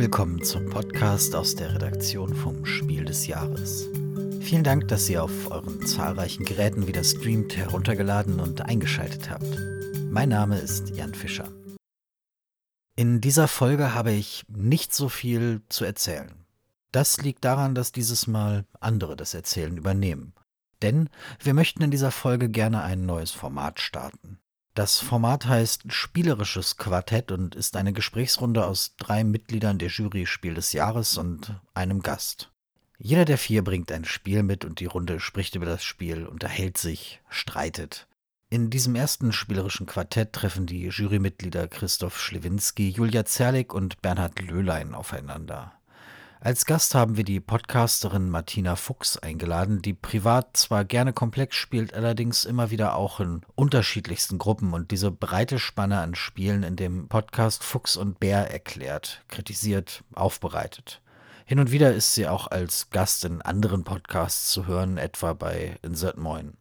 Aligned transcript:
willkommen 0.00 0.42
zum 0.42 0.70
Podcast 0.70 1.34
aus 1.34 1.56
der 1.56 1.74
Redaktion 1.74 2.34
vom 2.34 2.64
Spiel 2.64 3.04
des 3.04 3.26
Jahres. 3.26 3.86
Vielen 4.40 4.64
Dank, 4.64 4.88
dass 4.88 5.10
ihr 5.10 5.22
auf 5.22 5.50
euren 5.50 5.86
zahlreichen 5.86 6.46
Geräten 6.46 6.86
wieder 6.86 7.04
streamt, 7.04 7.54
heruntergeladen 7.54 8.40
und 8.40 8.62
eingeschaltet 8.62 9.28
habt. 9.28 9.44
Mein 10.10 10.30
Name 10.30 10.58
ist 10.58 10.88
Jan 10.96 11.14
Fischer. 11.14 11.52
In 12.96 13.20
dieser 13.20 13.46
Folge 13.46 13.92
habe 13.92 14.12
ich 14.12 14.44
nicht 14.48 14.94
so 14.94 15.10
viel 15.10 15.60
zu 15.68 15.84
erzählen. 15.84 16.46
Das 16.92 17.18
liegt 17.20 17.44
daran, 17.44 17.74
dass 17.74 17.92
dieses 17.92 18.26
Mal 18.26 18.64
andere 18.80 19.16
das 19.16 19.34
Erzählen 19.34 19.76
übernehmen. 19.76 20.32
Denn 20.80 21.10
wir 21.40 21.52
möchten 21.52 21.82
in 21.82 21.90
dieser 21.90 22.10
Folge 22.10 22.48
gerne 22.48 22.82
ein 22.82 23.04
neues 23.04 23.32
Format 23.32 23.80
starten. 23.80 24.38
Das 24.74 25.00
Format 25.00 25.46
heißt 25.46 25.92
Spielerisches 25.92 26.76
Quartett 26.76 27.32
und 27.32 27.56
ist 27.56 27.76
eine 27.76 27.92
Gesprächsrunde 27.92 28.64
aus 28.64 28.94
drei 28.98 29.24
Mitgliedern 29.24 29.78
der 29.78 29.88
Jury 29.88 30.26
Spiel 30.26 30.54
des 30.54 30.72
Jahres 30.72 31.18
und 31.18 31.60
einem 31.74 32.02
Gast. 32.02 32.50
Jeder 32.96 33.24
der 33.24 33.38
vier 33.38 33.64
bringt 33.64 33.90
ein 33.90 34.04
Spiel 34.04 34.42
mit 34.42 34.64
und 34.64 34.78
die 34.78 34.86
Runde 34.86 35.18
spricht 35.18 35.56
über 35.56 35.66
das 35.66 35.82
Spiel, 35.82 36.26
unterhält 36.26 36.78
sich, 36.78 37.20
streitet. 37.28 38.06
In 38.48 38.68
diesem 38.68 38.94
ersten 38.94 39.32
spielerischen 39.32 39.86
Quartett 39.86 40.32
treffen 40.32 40.66
die 40.66 40.88
Jurymitglieder 40.88 41.66
Christoph 41.66 42.20
Schlewinski, 42.20 42.90
Julia 42.90 43.24
Zerlik 43.24 43.72
und 43.72 44.02
Bernhard 44.02 44.40
Löhlein 44.40 44.94
aufeinander. 44.94 45.72
Als 46.42 46.64
Gast 46.64 46.94
haben 46.94 47.18
wir 47.18 47.24
die 47.24 47.38
Podcasterin 47.38 48.30
Martina 48.30 48.74
Fuchs 48.74 49.18
eingeladen, 49.18 49.82
die 49.82 49.92
privat 49.92 50.56
zwar 50.56 50.86
gerne 50.86 51.12
komplex 51.12 51.54
spielt, 51.56 51.92
allerdings 51.92 52.46
immer 52.46 52.70
wieder 52.70 52.96
auch 52.96 53.20
in 53.20 53.42
unterschiedlichsten 53.56 54.38
Gruppen 54.38 54.72
und 54.72 54.90
diese 54.90 55.10
breite 55.10 55.58
Spanne 55.58 56.00
an 56.00 56.14
Spielen 56.14 56.62
in 56.62 56.76
dem 56.76 57.08
Podcast 57.08 57.62
Fuchs 57.62 57.94
und 57.98 58.20
Bär 58.20 58.50
erklärt, 58.50 59.22
kritisiert, 59.28 60.02
aufbereitet. 60.14 61.02
Hin 61.44 61.58
und 61.58 61.72
wieder 61.72 61.92
ist 61.92 62.14
sie 62.14 62.26
auch 62.26 62.46
als 62.46 62.88
Gast 62.88 63.26
in 63.26 63.42
anderen 63.42 63.84
Podcasts 63.84 64.50
zu 64.50 64.66
hören, 64.66 64.96
etwa 64.96 65.34
bei 65.34 65.78
Insert 65.82 66.16
Moin. 66.16 66.54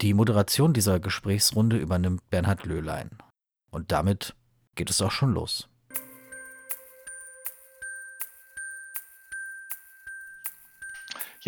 Die 0.00 0.14
Moderation 0.14 0.72
dieser 0.72 1.00
Gesprächsrunde 1.00 1.76
übernimmt 1.76 2.30
Bernhard 2.30 2.64
Löhlein. 2.64 3.10
Und 3.70 3.92
damit 3.92 4.34
geht 4.74 4.88
es 4.88 5.02
auch 5.02 5.10
schon 5.10 5.34
los. 5.34 5.68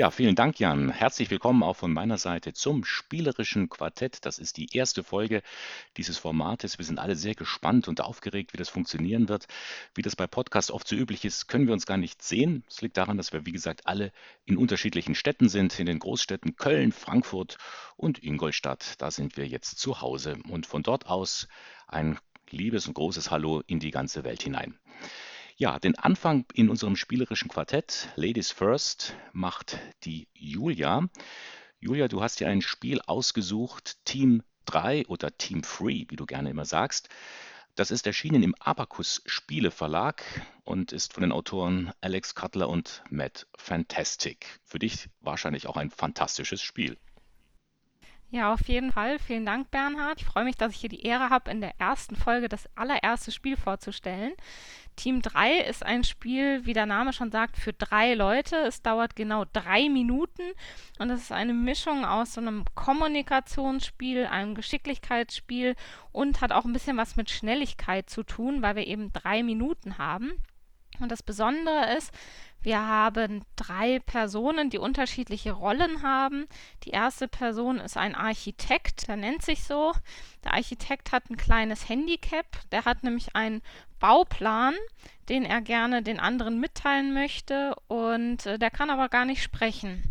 Ja, 0.01 0.11
vielen 0.11 0.34
Dank, 0.34 0.59
Jan. 0.59 0.89
Herzlich 0.89 1.31
willkommen 1.31 1.62
auch 1.62 1.77
von 1.77 1.93
meiner 1.93 2.17
Seite 2.17 2.55
zum 2.55 2.87
spielerischen 2.87 3.69
Quartett. 3.69 4.25
Das 4.25 4.39
ist 4.39 4.56
die 4.56 4.75
erste 4.75 5.05
Folge 5.05 5.43
dieses 5.98 6.17
Formates. 6.17 6.79
Wir 6.79 6.87
sind 6.87 6.98
alle 6.98 7.17
sehr 7.17 7.34
gespannt 7.34 7.87
und 7.87 8.01
aufgeregt, 8.01 8.55
wie 8.55 8.56
das 8.56 8.71
funktionieren 8.71 9.28
wird. 9.28 9.47
Wie 9.95 10.01
das 10.01 10.17
bei 10.17 10.27
Podcasts 10.27 10.71
oft 10.71 10.89
so 10.89 10.97
üblich 10.97 11.27
ist, 11.27 11.48
können 11.48 11.67
wir 11.67 11.75
uns 11.75 11.84
gar 11.84 11.98
nicht 11.98 12.23
sehen. 12.23 12.65
Es 12.67 12.81
liegt 12.81 12.97
daran, 12.97 13.19
dass 13.19 13.34
wir, 13.34 13.45
wie 13.45 13.53
gesagt, 13.53 13.87
alle 13.87 14.11
in 14.47 14.56
unterschiedlichen 14.56 15.15
Städten 15.15 15.51
sind, 15.51 15.78
in 15.78 15.84
den 15.84 15.98
Großstädten 15.98 16.56
Köln, 16.56 16.93
Frankfurt 16.93 17.59
und 17.98 18.25
Ingolstadt. 18.25 18.95
Da 19.03 19.11
sind 19.11 19.37
wir 19.37 19.47
jetzt 19.47 19.78
zu 19.78 20.01
Hause 20.01 20.39
und 20.48 20.65
von 20.65 20.83
dort 20.83 21.09
aus 21.09 21.47
ein 21.87 22.19
liebes 22.48 22.89
und 22.89 22.95
großes 22.95 23.31
Hallo 23.31 23.62
in 23.67 23.81
die 23.81 23.91
ganze 23.91 24.25
Welt 24.25 24.43
hinein. 24.45 24.78
Ja, 25.61 25.78
den 25.78 25.94
Anfang 25.94 26.47
in 26.55 26.70
unserem 26.70 26.97
spielerischen 26.97 27.50
Quartett 27.50 28.08
Ladies 28.16 28.50
First 28.50 29.14
macht 29.34 29.78
die 30.05 30.27
Julia. 30.33 31.06
Julia, 31.80 32.08
du 32.08 32.22
hast 32.22 32.41
ja 32.41 32.48
ein 32.48 32.62
Spiel 32.62 33.03
ausgesucht, 33.03 33.98
Team 34.06 34.42
3 34.64 35.05
oder 35.08 35.36
Team 35.36 35.62
Free, 35.62 36.06
wie 36.08 36.16
du 36.16 36.25
gerne 36.25 36.48
immer 36.48 36.64
sagst. 36.64 37.11
Das 37.75 37.91
ist 37.91 38.06
erschienen 38.06 38.43
im 38.43 38.54
Abacus 38.54 39.20
Spieleverlag 39.26 40.25
und 40.65 40.93
ist 40.93 41.12
von 41.12 41.20
den 41.20 41.31
Autoren 41.31 41.93
Alex 42.00 42.34
Cutler 42.34 42.70
und 42.70 43.03
Matt 43.10 43.47
Fantastic. 43.54 44.60
Für 44.65 44.78
dich 44.78 45.10
wahrscheinlich 45.20 45.66
auch 45.66 45.76
ein 45.76 45.91
fantastisches 45.91 46.62
Spiel. 46.62 46.97
Ja, 48.33 48.53
auf 48.53 48.69
jeden 48.69 48.93
Fall. 48.93 49.19
Vielen 49.19 49.45
Dank, 49.45 49.73
Bernhard. 49.73 50.21
Ich 50.21 50.27
freue 50.27 50.45
mich, 50.45 50.55
dass 50.57 50.73
ich 50.73 50.81
hier 50.81 50.89
die 50.89 51.03
Ehre 51.03 51.31
habe, 51.31 51.51
in 51.51 51.61
der 51.61 51.81
ersten 51.81 52.15
Folge 52.15 52.49
das 52.49 52.69
allererste 52.77 53.33
Spiel 53.33 53.57
vorzustellen. 53.57 54.35
Team 54.95 55.21
3 55.21 55.63
ist 55.63 55.85
ein 55.85 56.05
Spiel, 56.05 56.65
wie 56.65 56.73
der 56.73 56.87
Name 56.87 57.13
schon 57.13 57.33
sagt, 57.33 57.57
für 57.57 57.73
drei 57.73 58.15
Leute. 58.15 58.55
Es 58.57 58.83
dauert 58.83 59.17
genau 59.17 59.47
drei 59.53 59.89
Minuten 59.89 60.43
und 61.01 61.11
es 61.11 61.23
ist 61.23 61.33
eine 61.33 61.55
Mischung 61.55 62.05
aus 62.05 62.35
so 62.35 62.41
einem 62.41 62.65
Kommunikationsspiel, 62.77 64.27
einem 64.27 64.55
Geschicklichkeitsspiel 64.55 65.75
und 66.12 66.41
hat 66.41 66.53
auch 66.53 66.65
ein 66.65 66.73
bisschen 66.73 66.97
was 66.97 67.17
mit 67.17 67.31
Schnelligkeit 67.31 68.09
zu 68.09 68.23
tun, 68.23 68.62
weil 68.62 68.77
wir 68.77 68.87
eben 68.87 69.12
drei 69.12 69.43
Minuten 69.43 69.99
haben. 69.99 70.33
Und 71.01 71.11
das 71.11 71.23
Besondere 71.23 71.97
ist, 71.97 72.12
wir 72.62 72.87
haben 72.87 73.43
drei 73.56 74.00
Personen, 74.00 74.69
die 74.69 74.78
unterschiedliche 74.78 75.53
Rollen 75.53 76.03
haben. 76.03 76.47
Die 76.84 76.91
erste 76.91 77.26
Person 77.26 77.78
ist 77.78 77.97
ein 77.97 78.15
Architekt, 78.15 79.09
der 79.09 79.16
nennt 79.16 79.43
sich 79.43 79.65
so. 79.65 79.93
Der 80.44 80.54
Architekt 80.54 81.12
hat 81.12 81.31
ein 81.31 81.37
kleines 81.37 81.88
Handicap, 81.88 82.47
der 82.70 82.84
hat 82.84 83.03
nämlich 83.03 83.34
einen 83.34 83.62
Bauplan, 83.99 84.75
den 85.28 85.44
er 85.44 85.60
gerne 85.60 86.03
den 86.03 86.20
anderen 86.20 86.60
mitteilen 86.60 87.15
möchte 87.15 87.75
und 87.88 88.47
äh, 88.47 88.59
der 88.59 88.70
kann 88.70 88.91
aber 88.91 89.09
gar 89.09 89.25
nicht 89.25 89.43
sprechen. 89.43 90.03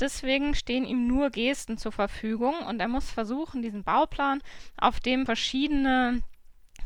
Deswegen 0.00 0.54
stehen 0.54 0.84
ihm 0.84 1.06
nur 1.06 1.30
Gesten 1.30 1.76
zur 1.76 1.92
Verfügung 1.92 2.54
und 2.68 2.80
er 2.80 2.88
muss 2.88 3.10
versuchen, 3.10 3.62
diesen 3.62 3.82
Bauplan, 3.82 4.42
auf 4.76 5.00
dem 5.00 5.26
verschiedene 5.26 6.22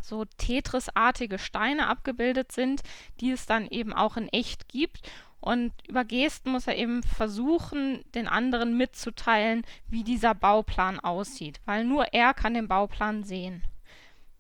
so 0.02 0.24
Tetris-artige 0.24 1.38
Steine 1.38 1.88
abgebildet 1.88 2.52
sind, 2.52 2.82
die 3.20 3.30
es 3.30 3.46
dann 3.46 3.66
eben 3.68 3.92
auch 3.92 4.16
in 4.16 4.28
echt 4.28 4.68
gibt. 4.68 5.00
Und 5.40 5.72
über 5.88 6.04
Gesten 6.04 6.52
muss 6.52 6.68
er 6.68 6.76
eben 6.76 7.02
versuchen, 7.02 8.04
den 8.14 8.28
anderen 8.28 8.76
mitzuteilen, 8.76 9.64
wie 9.88 10.04
dieser 10.04 10.34
Bauplan 10.34 11.00
aussieht, 11.00 11.60
weil 11.64 11.84
nur 11.84 12.12
er 12.12 12.32
kann 12.32 12.54
den 12.54 12.68
Bauplan 12.68 13.24
sehen. 13.24 13.64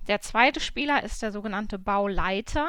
Der 0.06 0.20
zweite 0.20 0.60
Spieler 0.60 1.02
ist 1.02 1.22
der 1.22 1.32
sogenannte 1.32 1.78
Bauleiter. 1.78 2.68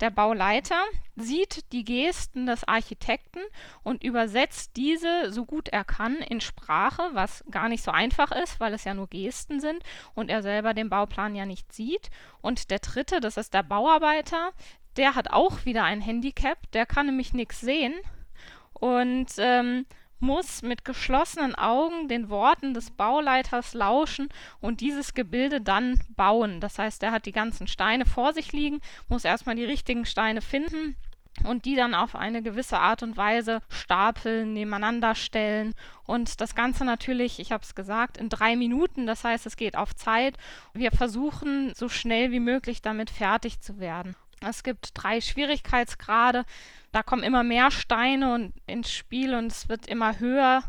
Der 0.00 0.10
Bauleiter 0.10 0.82
sieht 1.14 1.72
die 1.72 1.84
Gesten 1.84 2.46
des 2.46 2.64
Architekten 2.64 3.40
und 3.82 4.04
übersetzt 4.04 4.76
diese 4.76 5.32
so 5.32 5.46
gut 5.46 5.70
er 5.70 5.84
kann 5.84 6.16
in 6.16 6.42
Sprache, 6.42 7.02
was 7.12 7.42
gar 7.50 7.68
nicht 7.70 7.82
so 7.82 7.90
einfach 7.90 8.30
ist, 8.30 8.60
weil 8.60 8.74
es 8.74 8.84
ja 8.84 8.92
nur 8.92 9.08
Gesten 9.08 9.58
sind 9.60 9.82
und 10.14 10.28
er 10.28 10.42
selber 10.42 10.74
den 10.74 10.90
Bauplan 10.90 11.34
ja 11.34 11.46
nicht 11.46 11.72
sieht. 11.72 12.10
Und 12.42 12.70
der 12.70 12.80
dritte, 12.80 13.20
das 13.20 13.38
ist 13.38 13.54
der 13.54 13.62
Bauarbeiter, 13.62 14.52
der 14.98 15.14
hat 15.14 15.30
auch 15.30 15.64
wieder 15.64 15.84
ein 15.84 16.02
Handicap, 16.02 16.70
der 16.72 16.84
kann 16.84 17.06
nämlich 17.06 17.32
nichts 17.32 17.60
sehen 17.60 17.94
und 18.74 19.28
ähm, 19.38 19.86
muss 20.18 20.62
mit 20.62 20.84
geschlossenen 20.84 21.54
Augen 21.54 22.08
den 22.08 22.28
Worten 22.28 22.74
des 22.74 22.90
Bauleiters 22.90 23.74
lauschen 23.74 24.28
und 24.60 24.80
dieses 24.80 25.14
Gebilde 25.14 25.60
dann 25.60 26.00
bauen. 26.16 26.60
Das 26.60 26.78
heißt, 26.78 27.02
er 27.02 27.12
hat 27.12 27.26
die 27.26 27.32
ganzen 27.32 27.66
Steine 27.66 28.06
vor 28.06 28.32
sich 28.32 28.52
liegen, 28.52 28.80
muss 29.08 29.24
erstmal 29.24 29.56
die 29.56 29.64
richtigen 29.64 30.06
Steine 30.06 30.40
finden 30.40 30.96
und 31.44 31.64
die 31.64 31.76
dann 31.76 31.94
auf 31.94 32.16
eine 32.16 32.42
gewisse 32.42 32.78
Art 32.78 33.02
und 33.02 33.16
Weise 33.16 33.60
stapeln, 33.68 34.54
nebeneinander 34.54 35.14
stellen 35.14 35.74
und 36.04 36.40
das 36.40 36.54
Ganze 36.54 36.84
natürlich, 36.84 37.40
ich 37.40 37.52
habe 37.52 37.62
es 37.62 37.74
gesagt, 37.74 38.16
in 38.16 38.28
drei 38.28 38.56
Minuten, 38.56 39.06
das 39.06 39.24
heißt, 39.24 39.44
es 39.46 39.56
geht 39.56 39.76
auf 39.76 39.94
Zeit. 39.94 40.36
Wir 40.72 40.92
versuchen 40.92 41.74
so 41.74 41.88
schnell 41.88 42.30
wie 42.30 42.40
möglich 42.40 42.80
damit 42.80 43.10
fertig 43.10 43.60
zu 43.60 43.78
werden. 43.78 44.16
Es 44.40 44.62
gibt 44.62 44.90
drei 44.94 45.20
Schwierigkeitsgrade 45.20 46.44
da 46.96 47.02
kommen 47.02 47.24
immer 47.24 47.42
mehr 47.42 47.70
Steine 47.70 48.32
und, 48.32 48.54
ins 48.66 48.90
Spiel 48.90 49.34
und 49.34 49.48
es 49.48 49.68
wird 49.68 49.86
immer 49.86 50.18
höher. 50.18 50.62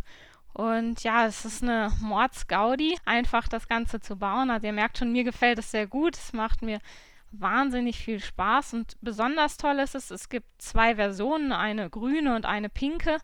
Und 0.51 1.01
ja, 1.03 1.25
es 1.25 1.45
ist 1.45 1.63
eine 1.63 1.89
Mordsgaudi, 2.01 2.97
einfach 3.05 3.47
das 3.47 3.69
Ganze 3.69 4.01
zu 4.01 4.17
bauen. 4.17 4.51
Also 4.51 4.67
ihr 4.67 4.73
merkt 4.73 4.97
schon, 4.97 5.13
mir 5.13 5.23
gefällt 5.23 5.57
es 5.57 5.71
sehr 5.71 5.87
gut. 5.87 6.17
Es 6.17 6.33
macht 6.33 6.63
mir 6.63 6.79
wahnsinnig 7.31 7.97
viel 7.99 8.19
Spaß. 8.19 8.73
Und 8.73 8.97
besonders 8.99 9.55
toll 9.55 9.79
ist 9.79 9.95
es, 9.95 10.11
es 10.11 10.27
gibt 10.27 10.61
zwei 10.61 10.95
Versionen, 10.95 11.53
eine 11.53 11.89
grüne 11.89 12.35
und 12.35 12.45
eine 12.45 12.67
pinke. 12.67 13.19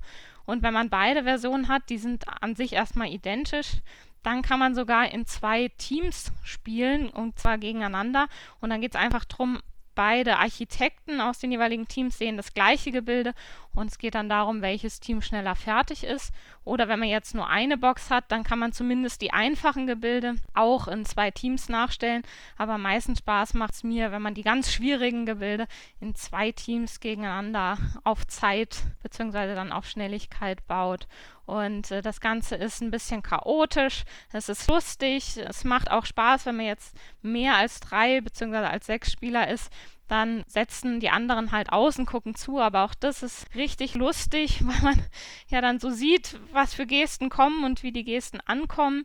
Und 0.45 0.63
wenn 0.63 0.73
man 0.73 0.89
beide 0.89 1.23
Versionen 1.23 1.67
hat, 1.67 1.89
die 1.89 1.97
sind 1.97 2.23
an 2.41 2.55
sich 2.55 2.71
erstmal 2.71 3.09
identisch, 3.09 3.81
dann 4.21 4.43
kann 4.43 4.59
man 4.59 4.75
sogar 4.75 5.11
in 5.11 5.25
zwei 5.25 5.67
Teams 5.77 6.31
spielen 6.45 7.09
und 7.09 7.37
zwar 7.37 7.57
gegeneinander. 7.57 8.27
Und 8.61 8.69
dann 8.69 8.79
geht 8.79 8.95
es 8.95 9.01
einfach 9.01 9.25
darum, 9.25 9.59
beide 9.95 10.37
Architekten 10.37 11.21
aus 11.21 11.39
den 11.39 11.51
jeweiligen 11.51 11.87
Teams 11.87 12.17
sehen 12.17 12.37
das 12.37 12.53
gleiche 12.53 12.91
Gebilde 12.91 13.33
und 13.75 13.87
es 13.87 13.97
geht 13.97 14.15
dann 14.15 14.29
darum, 14.29 14.61
welches 14.61 14.99
Team 14.99 15.21
schneller 15.21 15.55
fertig 15.55 16.03
ist. 16.03 16.31
Oder 16.63 16.87
wenn 16.87 16.99
man 16.99 17.09
jetzt 17.09 17.35
nur 17.35 17.47
eine 17.47 17.77
Box 17.77 18.09
hat, 18.09 18.25
dann 18.29 18.43
kann 18.43 18.59
man 18.59 18.71
zumindest 18.71 19.21
die 19.21 19.33
einfachen 19.33 19.87
Gebilde 19.87 20.35
auch 20.53 20.87
in 20.87 21.05
zwei 21.05 21.31
Teams 21.31 21.69
nachstellen. 21.69 22.23
Aber 22.57 22.73
am 22.73 22.83
meisten 22.83 23.15
Spaß 23.15 23.53
macht 23.55 23.73
es 23.73 23.83
mir, 23.83 24.11
wenn 24.11 24.21
man 24.21 24.33
die 24.33 24.43
ganz 24.43 24.71
schwierigen 24.71 25.25
Gebilde 25.25 25.67
in 25.99 26.15
zwei 26.15 26.51
Teams 26.51 26.99
gegeneinander 26.99 27.77
auf 28.03 28.25
Zeit 28.27 28.83
bzw. 29.01 29.55
dann 29.55 29.71
auf 29.71 29.87
Schnelligkeit 29.87 30.65
baut. 30.67 31.07
Und 31.45 31.91
äh, 31.91 32.01
das 32.01 32.21
Ganze 32.21 32.55
ist 32.55 32.81
ein 32.81 32.91
bisschen 32.91 33.21
chaotisch, 33.21 34.05
es 34.31 34.47
ist 34.47 34.67
lustig, 34.69 35.37
es 35.37 35.65
macht 35.65 35.91
auch 35.91 36.05
Spaß, 36.05 36.45
wenn 36.45 36.55
man 36.55 36.67
jetzt 36.67 36.95
mehr 37.21 37.55
als 37.55 37.81
drei 37.81 38.21
bzw. 38.21 38.57
als 38.57 38.85
sechs 38.85 39.11
Spieler 39.11 39.49
ist, 39.49 39.71
dann 40.07 40.43
setzen 40.47 40.99
die 40.99 41.09
anderen 41.09 41.51
halt 41.51 41.71
außen, 41.71 42.05
gucken 42.05 42.35
zu. 42.35 42.59
Aber 42.59 42.83
auch 42.83 42.93
das 42.93 43.23
ist 43.23 43.47
richtig 43.55 43.95
lustig, 43.95 44.61
weil 44.65 44.81
man 44.81 45.01
ja 45.47 45.61
dann 45.61 45.79
so 45.79 45.89
sieht, 45.89 46.39
was 46.51 46.73
für 46.73 46.85
Gesten 46.85 47.29
kommen 47.29 47.63
und 47.63 47.83
wie 47.83 47.91
die 47.91 48.03
Gesten 48.03 48.39
ankommen. 48.41 49.03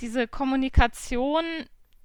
Diese 0.00 0.28
Kommunikation 0.28 1.44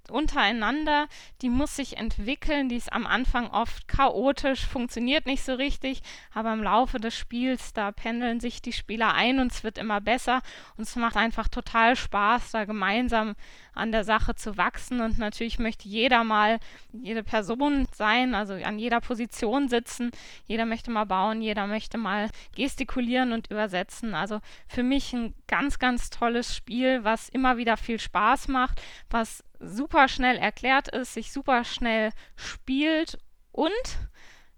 untereinander, 0.09 1.07
die 1.41 1.49
muss 1.49 1.75
sich 1.75 1.97
entwickeln, 1.97 2.69
die 2.69 2.75
ist 2.75 2.91
am 2.91 3.07
Anfang 3.07 3.47
oft 3.47 3.87
chaotisch, 3.87 4.65
funktioniert 4.65 5.25
nicht 5.25 5.43
so 5.43 5.53
richtig, 5.53 6.01
aber 6.33 6.51
im 6.53 6.63
Laufe 6.63 6.99
des 6.99 7.15
Spiels, 7.15 7.73
da 7.73 7.91
pendeln 7.91 8.39
sich 8.39 8.61
die 8.61 8.73
Spieler 8.73 9.13
ein 9.13 9.39
und 9.39 9.51
es 9.51 9.63
wird 9.63 9.77
immer 9.77 10.01
besser 10.01 10.41
und 10.77 10.83
es 10.83 10.95
macht 10.95 11.15
einfach 11.15 11.47
total 11.47 11.95
Spaß, 11.95 12.51
da 12.51 12.65
gemeinsam 12.65 13.35
an 13.73 13.91
der 13.91 14.03
Sache 14.03 14.35
zu 14.35 14.57
wachsen. 14.57 15.01
Und 15.01 15.17
natürlich 15.17 15.59
möchte 15.59 15.87
jeder 15.87 16.23
mal 16.23 16.59
jede 16.91 17.23
Person 17.23 17.87
sein, 17.93 18.35
also 18.35 18.53
an 18.53 18.79
jeder 18.79 19.01
Position 19.01 19.69
sitzen, 19.69 20.11
jeder 20.45 20.65
möchte 20.65 20.91
mal 20.91 21.05
bauen, 21.05 21.41
jeder 21.41 21.67
möchte 21.67 21.97
mal 21.97 22.29
gestikulieren 22.55 23.31
und 23.31 23.49
übersetzen, 23.49 24.13
also 24.13 24.39
für 24.67 24.83
mich 24.83 25.13
ein 25.13 25.33
ganz, 25.47 25.79
ganz 25.79 26.09
tolles 26.09 26.55
Spiel, 26.55 27.03
was 27.03 27.29
immer 27.29 27.57
wieder 27.57 27.77
viel 27.77 27.99
Spaß 27.99 28.47
macht, 28.47 28.81
was 29.09 29.43
super 29.59 30.07
schnell 30.07 30.37
erklärt 30.37 30.87
ist, 30.89 31.13
sich 31.13 31.31
super 31.31 31.63
schnell 31.63 32.11
spielt 32.35 33.17
und 33.51 33.71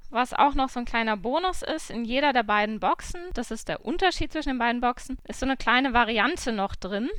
was 0.09 0.33
auch 0.33 0.53
noch 0.53 0.69
so 0.69 0.79
ein 0.79 0.85
kleiner 0.85 1.17
Bonus 1.17 1.61
ist, 1.61 1.89
in 1.89 2.05
jeder 2.05 2.31
der 2.31 2.43
beiden 2.43 2.79
Boxen, 2.79 3.21
das 3.33 3.51
ist 3.51 3.67
der 3.67 3.85
Unterschied 3.85 4.31
zwischen 4.31 4.49
den 4.49 4.59
beiden 4.59 4.81
Boxen, 4.81 5.17
ist 5.27 5.39
so 5.39 5.45
eine 5.45 5.57
kleine 5.57 5.93
Variante 5.93 6.51
noch 6.51 6.75
drin. 6.75 7.09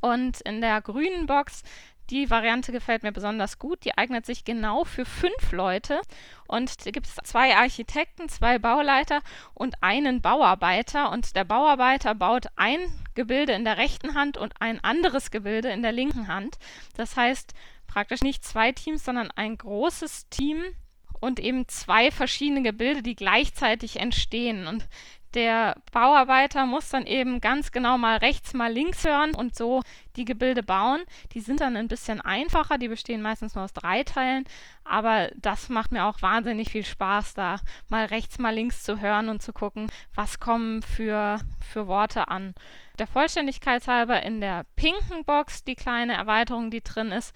Und 0.00 0.40
in 0.42 0.60
der 0.60 0.80
grünen 0.80 1.26
Box, 1.26 1.62
die 2.10 2.30
Variante 2.30 2.70
gefällt 2.70 3.02
mir 3.02 3.12
besonders 3.12 3.58
gut. 3.58 3.84
Die 3.84 3.96
eignet 3.98 4.26
sich 4.26 4.44
genau 4.44 4.84
für 4.84 5.04
fünf 5.04 5.52
Leute. 5.52 6.00
Und 6.46 6.86
da 6.86 6.90
gibt 6.90 7.06
es 7.06 7.16
zwei 7.24 7.56
Architekten, 7.56 8.28
zwei 8.28 8.58
Bauleiter 8.58 9.22
und 9.54 9.82
einen 9.82 10.22
Bauarbeiter. 10.22 11.10
Und 11.10 11.34
der 11.34 11.44
Bauarbeiter 11.44 12.14
baut 12.14 12.46
ein 12.56 12.78
Gebilde 13.14 13.52
in 13.52 13.64
der 13.64 13.78
rechten 13.78 14.14
Hand 14.14 14.36
und 14.36 14.54
ein 14.60 14.82
anderes 14.84 15.30
Gebilde 15.30 15.70
in 15.70 15.82
der 15.82 15.92
linken 15.92 16.28
Hand. 16.28 16.58
Das 16.96 17.16
heißt 17.16 17.54
praktisch 17.86 18.22
nicht 18.22 18.44
zwei 18.44 18.72
Teams, 18.72 19.04
sondern 19.04 19.30
ein 19.32 19.56
großes 19.56 20.28
Team 20.28 20.62
und 21.20 21.40
eben 21.40 21.66
zwei 21.66 22.10
verschiedene 22.10 22.62
Gebilde, 22.62 23.02
die 23.02 23.16
gleichzeitig 23.16 23.98
entstehen. 23.98 24.66
Und 24.66 24.86
der 25.36 25.76
Bauarbeiter 25.92 26.64
muss 26.64 26.88
dann 26.88 27.06
eben 27.06 27.42
ganz 27.42 27.70
genau 27.70 27.98
mal 27.98 28.16
rechts, 28.16 28.54
mal 28.54 28.72
links 28.72 29.04
hören 29.04 29.34
und 29.34 29.54
so 29.54 29.82
die 30.16 30.24
Gebilde 30.24 30.62
bauen. 30.62 31.02
Die 31.32 31.40
sind 31.40 31.60
dann 31.60 31.76
ein 31.76 31.88
bisschen 31.88 32.22
einfacher, 32.22 32.78
die 32.78 32.88
bestehen 32.88 33.20
meistens 33.20 33.54
nur 33.54 33.64
aus 33.64 33.74
drei 33.74 34.02
Teilen, 34.02 34.44
aber 34.82 35.30
das 35.36 35.68
macht 35.68 35.92
mir 35.92 36.06
auch 36.06 36.22
wahnsinnig 36.22 36.70
viel 36.70 36.86
Spaß, 36.86 37.34
da 37.34 37.60
mal 37.88 38.06
rechts, 38.06 38.38
mal 38.38 38.54
links 38.54 38.82
zu 38.82 38.98
hören 38.98 39.28
und 39.28 39.42
zu 39.42 39.52
gucken, 39.52 39.88
was 40.14 40.40
kommen 40.40 40.80
für, 40.80 41.38
für 41.60 41.86
Worte 41.86 42.28
an. 42.28 42.54
Der 42.98 43.06
Vollständigkeit 43.06 43.86
halber 43.86 44.22
in 44.22 44.40
der 44.40 44.64
pinken 44.74 45.26
Box, 45.26 45.64
die 45.64 45.74
kleine 45.74 46.14
Erweiterung, 46.14 46.70
die 46.70 46.82
drin 46.82 47.12
ist, 47.12 47.34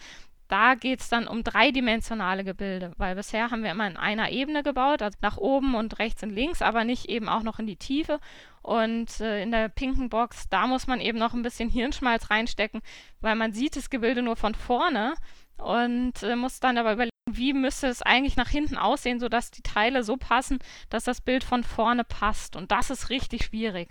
da 0.50 0.74
geht 0.74 1.00
es 1.00 1.08
dann 1.08 1.28
um 1.28 1.44
dreidimensionale 1.44 2.42
Gebilde, 2.42 2.92
weil 2.96 3.14
bisher 3.14 3.50
haben 3.50 3.62
wir 3.62 3.70
immer 3.70 3.86
in 3.86 3.96
einer 3.96 4.30
Ebene 4.30 4.62
gebaut, 4.62 5.00
also 5.00 5.16
nach 5.22 5.36
oben 5.36 5.74
und 5.76 5.98
rechts 6.00 6.22
und 6.22 6.30
links, 6.30 6.60
aber 6.60 6.84
nicht 6.84 7.08
eben 7.08 7.28
auch 7.28 7.42
noch 7.42 7.60
in 7.60 7.66
die 7.66 7.76
Tiefe. 7.76 8.18
Und 8.60 9.20
äh, 9.20 9.42
in 9.42 9.52
der 9.52 9.68
pinken 9.68 10.08
Box, 10.08 10.48
da 10.48 10.66
muss 10.66 10.86
man 10.86 11.00
eben 11.00 11.18
noch 11.18 11.34
ein 11.34 11.42
bisschen 11.42 11.70
Hirnschmalz 11.70 12.30
reinstecken, 12.30 12.82
weil 13.20 13.36
man 13.36 13.52
sieht 13.52 13.76
das 13.76 13.90
Gebilde 13.90 14.22
nur 14.22 14.36
von 14.36 14.54
vorne 14.54 15.14
und 15.56 16.22
äh, 16.22 16.34
muss 16.34 16.58
dann 16.58 16.78
aber 16.78 16.94
überlegen, 16.94 17.10
wie 17.30 17.52
müsste 17.52 17.86
es 17.86 18.02
eigentlich 18.02 18.36
nach 18.36 18.48
hinten 18.48 18.76
aussehen, 18.76 19.20
sodass 19.20 19.52
die 19.52 19.62
Teile 19.62 20.02
so 20.02 20.16
passen, 20.16 20.58
dass 20.88 21.04
das 21.04 21.20
Bild 21.20 21.44
von 21.44 21.62
vorne 21.62 22.02
passt. 22.02 22.56
Und 22.56 22.72
das 22.72 22.90
ist 22.90 23.08
richtig 23.08 23.44
schwierig. 23.44 23.88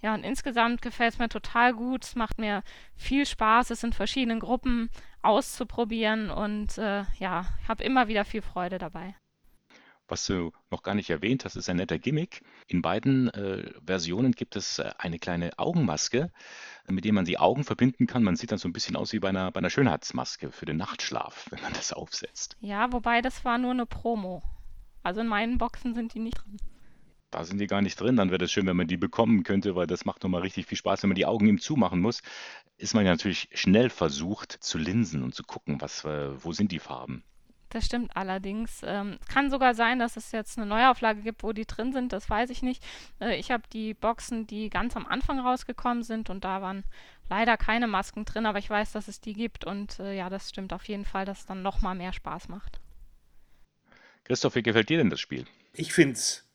Ja, 0.00 0.14
und 0.14 0.24
insgesamt 0.24 0.82
gefällt 0.82 1.12
es 1.12 1.18
mir 1.20 1.28
total 1.28 1.74
gut. 1.74 2.04
Es 2.04 2.16
macht 2.16 2.38
mir 2.40 2.64
viel 2.96 3.24
Spaß, 3.24 3.70
es 3.70 3.84
in 3.84 3.92
verschiedenen 3.92 4.40
Gruppen 4.40 4.90
auszuprobieren 5.22 6.30
und 6.30 6.78
äh, 6.78 7.04
ja, 7.18 7.46
habe 7.68 7.84
immer 7.84 8.08
wieder 8.08 8.24
viel 8.24 8.42
Freude 8.42 8.78
dabei. 8.78 9.14
Was 10.08 10.26
du 10.26 10.52
noch 10.70 10.82
gar 10.82 10.94
nicht 10.94 11.08
erwähnt 11.08 11.44
hast, 11.44 11.56
ist 11.56 11.70
ein 11.70 11.76
netter 11.76 11.98
Gimmick. 11.98 12.42
In 12.66 12.82
beiden 12.82 13.28
äh, 13.30 13.70
Versionen 13.86 14.32
gibt 14.32 14.56
es 14.56 14.78
äh, 14.78 14.90
eine 14.98 15.18
kleine 15.18 15.58
Augenmaske, 15.58 16.30
mit 16.88 17.04
der 17.04 17.12
man 17.12 17.24
die 17.24 17.38
Augen 17.38 17.64
verbinden 17.64 18.06
kann. 18.06 18.22
Man 18.22 18.36
sieht 18.36 18.50
dann 18.50 18.58
so 18.58 18.68
ein 18.68 18.72
bisschen 18.72 18.96
aus 18.96 19.12
wie 19.12 19.20
bei 19.20 19.30
einer, 19.30 19.50
bei 19.52 19.58
einer 19.58 19.70
Schönheitsmaske 19.70 20.50
für 20.50 20.66
den 20.66 20.76
Nachtschlaf, 20.76 21.46
wenn 21.50 21.62
man 21.62 21.72
das 21.72 21.92
aufsetzt. 21.92 22.56
Ja, 22.60 22.92
wobei 22.92 23.22
das 23.22 23.44
war 23.44 23.58
nur 23.58 23.70
eine 23.70 23.86
Promo. 23.86 24.42
Also 25.02 25.20
in 25.20 25.28
meinen 25.28 25.58
Boxen 25.58 25.94
sind 25.94 26.14
die 26.14 26.20
nicht 26.20 26.44
drin 26.44 26.58
da 27.32 27.44
sind 27.44 27.58
die 27.58 27.66
gar 27.66 27.82
nicht 27.82 27.98
drin, 27.98 28.16
dann 28.16 28.30
wäre 28.30 28.38
das 28.38 28.52
schön, 28.52 28.66
wenn 28.66 28.76
man 28.76 28.86
die 28.86 28.98
bekommen 28.98 29.42
könnte, 29.42 29.74
weil 29.74 29.86
das 29.86 30.04
macht 30.04 30.22
nochmal 30.22 30.42
richtig 30.42 30.66
viel 30.66 30.78
Spaß. 30.78 31.02
Wenn 31.02 31.08
man 31.08 31.16
die 31.16 31.26
Augen 31.26 31.48
ihm 31.48 31.60
zumachen 31.60 32.00
muss, 32.00 32.22
ist 32.76 32.94
man 32.94 33.04
ja 33.04 33.10
natürlich 33.10 33.48
schnell 33.54 33.90
versucht 33.90 34.52
zu 34.52 34.78
linsen 34.78 35.22
und 35.22 35.34
zu 35.34 35.42
gucken, 35.42 35.80
was, 35.80 36.04
äh, 36.04 36.44
wo 36.44 36.52
sind 36.52 36.72
die 36.72 36.78
Farben. 36.78 37.24
Das 37.70 37.86
stimmt 37.86 38.14
allerdings. 38.14 38.82
Ähm, 38.84 39.18
kann 39.28 39.50
sogar 39.50 39.74
sein, 39.74 39.98
dass 39.98 40.18
es 40.18 40.30
jetzt 40.30 40.58
eine 40.58 40.66
Neuauflage 40.66 41.22
gibt, 41.22 41.42
wo 41.42 41.52
die 41.52 41.64
drin 41.64 41.94
sind, 41.94 42.12
das 42.12 42.28
weiß 42.28 42.50
ich 42.50 42.60
nicht. 42.60 42.84
Äh, 43.18 43.36
ich 43.36 43.50
habe 43.50 43.62
die 43.72 43.94
Boxen, 43.94 44.46
die 44.46 44.68
ganz 44.68 44.94
am 44.94 45.06
Anfang 45.06 45.40
rausgekommen 45.40 46.02
sind 46.02 46.28
und 46.28 46.44
da 46.44 46.60
waren 46.60 46.84
leider 47.30 47.56
keine 47.56 47.86
Masken 47.86 48.26
drin, 48.26 48.44
aber 48.44 48.58
ich 48.58 48.68
weiß, 48.68 48.92
dass 48.92 49.08
es 49.08 49.22
die 49.22 49.32
gibt 49.32 49.64
und 49.64 49.98
äh, 50.00 50.14
ja, 50.14 50.28
das 50.28 50.50
stimmt 50.50 50.74
auf 50.74 50.84
jeden 50.84 51.06
Fall, 51.06 51.24
dass 51.24 51.40
es 51.40 51.46
dann 51.46 51.62
nochmal 51.62 51.94
mehr 51.94 52.12
Spaß 52.12 52.50
macht. 52.50 52.78
Christoph, 54.24 54.54
wie 54.54 54.62
gefällt 54.62 54.90
dir 54.90 54.98
denn 54.98 55.08
das 55.08 55.20
Spiel? 55.20 55.46
Ich 55.72 55.94
finde 55.94 56.12
es 56.12 56.46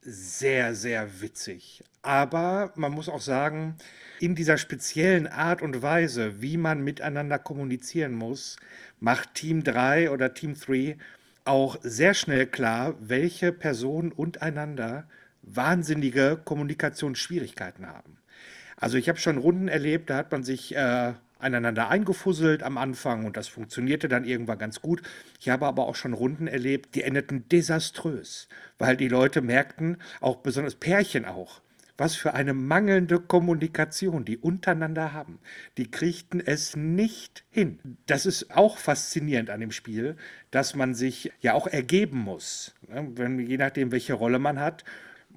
sehr, 0.00 0.74
sehr 0.74 1.20
witzig. 1.20 1.82
Aber 2.02 2.72
man 2.76 2.92
muss 2.92 3.08
auch 3.08 3.20
sagen, 3.20 3.76
in 4.20 4.34
dieser 4.34 4.56
speziellen 4.56 5.26
Art 5.26 5.62
und 5.62 5.82
Weise, 5.82 6.40
wie 6.40 6.56
man 6.56 6.82
miteinander 6.82 7.38
kommunizieren 7.38 8.14
muss, 8.14 8.56
macht 9.00 9.34
Team 9.34 9.64
3 9.64 10.10
oder 10.10 10.34
Team 10.34 10.54
3 10.54 10.96
auch 11.44 11.78
sehr 11.82 12.14
schnell 12.14 12.46
klar, 12.46 12.94
welche 13.00 13.52
Personen 13.52 14.12
untereinander 14.12 15.08
wahnsinnige 15.42 16.40
Kommunikationsschwierigkeiten 16.44 17.86
haben. 17.86 18.18
Also 18.76 18.98
ich 18.98 19.08
habe 19.08 19.18
schon 19.18 19.38
Runden 19.38 19.68
erlebt, 19.68 20.10
da 20.10 20.18
hat 20.18 20.30
man 20.30 20.44
sich 20.44 20.74
äh, 20.76 21.14
aneinander 21.38 21.88
eingefusselt 21.88 22.62
am 22.62 22.78
Anfang 22.78 23.24
und 23.24 23.36
das 23.36 23.48
funktionierte 23.48 24.08
dann 24.08 24.24
irgendwann 24.24 24.58
ganz 24.58 24.80
gut. 24.80 25.02
Ich 25.40 25.48
habe 25.48 25.66
aber 25.66 25.86
auch 25.86 25.96
schon 25.96 26.12
Runden 26.12 26.46
erlebt, 26.46 26.94
die 26.94 27.02
endeten 27.02 27.48
desaströs, 27.48 28.48
weil 28.78 28.96
die 28.96 29.08
Leute 29.08 29.40
merkten, 29.40 29.98
auch 30.20 30.36
besonders 30.36 30.74
Pärchen 30.74 31.24
auch, 31.24 31.60
was 31.96 32.14
für 32.14 32.34
eine 32.34 32.54
mangelnde 32.54 33.20
Kommunikation 33.20 34.24
die 34.24 34.38
untereinander 34.38 35.12
haben. 35.12 35.38
Die 35.76 35.90
kriegten 35.90 36.40
es 36.44 36.76
nicht 36.76 37.44
hin. 37.50 37.78
Das 38.06 38.26
ist 38.26 38.56
auch 38.56 38.78
faszinierend 38.78 39.50
an 39.50 39.60
dem 39.60 39.72
Spiel, 39.72 40.16
dass 40.50 40.74
man 40.74 40.94
sich 40.94 41.32
ja 41.40 41.54
auch 41.54 41.66
ergeben 41.66 42.18
muss, 42.18 42.74
ne? 42.88 43.08
wenn, 43.14 43.38
je 43.38 43.58
nachdem, 43.58 43.92
welche 43.92 44.14
Rolle 44.14 44.38
man 44.38 44.60
hat 44.60 44.84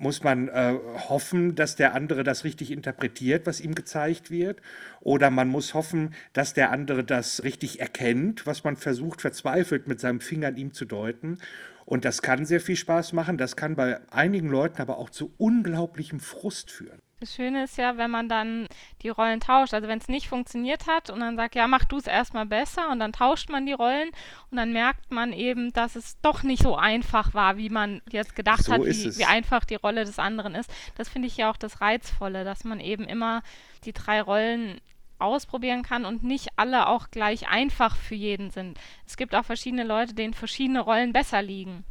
muss 0.01 0.23
man 0.23 0.47
äh, 0.49 0.73
hoffen, 1.09 1.53
dass 1.53 1.75
der 1.75 1.93
andere 1.93 2.23
das 2.23 2.43
richtig 2.43 2.71
interpretiert, 2.71 3.45
was 3.45 3.61
ihm 3.61 3.75
gezeigt 3.75 4.31
wird? 4.31 4.59
Oder 4.99 5.29
man 5.29 5.47
muss 5.47 5.75
hoffen, 5.75 6.15
dass 6.33 6.53
der 6.53 6.71
andere 6.71 7.03
das 7.03 7.43
richtig 7.43 7.79
erkennt, 7.79 8.47
was 8.47 8.63
man 8.63 8.77
versucht, 8.77 9.21
verzweifelt 9.21 9.87
mit 9.87 9.99
seinem 9.99 10.19
Finger 10.19 10.47
an 10.47 10.57
ihm 10.57 10.73
zu 10.73 10.85
deuten? 10.85 11.37
Und 11.85 12.03
das 12.03 12.23
kann 12.23 12.45
sehr 12.45 12.61
viel 12.61 12.75
Spaß 12.75 13.13
machen, 13.13 13.37
das 13.37 13.55
kann 13.55 13.75
bei 13.75 13.99
einigen 14.09 14.49
Leuten 14.49 14.81
aber 14.81 14.97
auch 14.97 15.11
zu 15.11 15.33
unglaublichem 15.37 16.19
Frust 16.19 16.71
führen. 16.71 16.99
Das 17.21 17.35
Schöne 17.35 17.65
ist 17.65 17.77
ja, 17.77 17.97
wenn 17.97 18.09
man 18.09 18.27
dann 18.27 18.67
die 19.03 19.09
Rollen 19.09 19.39
tauscht. 19.39 19.75
Also 19.75 19.87
wenn 19.87 19.99
es 19.99 20.07
nicht 20.07 20.27
funktioniert 20.27 20.87
hat 20.87 21.11
und 21.11 21.19
dann 21.19 21.35
sagt, 21.35 21.53
ja, 21.53 21.67
mach 21.67 21.85
du 21.85 21.97
es 21.97 22.07
erstmal 22.07 22.47
besser 22.47 22.89
und 22.89 22.99
dann 22.99 23.13
tauscht 23.13 23.51
man 23.51 23.67
die 23.67 23.73
Rollen 23.73 24.09
und 24.49 24.57
dann 24.57 24.73
merkt 24.73 25.11
man 25.11 25.31
eben, 25.31 25.71
dass 25.71 25.95
es 25.95 26.19
doch 26.21 26.41
nicht 26.41 26.63
so 26.63 26.75
einfach 26.75 27.35
war, 27.35 27.57
wie 27.57 27.69
man 27.69 28.01
jetzt 28.09 28.35
gedacht 28.35 28.63
so 28.63 28.73
hat, 28.73 28.81
wie, 28.81 29.17
wie, 29.19 29.25
einfach 29.25 29.65
die 29.65 29.75
Rolle 29.75 30.03
des 30.03 30.17
anderen 30.17 30.55
ist. 30.55 30.73
Das 30.97 31.09
finde 31.09 31.27
ich 31.27 31.37
ja 31.37 31.51
auch 31.51 31.57
das 31.57 31.79
Reizvolle, 31.79 32.43
dass 32.43 32.63
man 32.63 32.79
eben 32.79 33.03
immer 33.03 33.43
die 33.85 33.93
drei 33.93 34.19
Rollen 34.19 34.81
ausprobieren 35.19 35.83
kann 35.83 36.05
und 36.05 36.23
nicht 36.23 36.47
alle 36.55 36.87
auch 36.87 37.11
gleich 37.11 37.47
einfach 37.47 37.97
für 37.97 38.15
jeden 38.15 38.49
sind. 38.49 38.79
Es 39.05 39.15
gibt 39.15 39.35
auch 39.35 39.45
verschiedene 39.45 39.83
Leute, 39.83 40.15
denen 40.15 40.33
verschiedene 40.33 40.79
Rollen 40.79 41.13
besser 41.13 41.43
liegen. 41.43 41.85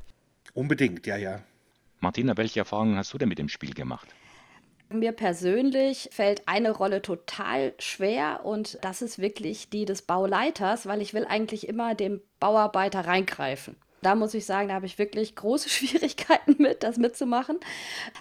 Unbedingt, 0.55 1.07
ja, 1.07 1.17
ja. 1.17 1.41
Martina, 2.01 2.37
welche 2.37 2.59
Erfahrungen 2.59 2.97
hast 2.97 3.13
du 3.13 3.19
denn 3.19 3.29
mit 3.29 3.39
dem 3.39 3.49
Spiel 3.49 3.75
gemacht? 3.75 4.09
Mir 4.93 5.13
persönlich 5.13 6.09
fällt 6.13 6.43
eine 6.47 6.73
Rolle 6.73 7.01
total 7.01 7.75
schwer 7.79 8.41
und 8.43 8.77
das 8.83 9.03
ist 9.03 9.21
wirklich 9.21 9.71
die 9.71 9.85
des 9.85 10.03
Bauleiters, 10.03 10.87
weil 10.87 11.01
ich 11.01 11.15
will 11.15 11.25
eigentlich 11.29 11.69
immer 11.69 11.95
dem 11.95 12.21
Bauarbeiter 12.41 13.07
reingreifen. 13.07 13.77
Da 14.03 14.15
muss 14.15 14.35
ich 14.35 14.47
sagen, 14.47 14.69
da 14.69 14.75
habe 14.75 14.87
ich 14.87 14.99
wirklich 14.99 15.37
große 15.37 15.69
Schwierigkeiten 15.69 16.57
mit, 16.59 16.83
das 16.83 16.97
mitzumachen. 16.97 17.61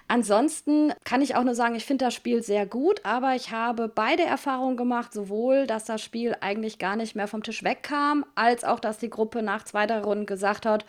Ansonsten 0.08 0.94
kann 1.04 1.22
ich 1.22 1.36
auch 1.36 1.44
nur 1.44 1.56
sagen, 1.56 1.74
ich 1.74 1.86
finde 1.86 2.06
das 2.06 2.14
Spiel 2.14 2.44
sehr 2.44 2.68
gut, 2.68 3.04
aber 3.04 3.34
ich 3.34 3.52
habe 3.52 3.88
beide 3.88 4.24
Erfahrungen 4.24 4.78
gemacht, 4.78 5.12
sowohl, 5.12 5.66
dass 5.66 5.86
das 5.86 6.04
Spiel 6.04 6.36
eigentlich 6.42 6.78
gar 6.78 6.96
nicht 6.96 7.16
mehr 7.16 7.28
vom 7.28 7.42
Tisch 7.42 7.64
wegkam, 7.64 8.26
als 8.36 8.64
auch, 8.64 8.80
dass 8.80 9.00
die 9.00 9.10
Gruppe 9.10 9.42
nach 9.42 9.64
zwei, 9.64 9.88
drei 9.88 10.02
Runden 10.02 10.28
gesagt 10.28 10.68
hat, 10.68 10.86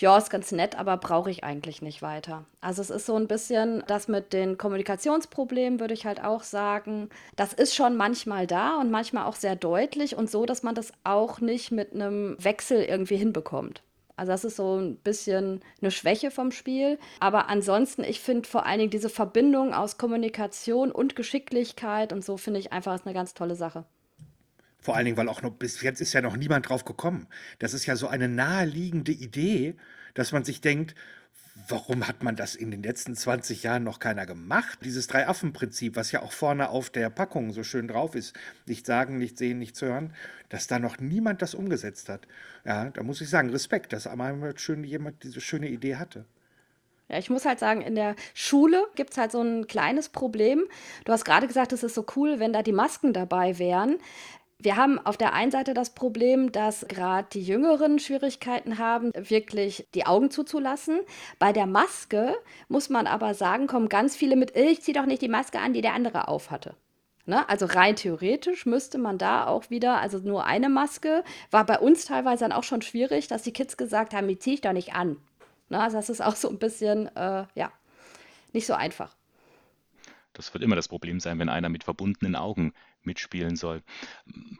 ja, 0.00 0.16
ist 0.16 0.30
ganz 0.30 0.52
nett, 0.52 0.78
aber 0.78 0.96
brauche 0.96 1.30
ich 1.30 1.42
eigentlich 1.42 1.82
nicht 1.82 2.02
weiter. 2.02 2.44
Also 2.60 2.82
es 2.82 2.90
ist 2.90 3.06
so 3.06 3.16
ein 3.16 3.26
bisschen 3.26 3.82
das 3.88 4.06
mit 4.06 4.32
den 4.32 4.56
Kommunikationsproblemen, 4.56 5.80
würde 5.80 5.94
ich 5.94 6.06
halt 6.06 6.22
auch 6.22 6.44
sagen. 6.44 7.08
Das 7.34 7.52
ist 7.52 7.74
schon 7.74 7.96
manchmal 7.96 8.46
da 8.46 8.78
und 8.80 8.92
manchmal 8.92 9.26
auch 9.26 9.34
sehr 9.34 9.56
deutlich 9.56 10.16
und 10.16 10.30
so, 10.30 10.46
dass 10.46 10.62
man 10.62 10.76
das 10.76 10.92
auch 11.02 11.40
nicht 11.40 11.72
mit 11.72 11.92
einem 11.92 12.36
Wechsel 12.38 12.82
irgendwie 12.84 13.16
hinbekommt. 13.16 13.82
Also 14.16 14.32
das 14.32 14.44
ist 14.44 14.56
so 14.56 14.76
ein 14.76 14.96
bisschen 14.96 15.62
eine 15.80 15.90
Schwäche 15.90 16.30
vom 16.30 16.52
Spiel. 16.52 16.98
Aber 17.18 17.48
ansonsten, 17.48 18.04
ich 18.04 18.20
finde 18.20 18.48
vor 18.48 18.66
allen 18.66 18.78
Dingen 18.78 18.90
diese 18.90 19.08
Verbindung 19.08 19.74
aus 19.74 19.98
Kommunikation 19.98 20.92
und 20.92 21.16
Geschicklichkeit 21.16 22.12
und 22.12 22.24
so 22.24 22.36
finde 22.36 22.60
ich 22.60 22.72
einfach 22.72 22.94
ist 22.94 23.06
eine 23.06 23.14
ganz 23.14 23.34
tolle 23.34 23.56
Sache. 23.56 23.84
Vor 24.80 24.96
allen 24.96 25.04
Dingen, 25.04 25.16
weil 25.16 25.28
auch 25.28 25.42
noch 25.42 25.50
bis 25.50 25.82
jetzt 25.82 26.00
ist 26.00 26.12
ja 26.12 26.20
noch 26.20 26.36
niemand 26.36 26.68
drauf 26.68 26.84
gekommen. 26.84 27.26
Das 27.58 27.74
ist 27.74 27.86
ja 27.86 27.96
so 27.96 28.08
eine 28.08 28.28
naheliegende 28.28 29.12
Idee, 29.12 29.74
dass 30.14 30.32
man 30.32 30.44
sich 30.44 30.60
denkt, 30.60 30.94
warum 31.66 32.06
hat 32.06 32.22
man 32.22 32.36
das 32.36 32.54
in 32.54 32.70
den 32.70 32.82
letzten 32.82 33.16
20 33.16 33.62
Jahren 33.62 33.84
noch 33.84 33.98
keiner 33.98 34.26
gemacht? 34.26 34.78
Dieses 34.84 35.06
Drei-Affen-Prinzip, 35.08 35.96
was 35.96 36.12
ja 36.12 36.22
auch 36.22 36.32
vorne 36.32 36.70
auf 36.70 36.90
der 36.90 37.10
Packung 37.10 37.52
so 37.52 37.64
schön 37.64 37.88
drauf 37.88 38.14
ist, 38.14 38.34
nicht 38.66 38.86
sagen, 38.86 39.18
nicht 39.18 39.38
sehen, 39.38 39.58
nichts 39.58 39.82
hören, 39.82 40.14
dass 40.48 40.66
da 40.66 40.78
noch 40.78 40.98
niemand 40.98 41.42
das 41.42 41.54
umgesetzt 41.54 42.08
hat. 42.08 42.26
Ja, 42.64 42.90
da 42.90 43.02
muss 43.02 43.20
ich 43.20 43.28
sagen, 43.28 43.50
Respekt, 43.50 43.92
dass 43.92 44.06
einmal 44.06 44.56
schön 44.58 44.84
jemand 44.84 45.22
diese 45.24 45.40
schöne 45.40 45.68
Idee 45.68 45.96
hatte. 45.96 46.24
Ja, 47.08 47.18
ich 47.18 47.30
muss 47.30 47.46
halt 47.46 47.58
sagen, 47.58 47.80
in 47.80 47.94
der 47.94 48.16
Schule 48.34 48.86
gibt 48.94 49.12
es 49.12 49.16
halt 49.16 49.32
so 49.32 49.40
ein 49.40 49.66
kleines 49.66 50.10
Problem. 50.10 50.64
Du 51.06 51.12
hast 51.12 51.24
gerade 51.24 51.46
gesagt, 51.46 51.72
es 51.72 51.82
ist 51.82 51.94
so 51.94 52.04
cool, 52.16 52.38
wenn 52.38 52.52
da 52.52 52.62
die 52.62 52.72
Masken 52.72 53.14
dabei 53.14 53.58
wären. 53.58 53.96
Wir 54.60 54.74
haben 54.74 54.98
auf 54.98 55.16
der 55.16 55.34
einen 55.34 55.52
Seite 55.52 55.72
das 55.72 55.90
Problem, 55.90 56.50
dass 56.50 56.84
gerade 56.88 57.28
die 57.32 57.42
Jüngeren 57.42 58.00
Schwierigkeiten 58.00 58.78
haben, 58.78 59.12
wirklich 59.14 59.86
die 59.94 60.04
Augen 60.04 60.32
zuzulassen. 60.32 60.98
Bei 61.38 61.52
der 61.52 61.66
Maske 61.66 62.34
muss 62.66 62.88
man 62.88 63.06
aber 63.06 63.34
sagen, 63.34 63.68
kommen 63.68 63.88
ganz 63.88 64.16
viele 64.16 64.34
mit, 64.34 64.56
ich 64.56 64.82
ziehe 64.82 64.98
doch 64.98 65.06
nicht 65.06 65.22
die 65.22 65.28
Maske 65.28 65.60
an, 65.60 65.74
die 65.74 65.80
der 65.80 65.94
andere 65.94 66.26
aufhatte. 66.26 66.74
Ne? 67.24 67.48
Also 67.48 67.66
rein 67.66 67.94
theoretisch 67.94 68.66
müsste 68.66 68.98
man 68.98 69.16
da 69.16 69.46
auch 69.46 69.70
wieder, 69.70 70.00
also 70.00 70.18
nur 70.18 70.44
eine 70.44 70.68
Maske, 70.68 71.22
war 71.52 71.64
bei 71.64 71.78
uns 71.78 72.06
teilweise 72.06 72.42
dann 72.42 72.52
auch 72.52 72.64
schon 72.64 72.82
schwierig, 72.82 73.28
dass 73.28 73.42
die 73.42 73.52
Kids 73.52 73.76
gesagt 73.76 74.12
haben, 74.12 74.26
die 74.26 74.40
ziehe 74.40 74.54
ich 74.54 74.60
doch 74.60 74.72
nicht 74.72 74.92
an. 74.92 75.18
Ne? 75.68 75.78
Also 75.78 75.98
das 75.98 76.10
ist 76.10 76.20
auch 76.20 76.34
so 76.34 76.48
ein 76.48 76.58
bisschen, 76.58 77.06
äh, 77.14 77.44
ja, 77.54 77.70
nicht 78.52 78.66
so 78.66 78.74
einfach. 78.74 79.14
Das 80.32 80.52
wird 80.54 80.64
immer 80.64 80.76
das 80.76 80.88
Problem 80.88 81.20
sein, 81.20 81.38
wenn 81.38 81.48
einer 81.48 81.68
mit 81.68 81.84
verbundenen 81.84 82.36
Augen 82.36 82.72
mitspielen 83.08 83.56
soll. 83.56 83.82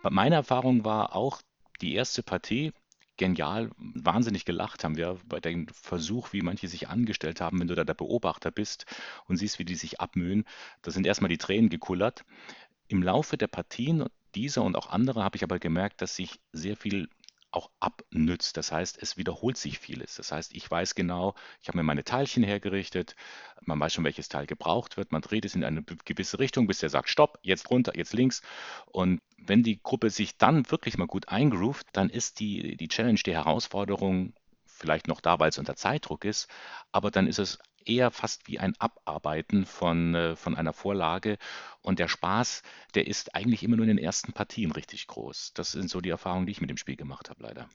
Meine 0.03 0.35
Erfahrung 0.35 0.85
war 0.85 1.15
auch 1.15 1.41
die 1.81 1.95
erste 1.95 2.25
Partie 2.25 2.73
genial, 3.19 3.71
wahnsinnig 3.77 4.47
gelacht 4.47 4.85
haben 4.85 4.97
wir 4.97 5.19
bei 5.27 5.41
dem 5.41 5.67
Versuch, 5.69 6.33
wie 6.33 6.41
manche 6.41 6.69
sich 6.69 6.89
angestellt 6.89 7.41
haben, 7.41 7.61
wenn 7.61 7.69
du 7.69 7.75
da 7.75 7.85
der 7.85 7.95
Beobachter 7.95 8.51
bist 8.51 8.87
und 9.27 9.37
siehst, 9.37 9.59
wie 9.59 9.65
die 9.67 9.75
sich 9.75 10.01
abmühen. 10.01 10.45
Da 10.81 10.91
sind 10.91 11.07
erstmal 11.07 11.29
die 11.29 11.37
Tränen 11.37 11.69
gekullert. 11.69 12.25
Im 12.87 13.03
Laufe 13.03 13.37
der 13.37 13.49
Partien, 13.49 14.07
dieser 14.35 14.63
und 14.63 14.77
auch 14.77 14.89
andere, 14.89 15.23
habe 15.23 15.37
ich 15.37 15.43
aber 15.43 15.59
gemerkt, 15.59 16.01
dass 16.01 16.17
sich 16.17 16.41
sehr 16.53 16.77
viel 16.77 17.09
auch 17.51 17.71
abnützt. 17.81 18.57
Das 18.57 18.73
heißt, 18.73 18.99
es 19.01 19.17
wiederholt 19.17 19.57
sich 19.57 19.79
vieles. 19.79 20.17
Das 20.17 20.33
heißt, 20.33 20.55
ich 20.55 20.71
weiß 20.71 20.95
genau, 20.95 21.35
ich 21.63 21.69
habe 21.69 21.79
mir 21.79 21.85
meine 21.85 22.05
Teilchen 22.05 22.43
hergerichtet, 22.43 23.17
man 23.63 23.81
weiß 23.81 23.95
schon, 23.95 24.05
welches 24.05 24.29
Teil 24.29 24.47
gebraucht 24.47 24.97
wird, 24.97 25.13
man 25.13 25.23
dreht 25.23 25.45
es 25.45 25.55
in 25.55 25.65
eine 25.65 25.83
gewisse 25.83 26.39
Richtung, 26.39 26.67
bis 26.67 26.79
der 26.79 26.91
sagt, 26.91 27.09
stopp, 27.09 27.39
jetzt 27.43 27.71
runter, 27.71 27.97
jetzt 27.97 28.13
links. 28.13 28.43
Und 28.87 29.21
wenn 29.39 29.63
die 29.63 29.81
Gruppe 29.83 30.11
sich 30.11 30.37
dann 30.37 30.71
wirklich 30.71 30.99
mal 30.99 31.07
gut 31.07 31.29
eingroovt, 31.29 31.87
dann 31.93 32.11
ist 32.11 32.41
die, 32.41 32.77
die 32.77 32.89
Challenge, 32.89 33.21
die 33.25 33.35
Herausforderung 33.35 34.35
vielleicht 34.67 35.09
noch 35.09 35.21
da, 35.21 35.39
weil 35.39 35.49
es 35.49 35.59
unter 35.59 35.77
Zeitdruck 35.77 36.25
ist, 36.25 36.49
aber 36.93 37.11
dann 37.11 37.27
ist 37.27 37.39
es 37.39 37.59
eher 37.85 38.11
fast 38.11 38.49
wie 38.49 38.59
ein 38.59 38.75
Abarbeiten 38.79 39.67
von, 39.67 40.15
äh, 40.15 40.37
von 40.37 40.57
einer 40.57 40.73
Vorlage. 40.73 41.39
Und 41.83 41.99
der 41.99 42.09
Spaß, 42.09 42.63
der 42.95 43.07
ist 43.07 43.35
eigentlich 43.35 43.63
immer 43.63 43.77
nur 43.77 43.85
in 43.85 43.97
den 43.97 44.05
ersten 44.05 44.33
Partien 44.33 44.73
richtig 44.73 45.07
groß. 45.07 45.53
Das 45.55 45.73
sind 45.73 45.91
so 45.91 46.01
die 46.01 46.11
Erfahrungen, 46.11 46.47
die 46.47 46.53
ich 46.53 46.61
mit 46.61 46.71
dem 46.71 46.77
Spiel 46.77 46.97
gemacht 46.97 47.31
habe, 47.31 47.43
leider. 47.43 47.69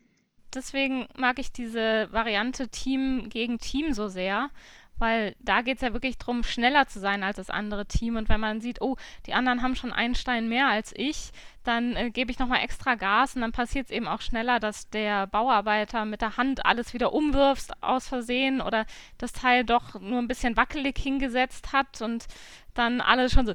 Deswegen 0.54 1.08
mag 1.16 1.40
ich 1.40 1.52
diese 1.52 2.12
Variante 2.12 2.70
Team 2.70 3.30
gegen 3.30 3.58
Team 3.58 3.94
so 3.94 4.08
sehr, 4.08 4.52
weil 4.98 5.36
da 5.40 5.62
geht 5.62 5.78
es 5.78 5.82
ja 5.82 5.94
wirklich 5.94 6.18
darum, 6.18 6.44
schneller 6.44 6.88
zu 6.88 7.00
sein 7.00 7.24
als 7.24 7.38
das 7.38 7.50
andere 7.50 7.86
Team. 7.86 8.16
Und 8.16 8.30
wenn 8.30 8.40
man 8.40 8.62
sieht, 8.62 8.82
oh, 8.82 8.96
die 9.26 9.34
anderen 9.34 9.62
haben 9.62 9.76
schon 9.76 9.92
einen 9.92 10.16
Stein 10.16 10.48
mehr 10.48 10.68
als 10.68 10.94
ich, 10.96 11.32
dann 11.64 11.96
äh, 11.96 12.10
gebe 12.12 12.32
ich 12.32 12.40
nochmal 12.40 12.64
extra 12.64 12.96
Gas 12.96 13.36
und 13.36 13.42
dann 13.42 13.52
passiert 13.52 13.86
es 13.86 13.92
eben 13.92 14.08
auch 14.08 14.22
schneller, 14.22 14.60
dass 14.60 14.90
der 14.90 15.28
Bauarbeiter 15.28 16.06
mit 16.06 16.22
der 16.22 16.38
Hand 16.38 16.66
alles 16.66 16.94
wieder 16.94 17.14
umwirft 17.14 17.72
aus 17.82 18.08
Versehen 18.08 18.62
oder 18.62 18.86
das 19.18 19.34
Teil 19.34 19.64
doch 19.64 20.00
nur 20.00 20.20
ein 20.20 20.28
bisschen 20.28 20.58
wackelig 20.58 20.98
hingesetzt 20.98 21.74
hat 21.74 22.02
und 22.02 22.26
dann 22.74 23.02
alle 23.02 23.30
schon 23.30 23.46
so, 23.46 23.54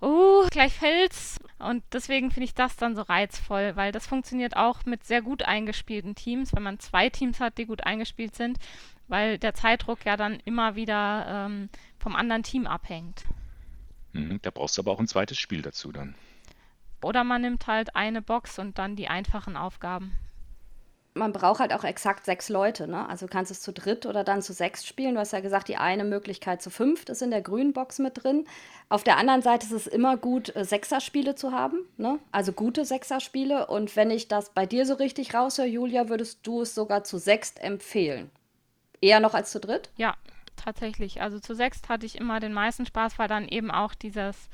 oh, 0.00 0.46
gleich 0.50 0.72
fällt's. 0.72 1.38
Und 1.58 1.84
deswegen 1.92 2.30
finde 2.30 2.44
ich 2.44 2.54
das 2.54 2.76
dann 2.76 2.96
so 2.96 3.02
reizvoll, 3.02 3.76
weil 3.76 3.92
das 3.92 4.06
funktioniert 4.06 4.56
auch 4.56 4.84
mit 4.84 5.04
sehr 5.04 5.22
gut 5.22 5.42
eingespielten 5.44 6.14
Teams, 6.14 6.54
wenn 6.54 6.62
man 6.62 6.78
zwei 6.78 7.08
Teams 7.08 7.40
hat, 7.40 7.58
die 7.58 7.66
gut 7.66 7.84
eingespielt 7.84 8.34
sind 8.34 8.58
weil 9.12 9.36
der 9.36 9.52
Zeitdruck 9.52 10.06
ja 10.06 10.16
dann 10.16 10.40
immer 10.46 10.74
wieder 10.74 11.26
ähm, 11.28 11.68
vom 11.98 12.16
anderen 12.16 12.42
Team 12.42 12.66
abhängt. 12.66 13.24
Mhm, 14.12 14.40
da 14.40 14.50
brauchst 14.50 14.78
du 14.78 14.82
aber 14.82 14.92
auch 14.92 15.00
ein 15.00 15.06
zweites 15.06 15.36
Spiel 15.36 15.60
dazu 15.60 15.92
dann. 15.92 16.14
Oder 17.02 17.22
man 17.22 17.42
nimmt 17.42 17.66
halt 17.66 17.94
eine 17.94 18.22
Box 18.22 18.58
und 18.58 18.78
dann 18.78 18.96
die 18.96 19.08
einfachen 19.08 19.58
Aufgaben. 19.58 20.18
Man 21.12 21.34
braucht 21.34 21.60
halt 21.60 21.74
auch 21.74 21.84
exakt 21.84 22.24
sechs 22.24 22.48
Leute, 22.48 22.88
ne? 22.88 23.06
Also 23.06 23.26
du 23.26 23.32
kannst 23.32 23.50
es 23.50 23.60
zu 23.60 23.70
dritt 23.74 24.06
oder 24.06 24.24
dann 24.24 24.40
zu 24.40 24.54
sechs 24.54 24.86
spielen. 24.86 25.16
Du 25.16 25.20
hast 25.20 25.34
ja 25.34 25.40
gesagt, 25.40 25.68
die 25.68 25.76
eine 25.76 26.04
Möglichkeit 26.04 26.62
zu 26.62 26.70
fünft 26.70 27.10
ist 27.10 27.20
in 27.20 27.30
der 27.30 27.42
grünen 27.42 27.74
Box 27.74 27.98
mit 27.98 28.24
drin. 28.24 28.46
Auf 28.88 29.04
der 29.04 29.18
anderen 29.18 29.42
Seite 29.42 29.66
ist 29.66 29.72
es 29.72 29.86
immer 29.86 30.16
gut, 30.16 30.56
äh, 30.56 30.64
Sechserspiele 30.64 31.34
zu 31.34 31.52
haben, 31.52 31.84
ne? 31.98 32.18
Also 32.30 32.52
gute 32.52 32.86
Sechserspiele. 32.86 33.66
Und 33.66 33.94
wenn 33.94 34.10
ich 34.10 34.28
das 34.28 34.54
bei 34.54 34.64
dir 34.64 34.86
so 34.86 34.94
richtig 34.94 35.34
raushöre, 35.34 35.66
Julia, 35.66 36.08
würdest 36.08 36.46
du 36.46 36.62
es 36.62 36.74
sogar 36.74 37.04
zu 37.04 37.18
sechst 37.18 37.60
empfehlen? 37.60 38.30
Eher 39.02 39.20
noch 39.20 39.34
als 39.34 39.50
zu 39.50 39.60
dritt? 39.60 39.90
Ja, 39.96 40.14
tatsächlich. 40.56 41.20
Also 41.20 41.40
zu 41.40 41.54
sechst 41.54 41.90
hatte 41.90 42.06
ich 42.06 42.16
immer 42.16 42.40
den 42.40 42.54
meisten 42.54 42.86
Spaß, 42.86 43.18
weil 43.18 43.28
dann 43.28 43.48
eben 43.48 43.70
auch 43.70 43.94
dieses 43.94 44.48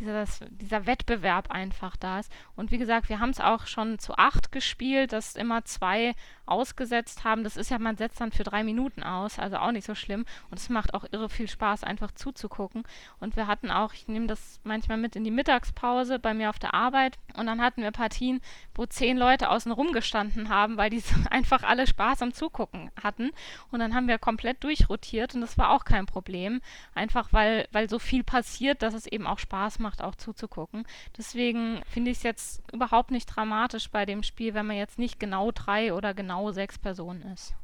dieses, 0.00 0.40
dieser 0.50 0.86
Wettbewerb 0.86 1.50
einfach 1.50 1.96
da 1.96 2.18
ist. 2.18 2.32
Und 2.56 2.70
wie 2.70 2.78
gesagt, 2.78 3.08
wir 3.08 3.20
haben 3.20 3.30
es 3.30 3.40
auch 3.40 3.66
schon 3.66 3.98
zu 3.98 4.14
acht 4.16 4.50
gespielt, 4.50 5.12
dass 5.12 5.36
immer 5.36 5.64
zwei 5.64 6.14
ausgesetzt 6.46 7.24
haben. 7.24 7.44
Das 7.44 7.56
ist 7.56 7.70
ja, 7.70 7.78
man 7.78 7.96
setzt 7.96 8.20
dann 8.20 8.32
für 8.32 8.42
drei 8.42 8.64
Minuten 8.64 9.02
aus, 9.02 9.38
also 9.38 9.56
auch 9.58 9.70
nicht 9.70 9.86
so 9.86 9.94
schlimm. 9.94 10.24
Und 10.50 10.58
es 10.58 10.68
macht 10.68 10.94
auch 10.94 11.04
irre 11.10 11.28
viel 11.28 11.48
Spaß, 11.48 11.84
einfach 11.84 12.10
zuzugucken. 12.10 12.82
Und 13.20 13.36
wir 13.36 13.46
hatten 13.46 13.70
auch, 13.70 13.92
ich 13.94 14.08
nehme 14.08 14.26
das 14.26 14.60
manchmal 14.64 14.98
mit 14.98 15.16
in 15.16 15.24
die 15.24 15.30
Mittagspause 15.30 16.18
bei 16.18 16.34
mir 16.34 16.50
auf 16.50 16.58
der 16.58 16.74
Arbeit. 16.74 17.18
Und 17.36 17.46
dann 17.46 17.62
hatten 17.62 17.82
wir 17.82 17.92
Partien, 17.92 18.40
wo 18.74 18.86
zehn 18.86 19.16
Leute 19.16 19.50
außen 19.50 19.70
rum 19.72 19.92
gestanden 19.92 20.48
haben, 20.48 20.76
weil 20.76 20.90
die 20.90 21.02
einfach 21.30 21.62
alle 21.62 21.86
Spaß 21.86 22.22
am 22.22 22.32
Zugucken 22.32 22.90
hatten. 23.00 23.30
Und 23.70 23.80
dann 23.80 23.94
haben 23.94 24.08
wir 24.08 24.18
komplett 24.18 24.62
durchrotiert 24.64 25.34
und 25.34 25.40
das 25.40 25.56
war 25.56 25.70
auch 25.70 25.84
kein 25.84 26.06
Problem. 26.06 26.60
Einfach 26.94 27.32
weil, 27.32 27.68
weil 27.72 27.88
so 27.88 27.98
viel 27.98 28.24
passiert, 28.24 28.82
dass 28.82 28.94
es 28.94 29.06
eben 29.06 29.26
auch 29.26 29.38
Spaß 29.38 29.78
macht, 29.78 29.89
auch 29.98 30.14
zuzugucken. 30.14 30.86
Deswegen 31.18 31.82
finde 31.86 32.12
ich 32.12 32.18
es 32.18 32.22
jetzt 32.22 32.62
überhaupt 32.72 33.10
nicht 33.10 33.26
dramatisch 33.26 33.90
bei 33.90 34.06
dem 34.06 34.22
Spiel, 34.22 34.54
wenn 34.54 34.66
man 34.66 34.76
jetzt 34.76 34.98
nicht 34.98 35.18
genau 35.18 35.50
drei 35.50 35.92
oder 35.92 36.14
genau 36.14 36.52
sechs 36.52 36.78
Personen 36.78 37.22
ist. 37.32 37.54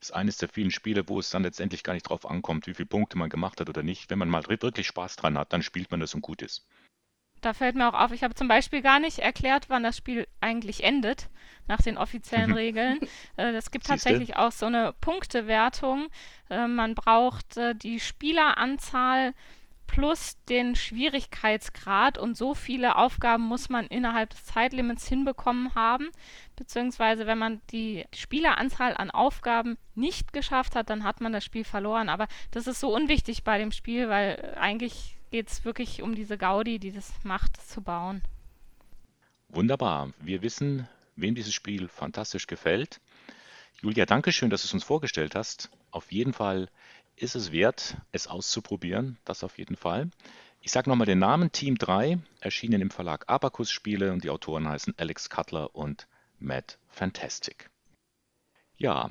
Das 0.00 0.10
ist 0.10 0.14
eines 0.14 0.38
der 0.38 0.48
vielen 0.48 0.70
Spiele, 0.70 1.08
wo 1.08 1.18
es 1.18 1.30
dann 1.30 1.42
letztendlich 1.42 1.82
gar 1.82 1.92
nicht 1.92 2.08
drauf 2.08 2.28
ankommt, 2.28 2.66
wie 2.66 2.74
viele 2.74 2.86
Punkte 2.86 3.18
man 3.18 3.30
gemacht 3.30 3.60
hat 3.60 3.68
oder 3.68 3.82
nicht. 3.82 4.10
Wenn 4.10 4.18
man 4.18 4.28
mal 4.28 4.46
wirklich 4.46 4.86
Spaß 4.86 5.16
dran 5.16 5.36
hat, 5.36 5.52
dann 5.52 5.62
spielt 5.62 5.90
man 5.90 6.00
das 6.00 6.14
und 6.14 6.20
gut 6.20 6.42
ist. 6.42 6.66
Da 7.40 7.52
fällt 7.52 7.76
mir 7.76 7.88
auch 7.88 7.98
auf, 7.98 8.12
ich 8.12 8.24
habe 8.24 8.34
zum 8.34 8.48
Beispiel 8.48 8.82
gar 8.82 8.98
nicht 8.98 9.20
erklärt, 9.20 9.68
wann 9.68 9.84
das 9.84 9.96
Spiel 9.96 10.26
eigentlich 10.40 10.82
endet, 10.82 11.28
nach 11.68 11.80
den 11.80 11.96
offiziellen 11.96 12.52
Regeln. 12.54 12.98
Äh, 13.36 13.52
es 13.52 13.70
gibt 13.70 13.86
Siehste? 13.86 14.08
tatsächlich 14.08 14.36
auch 14.36 14.52
so 14.52 14.66
eine 14.66 14.92
Punktewertung. 15.00 16.08
Äh, 16.50 16.66
man 16.66 16.94
braucht 16.94 17.56
äh, 17.56 17.74
die 17.74 18.00
Spieleranzahl 18.00 19.34
plus 19.88 20.36
den 20.48 20.76
Schwierigkeitsgrad 20.76 22.18
und 22.18 22.36
so 22.36 22.54
viele 22.54 22.94
Aufgaben 22.94 23.42
muss 23.42 23.68
man 23.68 23.86
innerhalb 23.88 24.30
des 24.30 24.44
Zeitlimits 24.44 25.08
hinbekommen 25.08 25.74
haben, 25.74 26.10
beziehungsweise 26.54 27.26
wenn 27.26 27.38
man 27.38 27.60
die 27.72 28.04
Spieleranzahl 28.14 28.96
an 28.96 29.10
Aufgaben 29.10 29.76
nicht 29.96 30.32
geschafft 30.32 30.76
hat, 30.76 30.90
dann 30.90 31.02
hat 31.02 31.20
man 31.20 31.32
das 31.32 31.44
Spiel 31.44 31.64
verloren. 31.64 32.08
Aber 32.08 32.28
das 32.52 32.68
ist 32.68 32.78
so 32.78 32.94
unwichtig 32.94 33.42
bei 33.42 33.58
dem 33.58 33.72
Spiel, 33.72 34.08
weil 34.08 34.56
eigentlich 34.60 35.16
geht 35.30 35.48
es 35.48 35.64
wirklich 35.64 36.02
um 36.02 36.14
diese 36.14 36.38
Gaudi, 36.38 36.78
die 36.78 36.92
das 36.92 37.12
macht, 37.24 37.58
das 37.58 37.68
zu 37.68 37.82
bauen. 37.82 38.22
Wunderbar. 39.48 40.12
Wir 40.20 40.42
wissen, 40.42 40.86
wem 41.16 41.34
dieses 41.34 41.54
Spiel 41.54 41.88
fantastisch 41.88 42.46
gefällt. 42.46 43.00
Julia, 43.80 44.06
danke 44.06 44.32
schön, 44.32 44.50
dass 44.50 44.62
du 44.62 44.66
es 44.66 44.74
uns 44.74 44.84
vorgestellt 44.84 45.34
hast. 45.34 45.70
Auf 45.90 46.12
jeden 46.12 46.32
Fall 46.32 46.68
ist 47.22 47.34
es 47.34 47.52
wert, 47.52 47.96
es 48.12 48.26
auszuprobieren, 48.26 49.18
das 49.24 49.44
auf 49.44 49.58
jeden 49.58 49.76
Fall. 49.76 50.10
Ich 50.60 50.72
sage 50.72 50.88
nochmal 50.90 51.06
den 51.06 51.18
Namen, 51.18 51.52
Team 51.52 51.78
3, 51.78 52.18
erschienen 52.40 52.80
im 52.80 52.90
Verlag 52.90 53.24
Abacus 53.28 53.70
Spiele 53.70 54.12
und 54.12 54.24
die 54.24 54.30
Autoren 54.30 54.68
heißen 54.68 54.94
Alex 54.98 55.30
Cutler 55.30 55.74
und 55.74 56.08
Matt 56.38 56.78
Fantastic. 56.88 57.70
Ja, 58.76 59.10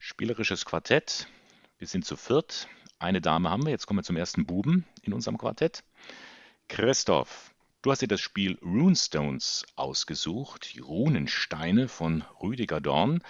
Spielerisches 0.00 0.64
Quartett. 0.64 1.26
Wir 1.78 1.88
sind 1.88 2.04
zu 2.04 2.16
viert. 2.16 2.68
Eine 3.00 3.20
Dame 3.20 3.50
haben 3.50 3.64
wir. 3.64 3.70
Jetzt 3.70 3.86
kommen 3.86 3.98
wir 3.98 4.04
zum 4.04 4.16
ersten 4.16 4.46
Buben 4.46 4.84
in 5.02 5.12
unserem 5.12 5.38
Quartett. 5.38 5.82
Christoph, 6.68 7.52
du 7.82 7.90
hast 7.90 8.02
dir 8.02 8.08
das 8.08 8.20
Spiel 8.20 8.58
Runestones 8.62 9.66
ausgesucht. 9.74 10.72
Die 10.72 10.78
Runensteine 10.78 11.88
von 11.88 12.22
Rüdiger 12.40 12.80
Dorn. 12.80 13.22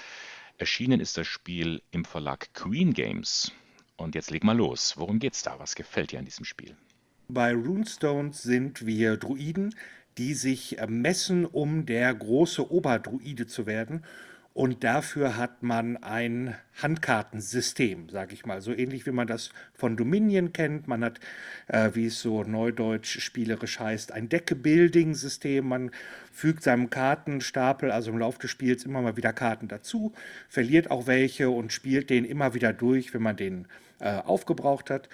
Erschienen 0.59 1.01
ist 1.01 1.17
das 1.17 1.27
Spiel 1.27 1.83
im 1.91 2.05
Verlag 2.05 2.53
Queen 2.53 2.93
Games. 2.93 3.51
Und 3.99 4.15
jetzt 4.15 4.31
leg 4.31 4.45
mal 4.45 4.57
los. 4.57 4.95
Worum 4.97 5.19
geht's 5.19 5.43
da? 5.43 5.59
Was 5.59 5.75
gefällt 5.75 6.13
dir 6.13 6.21
an 6.21 6.25
diesem 6.25 6.45
Spiel? 6.45 6.77
Bei 7.29 7.53
Runestones 7.53 8.43
sind 8.43 8.87
wir 8.87 9.19
Druiden, 9.19 9.75
die 10.17 10.35
sich 10.35 10.79
messen, 10.89 11.45
um 11.45 11.85
der 11.85 12.15
große 12.15 12.73
Oberdruide 12.73 13.47
zu 13.47 13.67
werden. 13.67 14.05
Und 14.59 14.83
dafür 14.83 15.37
hat 15.37 15.63
man 15.63 15.99
ein 15.99 16.57
Handkartensystem, 16.83 18.09
sage 18.09 18.35
ich 18.35 18.45
mal. 18.45 18.61
So 18.61 18.73
ähnlich 18.73 19.07
wie 19.07 19.13
man 19.13 19.29
das 19.29 19.51
von 19.73 19.97
Dominion 19.97 20.53
kennt. 20.53 20.89
Man 20.89 21.05
hat, 21.05 21.21
äh, 21.69 21.91
wie 21.93 22.07
es 22.07 22.21
so 22.21 22.43
neudeutsch 22.43 23.21
spielerisch 23.21 23.79
heißt, 23.79 24.11
ein 24.11 24.29
Decke-Building-System. 24.29 25.65
Man 25.65 25.93
fügt 26.33 26.65
seinem 26.65 26.91
Kartenstapel, 26.91 27.93
also 27.93 28.11
im 28.11 28.19
Laufe 28.19 28.41
des 28.41 28.51
Spiels, 28.51 28.85
immer 28.85 29.01
mal 29.01 29.17
wieder 29.17 29.33
Karten 29.33 29.69
dazu, 29.69 30.13
verliert 30.49 30.91
auch 30.91 31.07
welche 31.07 31.51
und 31.51 31.73
spielt 31.73 32.11
den 32.11 32.25
immer 32.25 32.53
wieder 32.53 32.73
durch, 32.73 33.15
wenn 33.15 33.23
man 33.23 33.37
den 33.37 33.69
äh, 34.01 34.17
aufgebraucht 34.17 34.91
hat. 34.91 35.09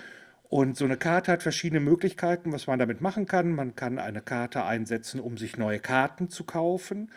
Und 0.49 0.79
so 0.79 0.87
eine 0.87 0.97
Karte 0.97 1.31
hat 1.33 1.43
verschiedene 1.43 1.81
Möglichkeiten, 1.81 2.51
was 2.51 2.67
man 2.67 2.79
damit 2.79 3.03
machen 3.03 3.27
kann. 3.27 3.53
Man 3.53 3.77
kann 3.77 3.99
eine 3.99 4.23
Karte 4.23 4.65
einsetzen, 4.65 5.21
um 5.21 5.37
sich 5.37 5.59
neue 5.59 5.81
Karten 5.81 6.31
zu 6.31 6.45
kaufen. 6.45 7.11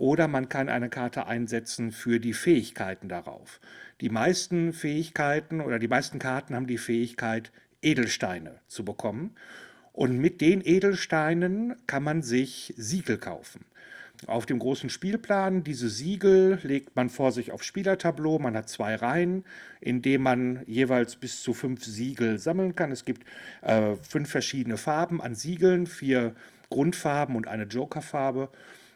Oder 0.00 0.28
man 0.28 0.48
kann 0.48 0.70
eine 0.70 0.88
Karte 0.88 1.26
einsetzen 1.26 1.92
für 1.92 2.20
die 2.20 2.32
Fähigkeiten 2.32 3.10
darauf. 3.10 3.60
Die 4.00 4.08
meisten 4.08 4.72
Fähigkeiten 4.72 5.60
oder 5.60 5.78
die 5.78 5.88
meisten 5.88 6.18
Karten 6.18 6.54
haben 6.54 6.66
die 6.66 6.78
Fähigkeit, 6.78 7.52
Edelsteine 7.82 8.60
zu 8.66 8.82
bekommen. 8.82 9.36
Und 9.92 10.16
mit 10.16 10.40
den 10.40 10.62
Edelsteinen 10.64 11.76
kann 11.86 12.02
man 12.02 12.22
sich 12.22 12.72
Siegel 12.78 13.18
kaufen. 13.18 13.66
Auf 14.26 14.46
dem 14.46 14.58
großen 14.58 14.88
Spielplan, 14.88 15.64
diese 15.64 15.90
Siegel 15.90 16.58
legt 16.62 16.96
man 16.96 17.10
vor 17.10 17.30
sich 17.30 17.52
aufs 17.52 17.66
Spielertableau. 17.66 18.38
Man 18.38 18.56
hat 18.56 18.70
zwei 18.70 18.94
Reihen, 18.94 19.44
in 19.82 20.00
denen 20.00 20.24
man 20.24 20.62
jeweils 20.66 21.16
bis 21.16 21.42
zu 21.42 21.52
fünf 21.52 21.84
Siegel 21.84 22.38
sammeln 22.38 22.74
kann. 22.74 22.90
Es 22.90 23.04
gibt 23.04 23.26
äh, 23.60 23.96
fünf 23.96 24.30
verschiedene 24.30 24.78
Farben 24.78 25.20
an 25.20 25.34
Siegeln, 25.34 25.86
vier 25.86 26.34
Grundfarben 26.70 27.36
und 27.36 27.48
eine 27.48 27.64
Jokerfarbe. 27.64 28.48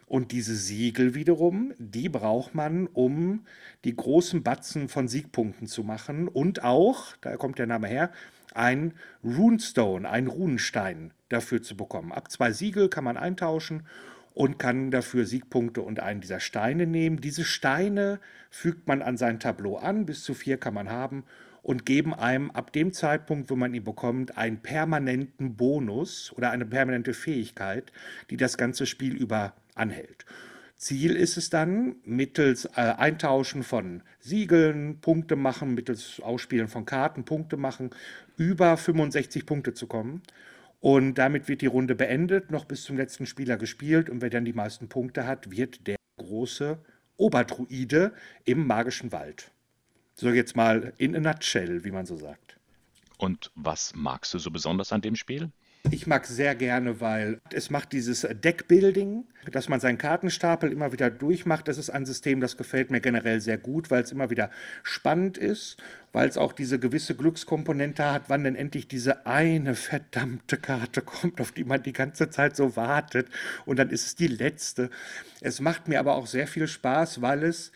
Und 0.07 0.31
diese 0.31 0.55
Siegel 0.55 1.15
wiederum, 1.15 1.73
die 1.79 2.09
braucht 2.09 2.53
man, 2.53 2.87
um 2.87 3.45
die 3.83 3.95
großen 3.95 4.43
Batzen 4.43 4.87
von 4.87 5.07
Siegpunkten 5.07 5.67
zu 5.67 5.83
machen 5.83 6.27
und 6.27 6.63
auch, 6.63 7.15
da 7.21 7.37
kommt 7.37 7.57
der 7.57 7.67
Name 7.67 7.87
her, 7.87 8.11
ein 8.53 8.93
Runestone, 9.23 10.07
ein 10.07 10.27
Runenstein 10.27 11.11
dafür 11.29 11.61
zu 11.61 11.75
bekommen. 11.75 12.11
Ab 12.11 12.31
zwei 12.31 12.51
Siegel 12.51 12.87
kann 12.87 13.03
man 13.03 13.17
eintauschen 13.17 13.83
und 14.33 14.59
kann 14.59 14.91
dafür 14.91 15.25
Siegpunkte 15.25 15.81
und 15.81 15.99
einen 15.99 16.21
dieser 16.21 16.39
Steine 16.39 16.85
nehmen. 16.85 17.19
Diese 17.19 17.43
Steine 17.43 18.19
fügt 18.51 18.87
man 18.87 19.01
an 19.01 19.17
sein 19.17 19.39
Tableau 19.39 19.77
an, 19.77 20.05
bis 20.05 20.23
zu 20.23 20.33
vier 20.33 20.57
kann 20.57 20.73
man 20.73 20.89
haben 20.89 21.23
und 21.63 21.85
geben 21.85 22.13
einem 22.13 22.51
ab 22.51 22.71
dem 22.73 22.93
Zeitpunkt, 22.93 23.49
wo 23.49 23.55
man 23.55 23.73
ihn 23.73 23.83
bekommt, 23.83 24.37
einen 24.37 24.59
permanenten 24.61 25.55
Bonus 25.55 26.31
oder 26.35 26.51
eine 26.51 26.65
permanente 26.65 27.13
Fähigkeit, 27.13 27.91
die 28.29 28.37
das 28.37 28.57
ganze 28.57 28.85
Spiel 28.85 29.15
über 29.15 29.53
anhält. 29.75 30.25
Ziel 30.77 31.15
ist 31.15 31.37
es 31.37 31.49
dann, 31.49 31.95
mittels 32.03 32.65
äh, 32.65 32.81
Eintauschen 32.97 33.63
von 33.63 34.03
Siegeln, 34.19 34.99
Punkte 34.99 35.35
machen, 35.35 35.73
mittels 35.73 36.19
Ausspielen 36.19 36.67
von 36.67 36.85
Karten, 36.85 37.23
Punkte 37.23 37.57
machen, 37.57 37.91
über 38.37 38.75
65 38.75 39.45
Punkte 39.45 39.73
zu 39.73 39.87
kommen. 39.87 40.21
Und 40.81 41.15
damit 41.15 41.47
wird 41.47 41.61
die 41.61 41.67
Runde 41.67 41.95
beendet, 41.95 42.51
noch 42.51 42.65
bis 42.65 42.83
zum 42.83 42.97
letzten 42.97 43.25
Spieler 43.25 43.57
gespielt. 43.57 44.09
Und 44.09 44.21
wer 44.21 44.29
dann 44.29 44.45
die 44.45 44.53
meisten 44.53 44.89
Punkte 44.89 45.25
hat, 45.25 45.49
wird 45.49 45.87
der 45.87 45.95
große 46.17 46.77
Oberdruide 47.17 48.13
im 48.43 48.67
magischen 48.67 49.11
Wald. 49.11 49.51
So 50.13 50.29
jetzt 50.29 50.55
mal 50.55 50.93
in 50.97 51.15
a 51.15 51.19
nutshell, 51.19 51.83
wie 51.83 51.91
man 51.91 52.05
so 52.05 52.17
sagt. 52.17 52.57
Und 53.17 53.51
was 53.55 53.93
magst 53.95 54.33
du 54.33 54.39
so 54.39 54.51
besonders 54.51 54.91
an 54.91 55.01
dem 55.01 55.15
Spiel? 55.15 55.49
Ich 55.91 56.07
mag 56.07 56.25
sehr 56.25 56.55
gerne, 56.55 56.99
weil 56.99 57.39
es 57.53 57.69
macht 57.69 57.93
dieses 57.93 58.21
Deckbuilding, 58.21 59.23
dass 59.51 59.69
man 59.69 59.79
seinen 59.79 59.97
Kartenstapel 59.97 60.71
immer 60.71 60.91
wieder 60.91 61.11
durchmacht. 61.11 61.67
Das 61.67 61.77
ist 61.77 61.89
ein 61.89 62.05
System, 62.05 62.41
das 62.41 62.57
gefällt 62.57 62.89
mir 62.89 63.01
generell 63.01 63.39
sehr 63.39 63.57
gut, 63.57 63.91
weil 63.91 64.03
es 64.03 64.11
immer 64.11 64.29
wieder 64.29 64.49
spannend 64.83 65.37
ist, 65.37 65.77
weil 66.11 66.27
es 66.27 66.37
auch 66.37 66.53
diese 66.53 66.79
gewisse 66.79 67.15
Glückskomponente 67.15 68.11
hat, 68.11 68.23
wann 68.29 68.43
denn 68.43 68.55
endlich 68.55 68.87
diese 68.87 69.25
eine 69.27 69.75
verdammte 69.75 70.57
Karte 70.57 71.01
kommt, 71.01 71.39
auf 71.39 71.51
die 71.51 71.63
man 71.63 71.83
die 71.83 71.93
ganze 71.93 72.29
Zeit 72.29 72.55
so 72.55 72.75
wartet. 72.75 73.27
Und 73.65 73.77
dann 73.77 73.89
ist 73.89 74.07
es 74.07 74.15
die 74.15 74.27
letzte. 74.27 74.89
Es 75.41 75.61
macht 75.61 75.87
mir 75.87 75.99
aber 75.99 76.15
auch 76.15 76.27
sehr 76.27 76.47
viel 76.47 76.67
Spaß, 76.67 77.21
weil 77.21 77.43
es 77.43 77.71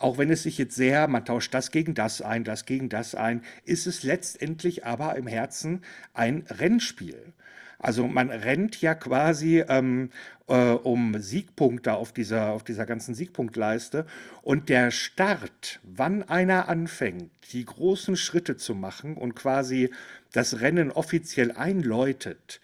auch 0.00 0.16
wenn 0.16 0.30
es 0.30 0.44
sich 0.44 0.58
jetzt 0.58 0.76
sehr, 0.76 1.08
man 1.08 1.24
tauscht 1.24 1.52
das 1.52 1.72
gegen 1.72 1.94
das 1.94 2.22
ein, 2.22 2.44
das 2.44 2.66
gegen 2.66 2.88
das 2.88 3.16
ein, 3.16 3.42
ist 3.64 3.88
es 3.88 4.04
letztendlich 4.04 4.86
aber 4.86 5.16
im 5.16 5.26
Herzen 5.26 5.82
ein 6.14 6.44
Rennspiel. 6.48 7.32
Also 7.78 8.08
man 8.08 8.30
rennt 8.30 8.80
ja 8.80 8.94
quasi 8.94 9.64
ähm, 9.68 10.10
äh, 10.48 10.70
um 10.70 11.20
Siegpunkte 11.20 11.94
auf 11.94 12.12
dieser, 12.12 12.50
auf 12.50 12.64
dieser 12.64 12.86
ganzen 12.86 13.14
Siegpunktleiste. 13.14 14.04
Und 14.42 14.68
der 14.68 14.90
Start, 14.90 15.78
wann 15.84 16.24
einer 16.24 16.68
anfängt, 16.68 17.30
die 17.52 17.64
großen 17.64 18.16
Schritte 18.16 18.56
zu 18.56 18.74
machen 18.74 19.16
und 19.16 19.36
quasi 19.36 19.90
das 20.32 20.60
Rennen 20.60 20.90
offiziell 20.90 21.52
einläutet, 21.52 22.60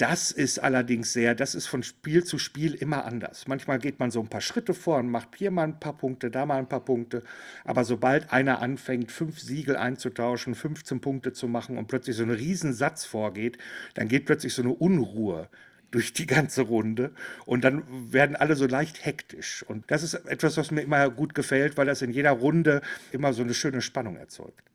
das 0.00 0.32
ist 0.32 0.58
allerdings 0.58 1.12
sehr, 1.12 1.34
das 1.34 1.54
ist 1.54 1.66
von 1.66 1.82
Spiel 1.82 2.24
zu 2.24 2.38
Spiel 2.38 2.72
immer 2.72 3.04
anders. 3.04 3.46
Manchmal 3.46 3.78
geht 3.78 3.98
man 4.00 4.10
so 4.10 4.20
ein 4.20 4.28
paar 4.28 4.40
Schritte 4.40 4.72
vor 4.72 4.98
und 4.98 5.10
macht 5.10 5.36
hier 5.36 5.50
mal 5.50 5.64
ein 5.64 5.78
paar 5.78 5.96
Punkte, 5.96 6.30
da 6.30 6.46
mal 6.46 6.58
ein 6.58 6.68
paar 6.68 6.84
Punkte. 6.84 7.22
Aber 7.64 7.84
sobald 7.84 8.32
einer 8.32 8.62
anfängt, 8.62 9.12
fünf 9.12 9.38
Siegel 9.38 9.76
einzutauschen, 9.76 10.54
15 10.54 11.00
Punkte 11.00 11.34
zu 11.34 11.48
machen 11.48 11.76
und 11.76 11.88
plötzlich 11.88 12.16
so 12.16 12.22
ein 12.22 12.30
Riesensatz 12.30 13.04
vorgeht, 13.04 13.58
dann 13.92 14.08
geht 14.08 14.24
plötzlich 14.24 14.54
so 14.54 14.62
eine 14.62 14.72
Unruhe 14.72 15.50
durch 15.90 16.14
die 16.14 16.26
ganze 16.26 16.62
Runde 16.62 17.10
und 17.44 17.62
dann 17.64 17.82
werden 18.12 18.36
alle 18.36 18.56
so 18.56 18.66
leicht 18.66 19.04
hektisch. 19.04 19.64
Und 19.68 19.90
das 19.90 20.02
ist 20.02 20.14
etwas, 20.14 20.56
was 20.56 20.70
mir 20.70 20.80
immer 20.80 21.10
gut 21.10 21.34
gefällt, 21.34 21.76
weil 21.76 21.86
das 21.86 22.00
in 22.00 22.12
jeder 22.12 22.30
Runde 22.30 22.80
immer 23.12 23.34
so 23.34 23.42
eine 23.42 23.52
schöne 23.54 23.82
Spannung 23.82 24.16
erzeugt. 24.16 24.69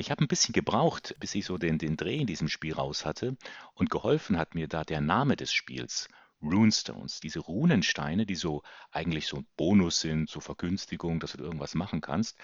Ich 0.00 0.10
habe 0.10 0.24
ein 0.24 0.28
bisschen 0.28 0.54
gebraucht, 0.54 1.14
bis 1.20 1.34
ich 1.34 1.44
so 1.44 1.58
den, 1.58 1.76
den 1.76 1.98
Dreh 1.98 2.16
in 2.16 2.26
diesem 2.26 2.48
Spiel 2.48 2.72
raus 2.72 3.04
hatte. 3.04 3.36
Und 3.74 3.90
geholfen 3.90 4.38
hat 4.38 4.54
mir 4.54 4.66
da 4.66 4.82
der 4.82 5.02
Name 5.02 5.36
des 5.36 5.52
Spiels. 5.52 6.08
Runestones, 6.42 7.20
diese 7.20 7.40
Runensteine, 7.40 8.24
die 8.24 8.34
so 8.34 8.62
eigentlich 8.90 9.26
so 9.26 9.36
ein 9.36 9.46
Bonus 9.58 10.00
sind, 10.00 10.30
so 10.30 10.40
Vergünstigung, 10.40 11.20
dass 11.20 11.32
du 11.32 11.44
irgendwas 11.44 11.74
machen 11.74 12.00
kannst. 12.00 12.38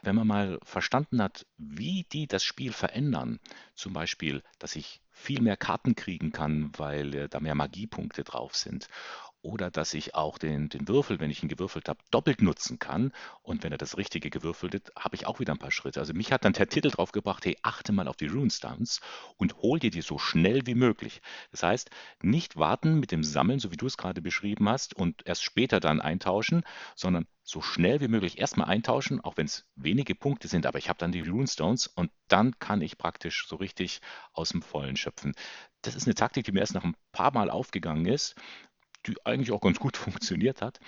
Wenn 0.00 0.16
man 0.16 0.26
mal 0.26 0.58
verstanden 0.62 1.22
hat, 1.22 1.46
wie 1.58 2.06
die 2.10 2.26
das 2.26 2.44
Spiel 2.44 2.72
verändern, 2.72 3.40
zum 3.74 3.92
Beispiel, 3.92 4.42
dass 4.58 4.74
ich 4.74 5.02
viel 5.10 5.42
mehr 5.42 5.58
Karten 5.58 5.94
kriegen 5.94 6.32
kann, 6.32 6.72
weil 6.78 7.14
äh, 7.14 7.28
da 7.28 7.40
mehr 7.40 7.54
Magiepunkte 7.54 8.24
drauf 8.24 8.56
sind 8.56 8.88
oder 9.42 9.70
dass 9.70 9.92
ich 9.92 10.14
auch 10.14 10.38
den, 10.38 10.68
den 10.68 10.86
Würfel, 10.88 11.20
wenn 11.20 11.30
ich 11.30 11.42
ihn 11.42 11.48
gewürfelt 11.48 11.88
habe, 11.88 11.98
doppelt 12.10 12.42
nutzen 12.42 12.78
kann. 12.78 13.12
Und 13.42 13.64
wenn 13.64 13.72
er 13.72 13.78
das 13.78 13.96
Richtige 13.96 14.30
gewürfelt 14.30 14.74
hat, 14.74 14.92
habe 14.96 15.16
ich 15.16 15.26
auch 15.26 15.40
wieder 15.40 15.52
ein 15.52 15.58
paar 15.58 15.72
Schritte. 15.72 16.00
Also 16.00 16.14
mich 16.14 16.32
hat 16.32 16.44
dann 16.44 16.52
der 16.52 16.68
Titel 16.68 16.90
drauf 16.90 17.12
gebracht, 17.12 17.44
hey, 17.44 17.58
achte 17.62 17.92
mal 17.92 18.08
auf 18.08 18.16
die 18.16 18.28
Runestones 18.28 19.00
und 19.36 19.56
hol 19.58 19.80
dir 19.80 19.90
die 19.90 20.00
so 20.00 20.18
schnell 20.18 20.66
wie 20.66 20.76
möglich. 20.76 21.20
Das 21.50 21.62
heißt, 21.64 21.90
nicht 22.22 22.56
warten 22.56 23.00
mit 23.00 23.10
dem 23.10 23.24
Sammeln, 23.24 23.58
so 23.58 23.72
wie 23.72 23.76
du 23.76 23.86
es 23.86 23.96
gerade 23.96 24.22
beschrieben 24.22 24.68
hast, 24.68 24.94
und 24.94 25.26
erst 25.26 25.42
später 25.42 25.80
dann 25.80 26.00
eintauschen, 26.00 26.62
sondern 26.94 27.26
so 27.42 27.60
schnell 27.60 28.00
wie 28.00 28.08
möglich 28.08 28.38
erstmal 28.38 28.68
eintauschen, 28.68 29.20
auch 29.20 29.36
wenn 29.36 29.46
es 29.46 29.66
wenige 29.74 30.14
Punkte 30.14 30.46
sind, 30.46 30.64
aber 30.64 30.78
ich 30.78 30.88
habe 30.88 30.98
dann 30.98 31.10
die 31.10 31.20
Runestones 31.20 31.88
und 31.88 32.12
dann 32.28 32.58
kann 32.60 32.80
ich 32.80 32.98
praktisch 32.98 33.46
so 33.48 33.56
richtig 33.56 34.00
aus 34.32 34.50
dem 34.50 34.62
Vollen 34.62 34.96
schöpfen. 34.96 35.34
Das 35.82 35.96
ist 35.96 36.06
eine 36.06 36.14
Taktik, 36.14 36.44
die 36.44 36.52
mir 36.52 36.60
erst 36.60 36.74
nach 36.74 36.84
ein 36.84 36.94
paar 37.10 37.32
Mal 37.32 37.50
aufgegangen 37.50 38.06
ist 38.06 38.36
die 39.06 39.14
eigentlich 39.24 39.52
auch 39.52 39.60
ganz 39.60 39.78
gut 39.78 39.96
funktioniert 39.98 40.62
hat. 40.62 40.80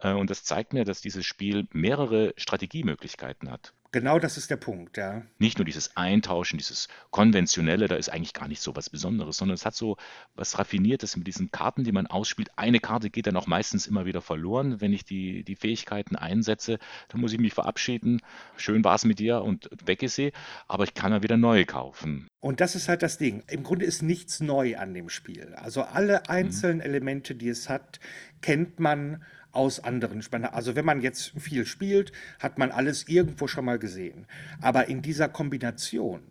Äh, 0.00 0.12
und 0.12 0.30
das 0.30 0.44
zeigt 0.44 0.72
mir, 0.72 0.84
dass 0.84 1.00
dieses 1.00 1.24
Spiel 1.24 1.68
mehrere 1.72 2.34
Strategiemöglichkeiten 2.36 3.50
hat. 3.50 3.74
Genau 3.92 4.20
das 4.20 4.36
ist 4.36 4.50
der 4.50 4.56
Punkt, 4.56 4.96
ja. 4.98 5.22
Nicht 5.38 5.58
nur 5.58 5.64
dieses 5.64 5.96
Eintauschen, 5.96 6.58
dieses 6.58 6.86
konventionelle, 7.10 7.88
da 7.88 7.96
ist 7.96 8.08
eigentlich 8.08 8.34
gar 8.34 8.46
nicht 8.46 8.60
so 8.60 8.76
was 8.76 8.88
Besonderes, 8.88 9.36
sondern 9.36 9.54
es 9.54 9.66
hat 9.66 9.74
so 9.74 9.96
was 10.36 10.56
Raffiniertes 10.60 11.16
mit 11.16 11.26
diesen 11.26 11.50
Karten, 11.50 11.82
die 11.82 11.90
man 11.90 12.06
ausspielt. 12.06 12.50
Eine 12.54 12.78
Karte 12.78 13.10
geht 13.10 13.26
dann 13.26 13.36
auch 13.36 13.48
meistens 13.48 13.88
immer 13.88 14.06
wieder 14.06 14.20
verloren, 14.20 14.80
wenn 14.80 14.92
ich 14.92 15.04
die, 15.04 15.42
die 15.42 15.56
Fähigkeiten 15.56 16.14
einsetze. 16.14 16.78
Dann 17.08 17.20
muss 17.20 17.32
ich 17.32 17.40
mich 17.40 17.52
verabschieden. 17.52 18.20
Schön 18.56 18.84
war 18.84 18.94
es 18.94 19.04
mit 19.04 19.18
dir 19.18 19.42
und 19.42 19.68
weg 19.84 20.04
ist 20.04 20.14
sie, 20.14 20.30
aber 20.68 20.84
ich 20.84 20.94
kann 20.94 21.10
ja 21.10 21.24
wieder 21.24 21.36
neue 21.36 21.64
kaufen. 21.64 22.28
Und 22.38 22.60
das 22.60 22.76
ist 22.76 22.88
halt 22.88 23.02
das 23.02 23.18
Ding. 23.18 23.42
Im 23.48 23.64
Grunde 23.64 23.86
ist 23.86 24.02
nichts 24.02 24.38
neu 24.38 24.76
an 24.78 24.94
dem 24.94 25.08
Spiel. 25.08 25.54
Also 25.56 25.82
alle 25.82 26.18
mhm. 26.18 26.24
einzelnen 26.28 26.76
mhm. 26.76 26.84
Elemente, 26.84 27.34
die 27.34 27.48
es 27.48 27.68
hat, 27.68 27.98
kennt 28.40 28.78
man 28.78 29.24
aus 29.52 29.80
anderen 29.80 30.22
Spannern. 30.22 30.54
Also 30.54 30.76
wenn 30.76 30.84
man 30.84 31.00
jetzt 31.00 31.32
viel 31.38 31.66
spielt, 31.66 32.12
hat 32.38 32.58
man 32.58 32.70
alles 32.70 33.08
irgendwo 33.08 33.46
schon 33.46 33.64
mal 33.64 33.78
gesehen. 33.78 34.26
Aber 34.60 34.88
in 34.88 35.02
dieser 35.02 35.28
Kombination 35.28 36.22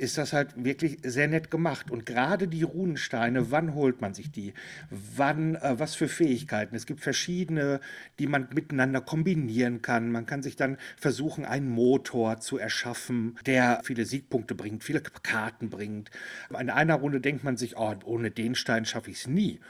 ist 0.00 0.16
das 0.16 0.32
halt 0.32 0.64
wirklich 0.64 0.98
sehr 1.02 1.28
nett 1.28 1.50
gemacht. 1.50 1.90
Und 1.90 2.06
gerade 2.06 2.48
die 2.48 2.62
Runensteine, 2.62 3.50
wann 3.50 3.74
holt 3.74 4.00
man 4.00 4.14
sich 4.14 4.30
die? 4.30 4.54
Wann, 4.90 5.56
äh, 5.56 5.78
was 5.78 5.94
für 5.94 6.08
Fähigkeiten? 6.08 6.74
Es 6.74 6.86
gibt 6.86 7.00
verschiedene, 7.00 7.80
die 8.18 8.26
man 8.26 8.48
miteinander 8.54 9.02
kombinieren 9.02 9.82
kann. 9.82 10.10
Man 10.10 10.26
kann 10.26 10.42
sich 10.42 10.56
dann 10.56 10.78
versuchen, 10.96 11.44
einen 11.44 11.68
Motor 11.68 12.40
zu 12.40 12.56
erschaffen, 12.56 13.36
der 13.44 13.80
viele 13.84 14.06
Siegpunkte 14.06 14.54
bringt, 14.54 14.84
viele 14.84 15.00
Karten 15.00 15.68
bringt. 15.68 16.10
In 16.58 16.70
einer 16.70 16.94
Runde 16.94 17.20
denkt 17.20 17.44
man 17.44 17.58
sich, 17.58 17.76
oh, 17.76 17.94
ohne 18.04 18.30
den 18.30 18.54
Stein 18.54 18.86
schaffe 18.86 19.10
ich 19.10 19.18
es 19.18 19.26
nie. 19.26 19.60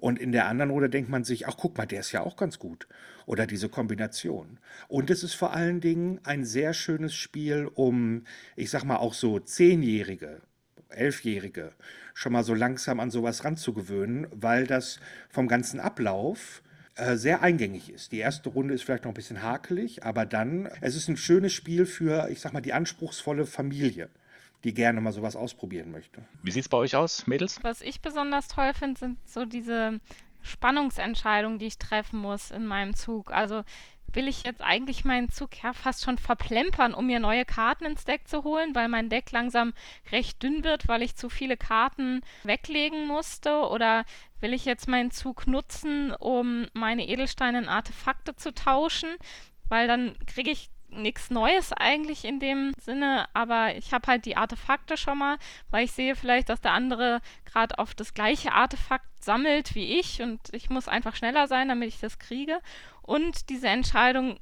Und 0.00 0.18
in 0.18 0.32
der 0.32 0.46
anderen 0.46 0.70
Runde 0.70 0.88
denkt 0.88 1.10
man 1.10 1.24
sich, 1.24 1.46
ach 1.46 1.56
guck 1.58 1.76
mal, 1.76 1.84
der 1.84 2.00
ist 2.00 2.12
ja 2.12 2.22
auch 2.22 2.36
ganz 2.36 2.58
gut. 2.58 2.88
Oder 3.26 3.46
diese 3.46 3.68
Kombination. 3.68 4.58
Und 4.88 5.10
es 5.10 5.22
ist 5.22 5.34
vor 5.34 5.52
allen 5.52 5.82
Dingen 5.82 6.20
ein 6.24 6.46
sehr 6.46 6.72
schönes 6.72 7.14
Spiel, 7.14 7.68
um, 7.74 8.24
ich 8.56 8.70
sag 8.70 8.84
mal, 8.84 8.96
auch 8.96 9.12
so 9.12 9.38
Zehnjährige, 9.38 10.40
Elfjährige 10.88 11.72
schon 12.14 12.32
mal 12.32 12.44
so 12.44 12.54
langsam 12.54 12.98
an 12.98 13.10
sowas 13.10 13.44
ranzugewöhnen, 13.44 14.26
weil 14.30 14.66
das 14.66 15.00
vom 15.28 15.48
ganzen 15.48 15.80
Ablauf 15.80 16.62
äh, 16.96 17.16
sehr 17.16 17.42
eingängig 17.42 17.92
ist. 17.92 18.12
Die 18.12 18.18
erste 18.18 18.48
Runde 18.48 18.72
ist 18.72 18.84
vielleicht 18.84 19.04
noch 19.04 19.10
ein 19.10 19.14
bisschen 19.14 19.42
hakelig, 19.42 20.02
aber 20.02 20.24
dann, 20.24 20.70
es 20.80 20.96
ist 20.96 21.08
ein 21.08 21.18
schönes 21.18 21.52
Spiel 21.52 21.84
für, 21.84 22.30
ich 22.30 22.40
sag 22.40 22.54
mal, 22.54 22.62
die 22.62 22.72
anspruchsvolle 22.72 23.44
Familie 23.44 24.08
die 24.64 24.74
gerne 24.74 25.00
mal 25.00 25.12
sowas 25.12 25.36
ausprobieren 25.36 25.90
möchte. 25.90 26.24
Wie 26.42 26.50
sieht 26.50 26.64
es 26.64 26.68
bei 26.68 26.76
euch 26.76 26.96
aus, 26.96 27.26
Mädels? 27.26 27.58
Was 27.62 27.80
ich 27.80 28.00
besonders 28.00 28.48
toll 28.48 28.72
finde, 28.74 28.98
sind 28.98 29.28
so 29.28 29.44
diese 29.44 30.00
Spannungsentscheidungen, 30.42 31.58
die 31.58 31.66
ich 31.66 31.78
treffen 31.78 32.20
muss 32.20 32.50
in 32.50 32.66
meinem 32.66 32.94
Zug. 32.94 33.32
Also 33.32 33.62
will 34.12 34.28
ich 34.28 34.42
jetzt 34.42 34.60
eigentlich 34.60 35.04
meinen 35.04 35.28
Zug 35.28 35.62
ja 35.62 35.72
fast 35.72 36.04
schon 36.04 36.18
verplempern, 36.18 36.94
um 36.94 37.06
mir 37.06 37.20
neue 37.20 37.44
Karten 37.44 37.84
ins 37.84 38.04
Deck 38.04 38.26
zu 38.26 38.42
holen, 38.42 38.74
weil 38.74 38.88
mein 38.88 39.08
Deck 39.08 39.30
langsam 39.30 39.72
recht 40.10 40.42
dünn 40.42 40.64
wird, 40.64 40.88
weil 40.88 41.02
ich 41.02 41.14
zu 41.14 41.28
viele 41.28 41.56
Karten 41.56 42.22
weglegen 42.42 43.06
musste? 43.06 43.68
Oder 43.68 44.04
will 44.40 44.52
ich 44.52 44.64
jetzt 44.64 44.88
meinen 44.88 45.10
Zug 45.10 45.46
nutzen, 45.46 46.12
um 46.12 46.66
meine 46.72 47.06
Edelsteine 47.06 47.58
in 47.58 47.68
Artefakte 47.68 48.34
zu 48.34 48.52
tauschen? 48.52 49.10
Weil 49.68 49.86
dann 49.86 50.16
kriege 50.26 50.50
ich 50.50 50.70
nichts 50.90 51.30
Neues 51.30 51.72
eigentlich 51.72 52.24
in 52.24 52.40
dem 52.40 52.72
Sinne, 52.80 53.28
aber 53.34 53.76
ich 53.76 53.92
habe 53.92 54.06
halt 54.06 54.24
die 54.24 54.36
Artefakte 54.36 54.96
schon 54.96 55.18
mal, 55.18 55.38
weil 55.70 55.84
ich 55.84 55.92
sehe 55.92 56.16
vielleicht, 56.16 56.48
dass 56.48 56.60
der 56.60 56.72
andere 56.72 57.20
gerade 57.44 57.78
auf 57.78 57.94
das 57.94 58.14
gleiche 58.14 58.52
Artefakt 58.52 59.06
sammelt 59.22 59.74
wie 59.74 59.98
ich 59.98 60.22
und 60.22 60.40
ich 60.52 60.70
muss 60.70 60.88
einfach 60.88 61.16
schneller 61.16 61.46
sein, 61.46 61.68
damit 61.68 61.88
ich 61.88 62.00
das 62.00 62.18
kriege. 62.18 62.60
Und 63.02 63.48
diese 63.48 63.68
Entscheidung, 63.68 64.38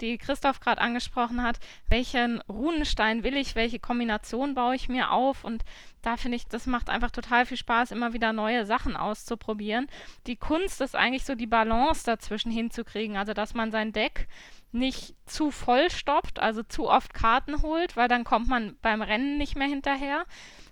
die 0.00 0.16
Christoph 0.16 0.60
gerade 0.60 0.80
angesprochen 0.80 1.42
hat, 1.42 1.58
welchen 1.88 2.40
Runenstein 2.42 3.24
will 3.24 3.36
ich, 3.36 3.56
welche 3.56 3.80
Kombination 3.80 4.54
baue 4.54 4.76
ich 4.76 4.88
mir 4.88 5.10
auf 5.10 5.44
und 5.44 5.64
da 6.02 6.16
finde 6.16 6.36
ich, 6.36 6.46
das 6.46 6.66
macht 6.66 6.88
einfach 6.88 7.10
total 7.10 7.46
viel 7.46 7.56
Spaß, 7.56 7.90
immer 7.90 8.12
wieder 8.12 8.32
neue 8.32 8.64
Sachen 8.64 8.96
auszuprobieren. 8.96 9.86
Die 10.26 10.36
Kunst 10.36 10.80
ist 10.80 10.94
eigentlich 10.94 11.24
so 11.24 11.34
die 11.34 11.46
Balance 11.46 12.04
dazwischen 12.04 12.52
hinzukriegen, 12.52 13.16
also 13.16 13.34
dass 13.34 13.54
man 13.54 13.70
sein 13.70 13.92
Deck 13.92 14.28
nicht 14.72 15.14
zu 15.26 15.50
voll 15.50 15.90
stoppt, 15.90 16.38
also 16.38 16.62
zu 16.62 16.88
oft 16.88 17.14
Karten 17.14 17.62
holt, 17.62 17.96
weil 17.96 18.08
dann 18.08 18.24
kommt 18.24 18.48
man 18.48 18.76
beim 18.82 19.02
Rennen 19.02 19.36
nicht 19.36 19.56
mehr 19.56 19.68
hinterher. 19.68 20.24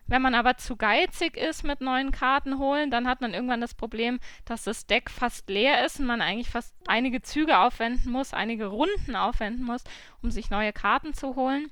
Wenn 0.06 0.22
man 0.22 0.34
aber 0.34 0.56
zu 0.56 0.76
geizig 0.76 1.36
ist 1.36 1.62
mit 1.62 1.80
neuen 1.80 2.10
Karten 2.10 2.58
holen, 2.58 2.90
dann 2.90 3.06
hat 3.06 3.20
man 3.20 3.32
irgendwann 3.32 3.60
das 3.60 3.74
Problem, 3.74 4.18
dass 4.44 4.64
das 4.64 4.86
Deck 4.86 5.08
fast 5.08 5.48
leer 5.48 5.84
ist 5.84 6.00
und 6.00 6.06
man 6.06 6.20
eigentlich 6.20 6.50
fast 6.50 6.74
einige 6.88 7.22
Züge 7.22 7.58
aufwenden 7.58 8.10
muss, 8.10 8.34
einige 8.34 8.66
Runden 8.66 9.14
aufwenden 9.14 9.64
muss, 9.64 9.84
um 10.20 10.32
sich 10.32 10.50
neue 10.50 10.72
Karten 10.72 11.14
zu 11.14 11.36
holen. 11.36 11.70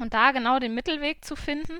Und 0.00 0.14
da 0.14 0.32
genau 0.32 0.58
den 0.58 0.74
Mittelweg 0.74 1.24
zu 1.24 1.36
finden 1.36 1.78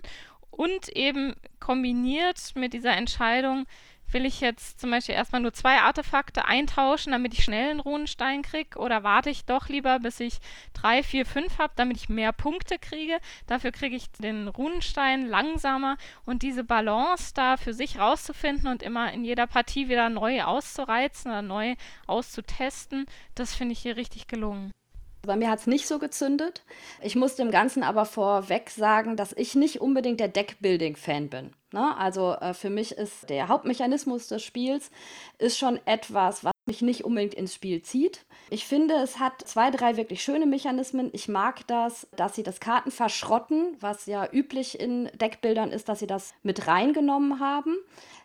und 0.50 0.88
eben 0.90 1.34
kombiniert 1.58 2.38
mit 2.54 2.74
dieser 2.74 2.96
Entscheidung, 2.96 3.66
will 4.12 4.24
ich 4.24 4.40
jetzt 4.40 4.80
zum 4.80 4.90
Beispiel 4.90 5.14
erstmal 5.14 5.42
nur 5.42 5.52
zwei 5.52 5.80
Artefakte 5.80 6.44
eintauschen, 6.44 7.12
damit 7.12 7.34
ich 7.34 7.44
schnell 7.44 7.70
einen 7.70 7.80
Runenstein 7.80 8.42
kriege? 8.42 8.78
Oder 8.78 9.02
warte 9.02 9.30
ich 9.30 9.44
doch 9.44 9.68
lieber, 9.68 9.98
bis 10.00 10.20
ich 10.20 10.38
drei, 10.72 11.02
vier, 11.02 11.26
fünf 11.26 11.58
habe, 11.58 11.72
damit 11.76 11.96
ich 11.96 12.08
mehr 12.08 12.32
Punkte 12.32 12.78
kriege? 12.78 13.18
Dafür 13.46 13.72
kriege 13.72 13.96
ich 13.96 14.10
den 14.12 14.48
Runenstein 14.48 15.26
langsamer 15.26 15.96
und 16.24 16.42
diese 16.42 16.64
Balance 16.64 17.32
da 17.34 17.56
für 17.56 17.74
sich 17.74 17.98
rauszufinden 17.98 18.68
und 18.68 18.82
immer 18.82 19.12
in 19.12 19.24
jeder 19.24 19.46
Partie 19.46 19.88
wieder 19.88 20.08
neu 20.08 20.42
auszureizen 20.42 21.30
oder 21.30 21.42
neu 21.42 21.74
auszutesten, 22.06 23.06
das 23.34 23.54
finde 23.54 23.72
ich 23.72 23.80
hier 23.80 23.96
richtig 23.96 24.26
gelungen. 24.26 24.72
Bei 25.22 25.36
mir 25.36 25.50
hat 25.50 25.60
es 25.60 25.66
nicht 25.66 25.86
so 25.86 25.98
gezündet. 25.98 26.62
Ich 27.02 27.16
muss 27.16 27.36
dem 27.36 27.50
Ganzen 27.50 27.82
aber 27.82 28.04
vorweg 28.04 28.70
sagen, 28.70 29.16
dass 29.16 29.32
ich 29.32 29.54
nicht 29.54 29.80
unbedingt 29.80 30.20
der 30.20 30.28
Deckbuilding-Fan 30.28 31.28
bin. 31.28 31.50
Ne? 31.72 31.96
Also 31.98 32.32
äh, 32.34 32.54
für 32.54 32.70
mich 32.70 32.92
ist 32.92 33.28
der 33.28 33.48
Hauptmechanismus 33.48 34.28
des 34.28 34.42
Spiels 34.42 34.90
ist 35.38 35.58
schon 35.58 35.78
etwas, 35.86 36.44
was 36.44 36.52
mich 36.66 36.82
nicht 36.82 37.04
unbedingt 37.04 37.34
ins 37.34 37.54
Spiel 37.54 37.82
zieht. 37.82 38.24
Ich 38.50 38.66
finde, 38.66 38.94
es 38.94 39.18
hat 39.18 39.46
zwei, 39.46 39.70
drei 39.70 39.96
wirklich 39.96 40.22
schöne 40.22 40.46
Mechanismen. 40.46 41.10
Ich 41.12 41.28
mag 41.28 41.66
das, 41.66 42.06
dass 42.16 42.34
sie 42.34 42.42
das 42.42 42.60
Karten 42.60 42.90
verschrotten, 42.90 43.76
was 43.80 44.06
ja 44.06 44.28
üblich 44.30 44.78
in 44.78 45.10
Deckbildern 45.14 45.72
ist, 45.72 45.88
dass 45.88 45.98
sie 45.98 46.06
das 46.06 46.34
mit 46.42 46.66
reingenommen 46.66 47.40
haben. 47.40 47.76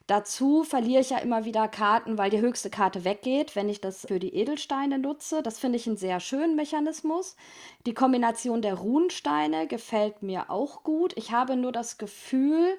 Dazu 0.08 0.64
verliere 0.64 1.00
ich 1.00 1.12
ja 1.12 1.20
immer 1.20 1.46
wieder 1.46 1.70
Karten, 1.70 2.18
weil 2.18 2.30
die 2.30 2.42
höchste 2.42 2.70
Karte 2.70 3.06
weggeht, 3.06 3.56
wenn 3.56 3.70
ich 3.70 3.80
das 3.80 4.06
für 4.06 4.20
die 4.20 4.36
Edelsteine 4.36 5.00
nutze. 5.00 5.42
Das 5.42 5.60
finde 5.60 5.78
ich 5.78 5.88
einen 5.88 5.96
sehr 5.96 6.20
schönen 6.20 6.58
Mechanismus. 6.58 7.38
Die 7.86 7.94
Kombination 7.94 8.62
der 8.62 8.76
Runensteine 8.76 9.66
gefällt 9.66 10.22
mir 10.22 10.50
auch 10.50 10.84
gut. 10.84 11.14
Ich 11.16 11.32
habe 11.32 11.56
nur 11.56 11.72
das 11.72 11.98
Gefühl, 11.98 12.78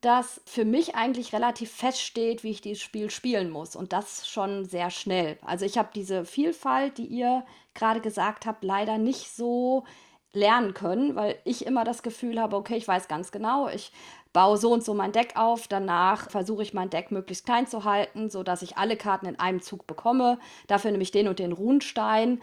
dass 0.00 0.40
für 0.46 0.64
mich 0.64 0.94
eigentlich 0.94 1.34
relativ 1.34 1.70
feststeht, 1.70 2.42
wie 2.42 2.50
ich 2.50 2.62
dieses 2.62 2.82
Spiel 2.82 3.10
spielen 3.10 3.50
muss. 3.50 3.76
Und 3.76 3.92
das 3.92 4.26
schon 4.26 4.64
sehr 4.64 4.90
schnell. 4.90 5.38
Also 5.42 5.66
ich 5.66 5.76
habe 5.76 5.90
diese 5.94 6.24
Vielfalt, 6.24 6.96
die 6.96 7.06
ihr 7.06 7.44
gerade 7.74 8.00
gesagt 8.00 8.46
habt, 8.46 8.64
leider 8.64 8.96
nicht 8.96 9.28
so 9.34 9.84
lernen 10.32 10.74
können, 10.74 11.14
weil 11.14 11.38
ich 11.44 11.66
immer 11.66 11.84
das 11.84 12.02
Gefühl 12.02 12.40
habe, 12.40 12.56
okay, 12.56 12.76
ich 12.76 12.88
weiß 12.88 13.06
ganz 13.06 13.30
genau, 13.30 13.68
ich 13.68 13.92
baue 14.32 14.56
so 14.56 14.72
und 14.72 14.84
so 14.84 14.94
mein 14.94 15.12
Deck 15.12 15.36
auf, 15.36 15.68
danach 15.68 16.30
versuche 16.30 16.62
ich 16.62 16.74
mein 16.74 16.90
Deck 16.90 17.10
möglichst 17.10 17.44
klein 17.44 17.66
zu 17.66 17.84
halten, 17.84 18.30
sodass 18.30 18.62
ich 18.62 18.78
alle 18.78 18.96
Karten 18.96 19.26
in 19.26 19.38
einem 19.38 19.60
Zug 19.60 19.86
bekomme. 19.86 20.38
Dafür 20.66 20.90
nehme 20.90 21.02
ich 21.02 21.10
den 21.10 21.28
und 21.28 21.38
den 21.38 21.52
Runenstein. 21.52 22.40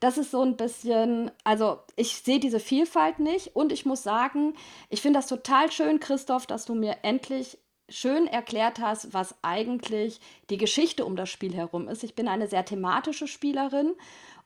Das 0.00 0.18
ist 0.18 0.30
so 0.30 0.42
ein 0.42 0.56
bisschen, 0.56 1.30
also 1.44 1.78
ich 1.96 2.16
sehe 2.16 2.40
diese 2.40 2.60
Vielfalt 2.60 3.18
nicht 3.18 3.54
und 3.54 3.72
ich 3.72 3.86
muss 3.86 4.02
sagen, 4.02 4.54
ich 4.88 5.00
finde 5.00 5.18
das 5.18 5.28
total 5.28 5.70
schön, 5.70 6.00
Christoph, 6.00 6.46
dass 6.46 6.64
du 6.64 6.74
mir 6.74 6.98
endlich 7.02 7.58
schön 7.88 8.26
erklärt 8.26 8.80
hast, 8.80 9.12
was 9.12 9.34
eigentlich 9.42 10.20
die 10.50 10.58
Geschichte 10.58 11.04
um 11.04 11.14
das 11.16 11.28
Spiel 11.28 11.54
herum 11.54 11.88
ist. 11.88 12.04
Ich 12.04 12.14
bin 12.14 12.26
eine 12.26 12.48
sehr 12.48 12.64
thematische 12.64 13.28
Spielerin 13.28 13.94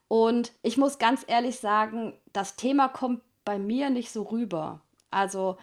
und 0.09 0.53
ich 0.63 0.77
muss 0.77 0.99
ganz 0.99 1.25
ehrlich 1.27 1.59
sagen, 1.59 2.15
das 2.33 2.57
Thema 2.57 2.89
kommt 2.89 3.23
bei 3.45 3.59
mir 3.59 3.91
nicht 3.91 4.11
so 4.11 4.23
rüber. 4.25 4.81
Also 5.11 5.57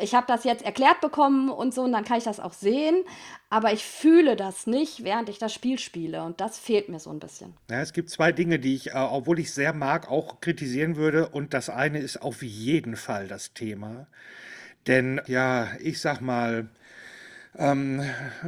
ich 0.00 0.14
habe 0.14 0.26
das 0.26 0.44
jetzt 0.44 0.64
erklärt 0.64 1.00
bekommen 1.00 1.48
und 1.48 1.72
so, 1.74 1.82
und 1.82 1.92
dann 1.92 2.04
kann 2.04 2.18
ich 2.18 2.24
das 2.24 2.40
auch 2.40 2.52
sehen, 2.52 3.04
aber 3.50 3.72
ich 3.72 3.84
fühle 3.84 4.36
das 4.36 4.66
nicht, 4.66 5.04
während 5.04 5.28
ich 5.28 5.38
das 5.38 5.52
Spiel 5.54 5.78
spiele 5.78 6.22
und 6.22 6.40
das 6.40 6.58
fehlt 6.58 6.88
mir 6.88 6.98
so 6.98 7.10
ein 7.10 7.18
bisschen. 7.18 7.54
Ja, 7.70 7.80
es 7.80 7.92
gibt 7.92 8.10
zwei 8.10 8.32
Dinge, 8.32 8.58
die 8.58 8.74
ich, 8.74 8.90
äh, 8.90 8.94
obwohl 8.94 9.38
ich 9.38 9.52
sehr 9.52 9.72
mag, 9.72 10.10
auch 10.10 10.40
kritisieren 10.40 10.96
würde 10.96 11.28
und 11.28 11.54
das 11.54 11.70
eine 11.70 11.98
ist 11.98 12.22
auf 12.22 12.42
jeden 12.42 12.96
Fall 12.96 13.28
das 13.28 13.54
Thema. 13.54 14.06
Denn 14.86 15.20
ja, 15.26 15.68
ich 15.80 16.00
sag 16.00 16.20
mal, 16.20 16.68
ähm, 17.58 18.02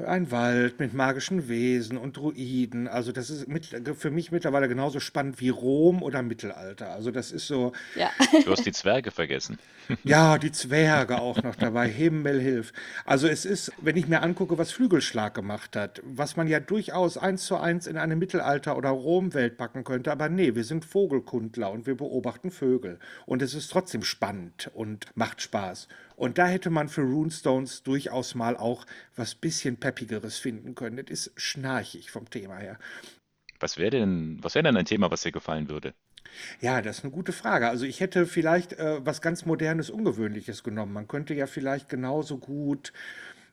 ein 0.06 0.30
Wald 0.30 0.78
mit 0.78 0.94
magischen 0.94 1.48
Wesen 1.48 1.96
und 1.96 2.16
Druiden. 2.16 2.88
Also 2.88 3.12
das 3.12 3.30
ist 3.30 3.48
mit, 3.48 3.74
für 3.96 4.10
mich 4.10 4.32
mittlerweile 4.32 4.68
genauso 4.68 5.00
spannend 5.00 5.40
wie 5.40 5.48
Rom 5.48 6.02
oder 6.02 6.22
Mittelalter. 6.22 6.90
Also 6.90 7.10
das 7.10 7.32
ist 7.32 7.46
so. 7.46 7.72
Ja. 7.94 8.10
Du 8.44 8.52
hast 8.52 8.66
die 8.66 8.72
Zwerge 8.72 9.10
vergessen. 9.10 9.58
Ja, 10.04 10.36
die 10.36 10.52
Zwerge 10.52 11.18
auch 11.18 11.42
noch 11.42 11.56
dabei. 11.56 11.88
Himmel 11.88 12.40
hilf. 12.40 12.72
Also 13.06 13.26
es 13.26 13.46
ist, 13.46 13.72
wenn 13.80 13.96
ich 13.96 14.06
mir 14.06 14.22
angucke, 14.22 14.58
was 14.58 14.70
Flügelschlag 14.70 15.32
gemacht 15.34 15.76
hat, 15.76 16.02
was 16.04 16.36
man 16.36 16.46
ja 16.46 16.60
durchaus 16.60 17.16
eins 17.16 17.46
zu 17.46 17.56
eins 17.56 17.86
in 17.86 17.96
eine 17.96 18.14
Mittelalter- 18.14 18.76
oder 18.76 18.90
Rom-Welt 18.90 19.56
packen 19.56 19.84
könnte, 19.84 20.12
aber 20.12 20.28
nee, 20.28 20.54
wir 20.54 20.64
sind 20.64 20.84
Vogelkundler 20.84 21.70
und 21.70 21.86
wir 21.86 21.96
beobachten 21.96 22.50
Vögel. 22.50 22.98
Und 23.24 23.40
es 23.40 23.54
ist 23.54 23.70
trotzdem 23.70 24.02
spannend 24.02 24.70
und 24.74 25.06
macht 25.14 25.40
Spaß. 25.40 25.88
Und 26.18 26.36
da 26.36 26.48
hätte 26.48 26.68
man 26.68 26.88
für 26.88 27.02
Runestones 27.02 27.84
durchaus 27.84 28.34
mal 28.34 28.56
auch 28.56 28.84
was 29.16 29.34
bisschen 29.34 29.76
Peppigeres 29.76 30.38
finden 30.38 30.74
können. 30.74 30.96
Das 30.96 31.10
ist 31.10 31.32
schnarchig 31.36 32.10
vom 32.10 32.28
Thema 32.30 32.56
her. 32.56 32.78
Was 33.60 33.76
wäre 33.76 33.90
denn, 33.90 34.38
was 34.42 34.54
wäre 34.54 34.64
denn 34.64 34.76
ein 34.76 34.84
Thema, 34.84 35.10
was 35.10 35.22
dir 35.22 35.32
gefallen 35.32 35.68
würde? 35.68 35.94
Ja, 36.60 36.82
das 36.82 36.98
ist 36.98 37.04
eine 37.04 37.12
gute 37.12 37.32
Frage. 37.32 37.68
Also 37.68 37.84
ich 37.84 38.00
hätte 38.00 38.26
vielleicht 38.26 38.74
äh, 38.74 39.04
was 39.04 39.20
ganz 39.20 39.44
Modernes, 39.46 39.90
Ungewöhnliches 39.90 40.62
genommen. 40.62 40.92
Man 40.92 41.08
könnte 41.08 41.34
ja 41.34 41.46
vielleicht 41.46 41.88
genauso 41.88 42.38
gut, 42.38 42.92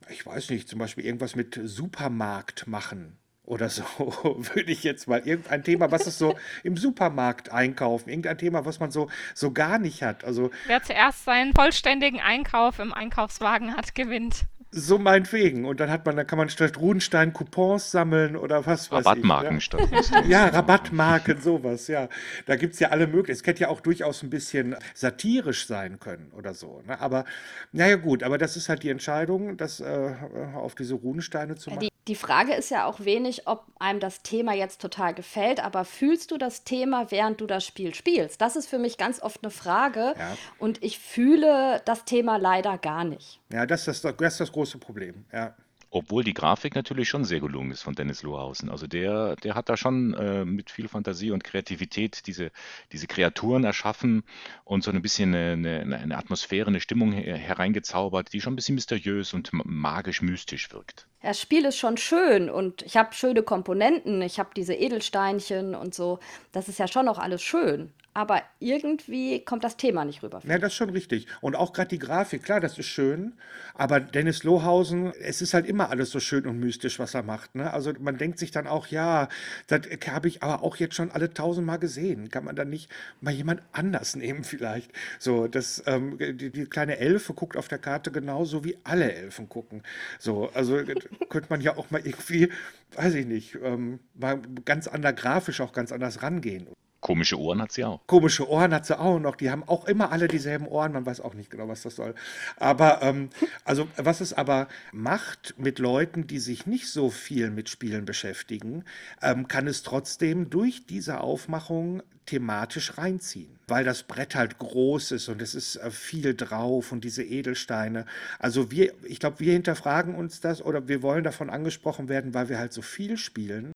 ich 0.10 0.26
weiß 0.26 0.50
nicht, 0.50 0.68
zum 0.68 0.80
Beispiel 0.80 1.06
irgendwas 1.06 1.36
mit 1.36 1.60
Supermarkt 1.64 2.68
machen 2.68 3.18
oder 3.44 3.70
so, 3.70 3.84
würde 4.00 4.72
ich 4.72 4.84
jetzt 4.84 5.08
mal 5.08 5.22
irgendein 5.26 5.64
Thema, 5.64 5.92
was 5.92 6.08
es 6.08 6.18
so 6.18 6.36
im 6.64 6.78
Supermarkt 6.78 7.52
einkaufen, 7.52 8.10
irgendein 8.10 8.38
Thema, 8.38 8.66
was 8.66 8.80
man 8.80 8.92
so, 8.92 9.10
so 9.34 9.52
gar 9.52 9.78
nicht 9.80 10.04
hat. 10.04 10.24
Also 10.24 10.52
wer 10.68 10.84
zuerst 10.84 11.26
seinen 11.26 11.54
vollständigen 11.54 12.20
Einkauf 12.20 12.80
im 12.80 12.94
Einkaufswagen 12.94 13.76
hat, 13.76 13.96
gewinnt. 13.96 14.46
So 14.78 14.98
meinetwegen. 14.98 15.64
Und 15.64 15.80
dann 15.80 15.90
hat 15.90 16.06
man, 16.06 16.18
dann 16.18 16.28
kann 16.28 16.38
man 16.38 16.50
statt 16.50 16.78
Rudenstein 16.78 17.32
Coupons 17.32 17.92
sammeln 17.92 18.36
oder 18.36 18.66
was 18.66 18.92
weiß 18.92 19.06
Rabattmarken 19.06 19.58
ich. 19.58 19.70
Ja. 19.72 19.80
statt 19.80 20.26
Ja, 20.28 20.48
Rabattmarken, 20.48 21.40
sowas, 21.40 21.88
ja. 21.88 22.10
Da 22.46 22.58
gibt 22.58 22.74
es 22.74 22.82
ja 22.82 22.90
alle 22.90 23.08
möglichen. 23.08 23.40
Es 23.40 23.48
hätte 23.48 23.62
ja 23.62 23.70
auch 23.70 23.80
durchaus 23.80 24.22
ein 24.22 24.30
bisschen 24.30 24.76
satirisch 24.94 25.66
sein 25.66 26.00
können 26.00 26.32
oder 26.36 26.54
so. 26.54 26.82
Ne? 26.86 27.00
Aber 27.00 27.24
naja 27.72 27.96
gut, 27.96 28.22
aber 28.22 28.38
das 28.38 28.58
ist 28.58 28.68
halt 28.68 28.84
die 28.84 28.90
Entscheidung, 28.90 29.56
das 29.56 29.80
äh, 29.80 30.14
auf 30.56 30.76
diese 30.76 30.96
Runensteine 30.96 31.56
zu 31.56 31.70
machen. 31.70 31.80
Die, 31.80 31.90
die 32.08 32.16
Frage 32.16 32.54
ist 32.54 32.70
ja 32.70 32.86
auch 32.86 33.00
wenig, 33.00 33.48
ob 33.48 33.66
einem 33.80 34.00
das 34.00 34.22
Thema 34.22 34.54
jetzt 34.54 34.80
total 34.80 35.14
gefällt, 35.14 35.64
aber 35.64 35.86
fühlst 35.86 36.32
du 36.32 36.38
das 36.38 36.64
Thema, 36.64 37.10
während 37.10 37.42
du 37.42 37.48
das 37.48 37.66
Spiel 37.66 37.96
spielst? 37.96 38.42
Das 38.42 38.56
ist 38.56 38.68
für 38.68 38.78
mich 38.78 38.98
ganz 38.98 39.22
oft 39.22 39.44
eine 39.44 39.50
Frage. 39.52 40.14
Ja. 40.18 40.38
Und 40.60 40.84
ich 40.84 41.00
fühle 41.00 41.82
das 41.86 42.06
Thema 42.06 42.38
leider 42.38 42.78
gar 42.78 43.04
nicht. 43.04 43.40
Ja, 43.52 43.66
das 43.66 43.88
ist 43.88 44.04
das, 44.04 44.16
das, 44.18 44.34
ist 44.34 44.40
das 44.40 44.52
große 44.52 44.78
Problem. 44.78 45.26
Ja. 45.34 45.56
Obwohl 45.96 46.26
die 46.26 46.34
Grafik 46.34 46.76
natürlich 46.76 47.08
schon 47.08 47.24
sehr 47.24 47.40
gelungen 47.40 47.72
ist 47.72 47.82
von 47.82 47.96
Dennis 47.96 48.22
Lohausen. 48.22 48.70
Also 48.70 48.86
der, 48.86 49.38
der 49.38 49.56
hat 49.56 49.70
da 49.70 49.78
schon 49.78 50.14
äh, 50.16 50.44
mit 50.44 50.70
viel 50.70 50.90
Fantasie 50.90 51.32
und 51.32 51.46
Kreativität 51.46 52.28
diese, 52.28 52.52
diese 52.92 53.08
Kreaturen 53.08 53.64
erschaffen 53.64 54.26
und 54.66 54.84
so 54.84 54.92
ein 54.92 55.02
bisschen 55.02 55.34
eine, 55.34 55.80
eine, 55.80 55.98
eine 55.98 56.18
Atmosphäre, 56.18 56.68
eine 56.68 56.82
Stimmung 56.82 57.14
hereingezaubert, 57.14 58.34
die 58.34 58.42
schon 58.42 58.52
ein 58.52 58.56
bisschen 58.58 58.76
mysteriös 58.76 59.34
und 59.34 59.52
magisch-mystisch 59.54 60.74
wirkt. 60.74 61.08
Das 61.22 61.40
Spiel 61.40 61.64
ist 61.64 61.78
schon 61.78 61.96
schön 61.96 62.50
und 62.50 62.82
ich 62.82 62.98
habe 62.98 63.14
schöne 63.14 63.42
Komponenten, 63.42 64.22
ich 64.22 64.38
habe 64.38 64.50
diese 64.54 64.74
Edelsteinchen 64.74 65.76
und 65.76 65.96
so. 65.96 66.20
Das 66.52 66.68
ist 66.68 66.78
ja 66.78 66.90
schon 66.90 67.08
auch 67.08 67.20
alles 67.20 67.42
schön. 67.42 67.94
Aber 68.16 68.42
irgendwie 68.60 69.44
kommt 69.44 69.66
das 69.66 69.76
Thema 69.76 70.06
nicht 70.06 70.24
rüber. 70.24 70.40
Ja, 70.48 70.58
das 70.58 70.72
ist 70.72 70.78
schon 70.78 70.90
richtig. 70.90 71.28
Und 71.42 71.58
auch 71.58 71.74
gerade 71.74 71.90
die 71.90 72.00
Grafik, 72.00 72.44
klar, 72.44 72.62
das 72.62 72.80
ist 72.80 72.86
schön. 72.86 73.34
Aber 73.74 74.00
Dennis 74.00 74.46
Lohausen, 74.46 75.12
es 75.22 75.42
ist 75.42 75.54
halt 75.54 75.66
immer 75.66 75.90
alles 75.90 76.12
so 76.12 76.22
schön 76.22 76.48
und 76.48 76.58
mystisch, 76.58 76.98
was 76.98 77.14
er 77.14 77.24
macht. 77.24 77.56
Ne? 77.56 77.74
Also 77.74 77.92
man 78.00 78.18
denkt 78.18 78.40
sich 78.40 78.52
dann 78.52 78.68
auch, 78.68 78.88
ja, 78.88 79.28
das 79.68 79.82
habe 80.08 80.30
ich 80.30 80.42
aber 80.42 80.64
auch 80.64 80.78
jetzt 80.78 80.96
schon 80.96 81.12
alle 81.12 81.34
tausendmal 81.34 81.78
gesehen. 81.78 82.30
Kann 82.30 82.46
man 82.46 82.56
dann 82.56 82.70
nicht 82.70 82.90
mal 83.20 83.34
jemand 83.34 83.62
anders 83.74 84.16
nehmen 84.16 84.46
vielleicht? 84.46 84.94
So, 85.20 85.50
das, 85.50 85.84
ähm, 85.86 86.18
die, 86.18 86.52
die 86.52 86.66
kleine 86.68 87.00
Elfe 87.00 87.34
guckt 87.34 87.58
auf 87.58 87.68
der 87.68 87.80
Karte 87.80 88.14
genauso 88.14 88.64
wie 88.64 88.78
alle 88.86 89.12
Elfen 89.12 89.50
gucken. 89.50 89.84
So, 90.20 90.50
also 90.54 90.82
könnte 91.30 91.50
man 91.50 91.60
ja 91.60 91.76
auch 91.76 91.92
mal 91.92 92.00
irgendwie, 92.00 92.50
weiß 92.94 93.14
ich 93.16 93.26
nicht, 93.26 93.58
ähm, 93.62 94.00
mal 94.14 94.40
ganz 94.64 94.88
anders 94.88 95.18
grafisch 95.18 95.60
auch 95.60 95.74
ganz 95.74 95.92
anders 95.92 96.24
rangehen. 96.24 96.68
Komische 97.06 97.40
Ohren 97.40 97.62
hat 97.62 97.72
sie 97.72 97.84
auch. 97.84 98.02
Komische 98.08 98.50
Ohren 98.50 98.74
hat 98.74 98.88
sie 98.88 99.00
auch 99.00 99.20
noch. 99.20 99.36
Die 99.36 99.52
haben 99.52 99.64
auch 99.68 99.86
immer 99.86 100.12
alle 100.12 100.28
dieselben 100.28 100.66
Ohren. 100.66 100.92
Man 100.92 101.06
weiß 101.06 101.22
auch 101.22 101.36
nicht 101.36 101.52
genau, 101.52 101.68
was 101.68 101.84
das 101.84 101.98
soll. 101.98 102.16
Aber, 102.58 103.04
ähm, 103.04 103.30
also, 103.64 103.88
was 103.96 104.22
es 104.22 104.34
aber 104.34 104.68
macht 104.92 105.54
mit 105.60 105.78
Leuten, 105.78 106.26
die 106.26 106.40
sich 106.40 106.66
nicht 106.66 106.90
so 106.90 107.12
viel 107.12 107.52
mit 107.52 107.70
Spielen 107.70 108.06
beschäftigen, 108.06 108.86
ähm, 109.22 109.48
kann 109.48 109.68
es 109.68 109.84
trotzdem 109.84 110.50
durch 110.50 110.88
diese 110.88 111.20
Aufmachung 111.20 112.02
thematisch 112.26 112.98
reinziehen, 112.98 113.60
weil 113.68 113.86
das 113.86 114.02
Brett 114.02 114.34
halt 114.34 114.58
groß 114.58 115.12
ist 115.12 115.30
und 115.30 115.44
es 115.44 115.54
ist 115.54 115.76
äh, 115.76 115.92
viel 115.92 116.34
drauf 116.34 116.92
und 116.92 117.04
diese 117.04 117.22
Edelsteine. 117.22 118.08
Also 118.40 118.72
wir, 118.72 118.96
ich 119.04 119.20
glaube, 119.20 119.42
wir 119.42 119.54
hinterfragen 119.54 120.16
uns 120.16 120.42
das 120.42 120.60
oder 120.60 120.88
wir 120.88 121.04
wollen 121.04 121.24
davon 121.24 121.52
angesprochen 121.52 122.10
werden, 122.10 122.34
weil 122.34 122.50
wir 122.50 122.58
halt 122.58 122.74
so 122.74 122.82
viel 122.82 123.18
spielen. 123.18 123.75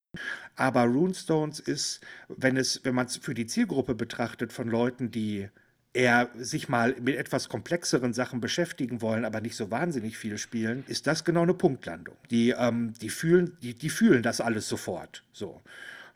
Aber 0.55 0.83
Runestones 0.83 1.59
ist, 1.59 2.01
wenn 2.27 2.57
es, 2.57 2.81
wenn 2.83 2.95
man 2.95 3.05
es 3.05 3.17
für 3.17 3.33
die 3.33 3.47
Zielgruppe 3.47 3.95
betrachtet 3.95 4.51
von 4.51 4.67
Leuten, 4.67 5.11
die 5.11 5.49
eher 5.93 6.29
sich 6.35 6.69
mal 6.69 6.95
mit 7.01 7.15
etwas 7.15 7.49
komplexeren 7.49 8.13
Sachen 8.13 8.41
beschäftigen 8.41 9.01
wollen, 9.01 9.25
aber 9.25 9.41
nicht 9.41 9.55
so 9.55 9.71
wahnsinnig 9.71 10.17
viel 10.17 10.37
spielen, 10.37 10.83
ist 10.87 11.07
das 11.07 11.23
genau 11.23 11.41
eine 11.43 11.53
Punktlandung. 11.53 12.15
Die, 12.29 12.51
ähm, 12.51 12.93
die, 13.01 13.09
fühlen, 13.09 13.57
die, 13.61 13.73
die 13.73 13.89
fühlen 13.89 14.21
das 14.21 14.39
alles 14.39 14.67
sofort. 14.69 15.23
So. 15.33 15.61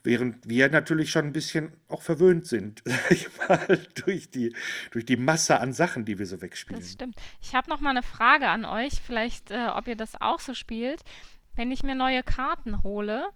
Während 0.04 0.48
wir 0.48 0.70
natürlich 0.70 1.12
schon 1.12 1.26
ein 1.26 1.34
bisschen 1.34 1.72
auch 1.88 2.02
verwöhnt 2.02 2.46
sind, 2.46 2.84
sag 2.86 3.12
ich 3.12 3.30
mal, 3.48 3.80
durch 4.06 4.30
die, 4.30 4.54
durch 4.92 5.06
die 5.06 5.18
Masse 5.18 5.60
an 5.60 5.74
Sachen, 5.74 6.06
die 6.06 6.20
wir 6.20 6.26
so 6.26 6.42
wegspielen. 6.42 6.82
Das 6.82 6.92
stimmt. 6.92 7.16
Ich 7.42 7.56
habe 7.56 7.70
noch 7.70 7.80
mal 7.80 7.92
eine 7.92 8.04
Frage 8.04 8.50
an 8.50 8.66
euch, 8.66 9.02
vielleicht, 9.06 9.50
äh, 9.50 9.68
ob 9.74 9.88
ihr 9.88 9.96
das 9.96 10.20
auch 10.22 10.40
so 10.40 10.54
spielt. 10.54 11.02
Wenn 11.56 11.72
ich 11.72 11.84
mir 11.84 11.96
neue 11.96 12.24
Karten 12.24 12.84
hole, 12.84 13.28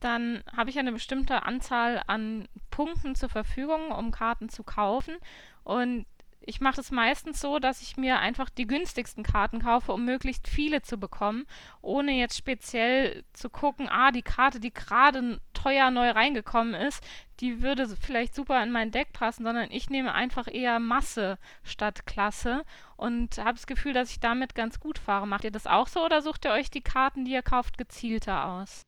dann 0.00 0.42
habe 0.54 0.70
ich 0.70 0.78
eine 0.78 0.92
bestimmte 0.92 1.44
Anzahl 1.44 2.02
an 2.06 2.48
Punkten 2.70 3.14
zur 3.14 3.28
Verfügung, 3.28 3.90
um 3.90 4.10
Karten 4.10 4.48
zu 4.48 4.62
kaufen. 4.62 5.16
Und 5.62 6.06
ich 6.46 6.60
mache 6.60 6.80
es 6.80 6.90
meistens 6.90 7.40
so, 7.40 7.58
dass 7.58 7.80
ich 7.80 7.96
mir 7.96 8.18
einfach 8.18 8.50
die 8.50 8.66
günstigsten 8.66 9.24
Karten 9.24 9.60
kaufe, 9.60 9.92
um 9.92 10.04
möglichst 10.04 10.46
viele 10.48 10.82
zu 10.82 10.98
bekommen, 10.98 11.46
ohne 11.80 12.12
jetzt 12.12 12.36
speziell 12.36 13.24
zu 13.32 13.48
gucken, 13.48 13.88
ah, 13.88 14.10
die 14.10 14.22
Karte, 14.22 14.60
die 14.60 14.72
gerade 14.72 15.40
teuer 15.54 15.90
neu 15.90 16.10
reingekommen 16.10 16.74
ist, 16.74 17.02
die 17.40 17.62
würde 17.62 17.88
vielleicht 17.96 18.34
super 18.34 18.62
in 18.62 18.70
mein 18.70 18.90
Deck 18.90 19.12
passen, 19.12 19.44
sondern 19.44 19.70
ich 19.70 19.90
nehme 19.90 20.12
einfach 20.12 20.46
eher 20.46 20.78
Masse 20.78 21.38
statt 21.62 22.06
Klasse 22.06 22.64
und 22.96 23.38
habe 23.38 23.54
das 23.54 23.66
Gefühl, 23.66 23.92
dass 23.92 24.10
ich 24.10 24.20
damit 24.20 24.54
ganz 24.54 24.80
gut 24.80 24.98
fahre. 24.98 25.26
Macht 25.26 25.44
ihr 25.44 25.50
das 25.50 25.66
auch 25.66 25.88
so 25.88 26.04
oder 26.04 26.22
sucht 26.22 26.44
ihr 26.44 26.52
euch 26.52 26.70
die 26.70 26.82
Karten, 26.82 27.24
die 27.24 27.32
ihr 27.32 27.42
kauft, 27.42 27.78
gezielter 27.78 28.46
aus? 28.46 28.82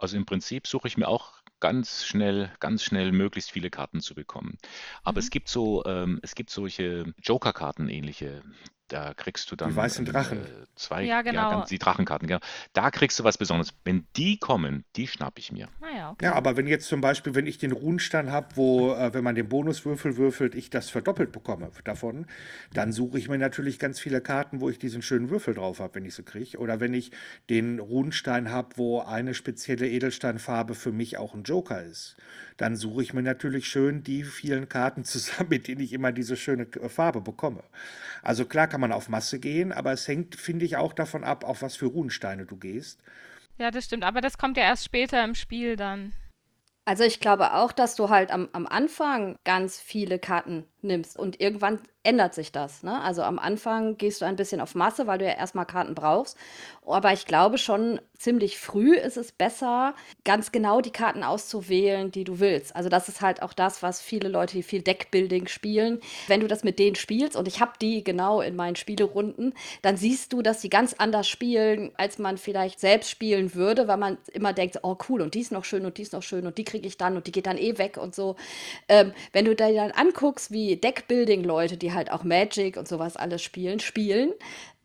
Also 0.00 0.16
im 0.16 0.26
Prinzip 0.26 0.66
suche 0.66 0.88
ich 0.88 0.96
mir 0.96 1.08
auch 1.08 1.34
ganz 1.60 2.04
schnell, 2.04 2.52
ganz 2.58 2.82
schnell 2.82 3.12
möglichst 3.12 3.50
viele 3.52 3.70
Karten 3.70 4.00
zu 4.00 4.14
bekommen. 4.14 4.58
Aber 5.04 5.18
es 5.18 5.28
Mhm. 5.28 5.30
gibt 5.30 5.48
so, 5.48 5.84
ähm, 5.84 6.18
es 6.22 6.34
gibt 6.34 6.50
solche 6.50 7.14
Joker-Karten 7.22 7.88
ähnliche. 7.88 8.42
Da 8.90 9.14
kriegst 9.14 9.50
du 9.52 9.56
dann 9.56 9.70
Die 9.70 9.76
weißen 9.76 10.04
ähm, 10.04 10.12
Drachen. 10.12 10.38
äh, 10.40 10.66
zwei, 10.74 11.04
Ja, 11.04 11.22
genau. 11.22 11.50
ganz, 11.50 11.68
die 11.68 11.78
Drachenkarten, 11.78 12.26
genau. 12.26 12.40
Da 12.72 12.90
kriegst 12.90 13.18
du 13.20 13.24
was 13.24 13.38
Besonderes. 13.38 13.72
Wenn 13.84 14.04
die 14.16 14.36
kommen, 14.38 14.84
die 14.96 15.06
schnapp 15.06 15.38
ich 15.38 15.52
mir. 15.52 15.68
Naja, 15.80 16.10
okay. 16.10 16.24
Ja, 16.24 16.34
aber 16.34 16.56
wenn 16.56 16.66
jetzt 16.66 16.88
zum 16.88 17.00
Beispiel, 17.00 17.36
wenn 17.36 17.46
ich 17.46 17.58
den 17.58 17.70
Runenstein 17.70 18.32
habe, 18.32 18.48
wo, 18.56 18.92
äh, 18.92 19.14
wenn 19.14 19.22
man 19.22 19.36
den 19.36 19.48
Bonuswürfel 19.48 20.16
würfelt, 20.16 20.56
ich 20.56 20.70
das 20.70 20.90
verdoppelt 20.90 21.30
bekomme 21.30 21.70
davon, 21.84 22.26
dann 22.74 22.92
suche 22.92 23.16
ich 23.18 23.28
mir 23.28 23.38
natürlich 23.38 23.78
ganz 23.78 24.00
viele 24.00 24.20
Karten, 24.20 24.60
wo 24.60 24.68
ich 24.68 24.80
diesen 24.80 25.02
schönen 25.02 25.30
Würfel 25.30 25.54
drauf 25.54 25.78
habe, 25.78 25.94
wenn 25.94 26.04
ich 26.04 26.16
sie 26.16 26.24
kriege. 26.24 26.58
Oder 26.58 26.80
wenn 26.80 26.92
ich 26.92 27.12
den 27.48 27.78
Runenstein 27.78 28.50
habe, 28.50 28.70
wo 28.76 29.00
eine 29.00 29.34
spezielle 29.34 29.88
Edelsteinfarbe 29.88 30.74
für 30.74 30.90
mich 30.90 31.16
auch 31.16 31.34
ein 31.34 31.44
Joker 31.44 31.80
ist, 31.84 32.16
dann 32.60 32.76
suche 32.76 33.02
ich 33.02 33.14
mir 33.14 33.22
natürlich 33.22 33.68
schön 33.68 34.02
die 34.02 34.22
vielen 34.22 34.68
Karten 34.68 35.04
zusammen, 35.04 35.48
mit 35.48 35.66
denen 35.66 35.80
ich 35.80 35.92
immer 35.92 36.12
diese 36.12 36.36
schöne 36.36 36.64
äh, 36.64 36.88
Farbe 36.88 37.22
bekomme. 37.22 37.62
Also 38.22 38.44
klar 38.44 38.68
kann 38.68 38.82
man 38.82 38.92
auf 38.92 39.08
Masse 39.08 39.40
gehen, 39.40 39.72
aber 39.72 39.92
es 39.92 40.06
hängt, 40.06 40.36
finde 40.36 40.66
ich, 40.66 40.76
auch 40.76 40.92
davon 40.92 41.24
ab, 41.24 41.44
auf 41.44 41.62
was 41.62 41.76
für 41.76 41.86
Runensteine 41.86 42.44
du 42.44 42.56
gehst. 42.56 43.02
Ja, 43.58 43.70
das 43.70 43.86
stimmt. 43.86 44.04
Aber 44.04 44.20
das 44.20 44.36
kommt 44.36 44.58
ja 44.58 44.64
erst 44.64 44.84
später 44.84 45.24
im 45.24 45.34
Spiel 45.34 45.76
dann. 45.76 46.12
Also 46.84 47.04
ich 47.04 47.20
glaube 47.20 47.54
auch, 47.54 47.72
dass 47.72 47.94
du 47.94 48.08
halt 48.08 48.30
am, 48.30 48.48
am 48.52 48.66
Anfang 48.66 49.36
ganz 49.44 49.80
viele 49.80 50.18
Karten 50.18 50.66
nimmst 50.82 51.18
und 51.18 51.40
irgendwann 51.40 51.80
ändert 52.02 52.34
sich 52.34 52.50
das. 52.52 52.82
Ne? 52.82 53.00
Also 53.02 53.22
am 53.22 53.38
Anfang 53.38 53.96
gehst 53.98 54.20
du 54.20 54.24
ein 54.24 54.36
bisschen 54.36 54.60
auf 54.60 54.74
Masse, 54.74 55.06
weil 55.06 55.18
du 55.18 55.26
ja 55.26 55.32
erstmal 55.32 55.66
Karten 55.66 55.94
brauchst. 55.94 56.36
Aber 56.86 57.12
ich 57.12 57.26
glaube 57.26 57.58
schon, 57.58 58.00
ziemlich 58.16 58.58
früh 58.58 58.96
ist 58.96 59.16
es 59.16 59.32
besser, 59.32 59.94
ganz 60.24 60.50
genau 60.50 60.80
die 60.80 60.90
Karten 60.90 61.22
auszuwählen, 61.22 62.10
die 62.10 62.24
du 62.24 62.40
willst. 62.40 62.74
Also 62.74 62.88
das 62.88 63.08
ist 63.08 63.20
halt 63.20 63.42
auch 63.42 63.52
das, 63.52 63.82
was 63.82 64.00
viele 64.00 64.28
Leute, 64.28 64.56
die 64.56 64.62
viel 64.62 64.82
Deckbuilding 64.82 65.46
spielen, 65.46 66.00
wenn 66.26 66.40
du 66.40 66.46
das 66.46 66.64
mit 66.64 66.78
denen 66.78 66.96
spielst, 66.96 67.36
und 67.36 67.46
ich 67.48 67.60
habe 67.60 67.72
die 67.80 68.02
genau 68.02 68.40
in 68.40 68.56
meinen 68.56 68.76
Spielerunden, 68.76 69.54
dann 69.82 69.96
siehst 69.96 70.32
du, 70.32 70.42
dass 70.42 70.60
die 70.60 70.70
ganz 70.70 70.94
anders 70.98 71.28
spielen, 71.28 71.92
als 71.96 72.18
man 72.18 72.38
vielleicht 72.38 72.80
selbst 72.80 73.10
spielen 73.10 73.54
würde, 73.54 73.88
weil 73.88 73.96
man 73.96 74.18
immer 74.32 74.52
denkt, 74.52 74.80
oh 74.82 74.96
cool, 75.08 75.20
und 75.20 75.34
die 75.34 75.40
ist 75.40 75.52
noch 75.52 75.64
schön 75.64 75.86
und 75.86 75.96
die 75.98 76.02
ist 76.02 76.12
noch 76.12 76.22
schön 76.22 76.46
und 76.46 76.58
die 76.58 76.64
kriege 76.64 76.86
ich 76.86 76.96
dann 76.96 77.16
und 77.16 77.26
die 77.26 77.32
geht 77.32 77.46
dann 77.46 77.58
eh 77.58 77.78
weg 77.78 77.98
und 77.98 78.14
so. 78.14 78.36
Ähm, 78.88 79.12
wenn 79.32 79.44
du 79.44 79.54
dir 79.54 79.72
dann 79.74 79.92
anguckst, 79.92 80.50
wie 80.50 80.76
Deckbuilding-Leute, 80.76 81.76
die 81.76 81.89
halt 81.94 82.10
auch 82.10 82.24
Magic 82.24 82.76
und 82.76 82.88
sowas 82.88 83.16
alles 83.16 83.42
spielen, 83.42 83.80
spielen, 83.80 84.32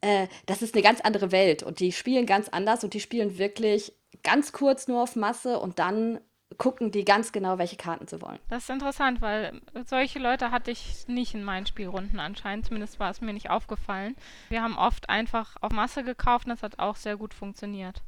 äh, 0.01 0.27
das 0.45 0.61
ist 0.61 0.75
eine 0.75 0.83
ganz 0.83 1.01
andere 1.01 1.31
Welt 1.31 1.63
und 1.63 1.79
die 1.79 1.91
spielen 1.91 2.25
ganz 2.25 2.49
anders 2.49 2.83
und 2.83 2.93
die 2.93 2.99
spielen 2.99 3.37
wirklich 3.37 3.93
ganz 4.23 4.51
kurz 4.51 4.87
nur 4.87 5.01
auf 5.01 5.15
Masse 5.15 5.59
und 5.59 5.79
dann 5.79 6.19
gucken 6.57 6.91
die 6.91 7.05
ganz 7.05 7.31
genau, 7.31 7.57
welche 7.57 7.75
Karten 7.75 8.07
sie 8.07 8.21
wollen. 8.21 8.39
Das 8.49 8.63
ist 8.63 8.69
interessant, 8.69 9.21
weil 9.21 9.59
solche 9.85 10.19
Leute 10.19 10.51
hatte 10.51 10.71
ich 10.71 11.07
nicht 11.07 11.33
in 11.33 11.43
meinen 11.43 11.65
Spielrunden 11.65 12.19
anscheinend. 12.19 12.67
Zumindest 12.67 12.99
war 12.99 13.09
es 13.09 13.21
mir 13.21 13.33
nicht 13.33 13.49
aufgefallen. 13.49 14.15
Wir 14.49 14.61
haben 14.61 14.77
oft 14.77 15.09
einfach 15.09 15.55
auf 15.61 15.71
Masse 15.71 16.03
gekauft 16.03 16.45
und 16.45 16.51
das 16.51 16.63
hat 16.63 16.79
auch 16.79 16.95
sehr 16.95 17.17
gut 17.17 17.33
funktioniert. 17.33 18.01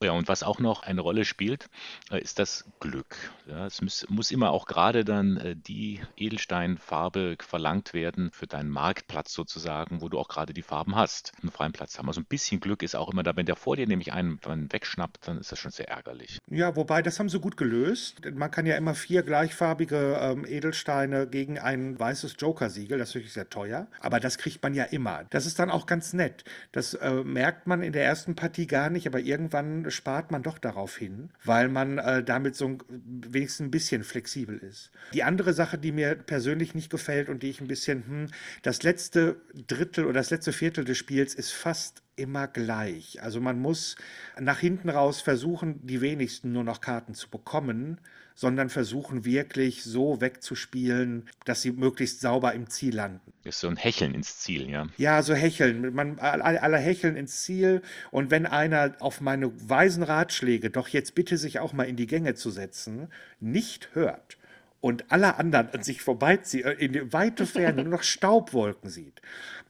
Ja, 0.00 0.12
und 0.12 0.28
was 0.28 0.44
auch 0.44 0.60
noch 0.60 0.84
eine 0.84 1.00
Rolle 1.00 1.24
spielt, 1.24 1.68
äh, 2.12 2.20
ist 2.20 2.38
das 2.38 2.64
Glück. 2.78 3.16
Ja, 3.48 3.66
es 3.66 3.82
muss, 3.82 4.06
muss 4.08 4.30
immer 4.30 4.52
auch 4.52 4.66
gerade 4.66 5.04
dann 5.04 5.38
äh, 5.38 5.56
die 5.56 6.00
Edelsteinfarbe 6.16 7.36
verlangt 7.40 7.94
werden 7.94 8.30
für 8.30 8.46
deinen 8.46 8.70
Marktplatz 8.70 9.32
sozusagen, 9.32 10.00
wo 10.00 10.08
du 10.08 10.16
auch 10.20 10.28
gerade 10.28 10.52
die 10.52 10.62
Farben 10.62 10.94
hast, 10.94 11.32
einen 11.42 11.50
freien 11.50 11.72
Platz 11.72 11.98
haben. 11.98 12.06
Also 12.06 12.20
ein 12.20 12.26
bisschen 12.26 12.60
Glück 12.60 12.84
ist 12.84 12.94
auch 12.94 13.10
immer 13.10 13.24
da. 13.24 13.34
Wenn 13.34 13.46
der 13.46 13.56
vor 13.56 13.74
dir 13.74 13.88
nämlich 13.88 14.12
einen, 14.12 14.38
wegschnappt, 14.44 15.26
dann 15.26 15.38
ist 15.38 15.50
das 15.50 15.58
schon 15.58 15.72
sehr 15.72 15.88
ärgerlich. 15.88 16.38
Ja, 16.48 16.76
wobei, 16.76 17.02
das 17.02 17.18
haben 17.18 17.28
sie 17.28 17.40
gut 17.40 17.56
gelöst. 17.56 18.20
Man 18.32 18.52
kann 18.52 18.66
ja 18.66 18.76
immer 18.76 18.94
vier 18.94 19.24
gleichfarbige 19.24 20.16
ähm, 20.20 20.46
Edelsteine 20.46 21.26
gegen 21.26 21.58
ein 21.58 21.98
weißes 21.98 22.36
Joker-Siegel, 22.38 22.98
das 22.98 23.08
ist 23.08 23.14
wirklich 23.16 23.32
sehr 23.32 23.50
teuer. 23.50 23.88
Aber 23.98 24.20
das 24.20 24.38
kriegt 24.38 24.62
man 24.62 24.74
ja 24.74 24.84
immer. 24.84 25.24
Das 25.30 25.44
ist 25.44 25.58
dann 25.58 25.72
auch 25.72 25.86
ganz 25.86 26.12
nett. 26.12 26.44
Das 26.70 26.94
äh, 26.94 27.24
merkt 27.24 27.66
man 27.66 27.82
in 27.82 27.92
der 27.92 28.04
ersten 28.04 28.36
Partie 28.36 28.68
gar 28.68 28.90
nicht, 28.90 29.08
aber 29.08 29.18
irgendwann 29.18 29.87
spart 29.90 30.30
man 30.30 30.42
doch 30.42 30.58
darauf 30.58 30.96
hin, 30.96 31.30
weil 31.44 31.68
man 31.68 31.98
äh, 31.98 32.22
damit 32.22 32.56
so 32.56 32.78
wenigstens 32.88 33.66
ein 33.66 33.70
bisschen 33.70 34.04
flexibel 34.04 34.58
ist. 34.58 34.90
Die 35.14 35.22
andere 35.22 35.52
Sache, 35.52 35.78
die 35.78 35.92
mir 35.92 36.14
persönlich 36.14 36.74
nicht 36.74 36.90
gefällt 36.90 37.28
und 37.28 37.42
die 37.42 37.50
ich 37.50 37.60
ein 37.60 37.68
bisschen, 37.68 38.04
hm, 38.06 38.26
das 38.62 38.82
letzte 38.82 39.40
Drittel 39.66 40.04
oder 40.04 40.14
das 40.14 40.30
letzte 40.30 40.52
Viertel 40.52 40.84
des 40.84 40.98
Spiels 40.98 41.34
ist 41.34 41.52
fast 41.52 42.02
immer 42.16 42.48
gleich. 42.48 43.22
Also 43.22 43.40
man 43.40 43.60
muss 43.60 43.96
nach 44.38 44.58
hinten 44.58 44.90
raus 44.90 45.20
versuchen, 45.20 45.86
die 45.86 46.00
wenigsten 46.00 46.52
nur 46.52 46.64
noch 46.64 46.80
Karten 46.80 47.14
zu 47.14 47.30
bekommen, 47.30 48.00
sondern 48.38 48.68
versuchen 48.70 49.24
wirklich 49.24 49.82
so 49.82 50.20
wegzuspielen, 50.20 51.28
dass 51.44 51.60
sie 51.60 51.72
möglichst 51.72 52.20
sauber 52.20 52.52
im 52.54 52.70
Ziel 52.70 52.94
landen. 52.94 53.32
Ist 53.42 53.58
so 53.58 53.66
ein 53.66 53.74
Hecheln 53.74 54.14
ins 54.14 54.38
Ziel, 54.38 54.70
ja. 54.70 54.86
Ja, 54.96 55.24
so 55.24 55.34
hecheln. 55.34 55.92
Man, 55.92 56.20
alle, 56.20 56.62
alle 56.62 56.76
hecheln 56.76 57.16
ins 57.16 57.42
Ziel. 57.42 57.82
Und 58.12 58.30
wenn 58.30 58.46
einer 58.46 58.94
auf 59.00 59.20
meine 59.20 59.50
weisen 59.68 60.04
Ratschläge, 60.04 60.70
doch 60.70 60.86
jetzt 60.86 61.16
bitte 61.16 61.36
sich 61.36 61.58
auch 61.58 61.72
mal 61.72 61.88
in 61.88 61.96
die 61.96 62.06
Gänge 62.06 62.36
zu 62.36 62.50
setzen, 62.50 63.08
nicht 63.40 63.88
hört, 63.94 64.38
und 64.80 65.10
alle 65.10 65.36
anderen 65.36 65.70
an 65.70 65.82
sich 65.82 66.02
vorbeizieht, 66.02 66.64
äh, 66.64 66.72
in 66.72 66.92
die 66.92 67.12
weite 67.12 67.46
Ferne 67.46 67.82
nur 67.82 67.92
noch 67.92 68.02
Staubwolken 68.02 68.90
sieht, 68.90 69.20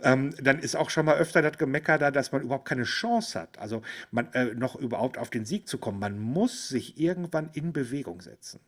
ähm, 0.02 0.34
dann 0.40 0.58
ist 0.58 0.76
auch 0.76 0.90
schon 0.90 1.06
mal 1.06 1.16
öfter 1.16 1.42
das 1.42 1.58
Gemecker 1.58 1.98
da, 1.98 2.10
dass 2.10 2.32
man 2.32 2.42
überhaupt 2.42 2.68
keine 2.68 2.84
Chance 2.84 3.40
hat, 3.40 3.58
also 3.58 3.82
man, 4.10 4.32
äh, 4.32 4.54
noch 4.54 4.76
überhaupt 4.76 5.18
auf 5.18 5.30
den 5.30 5.44
Sieg 5.44 5.68
zu 5.68 5.78
kommen. 5.78 5.98
Man 5.98 6.18
muss 6.18 6.68
sich 6.68 6.98
irgendwann 6.98 7.50
in 7.52 7.72
Bewegung 7.72 8.20
setzen. 8.20 8.60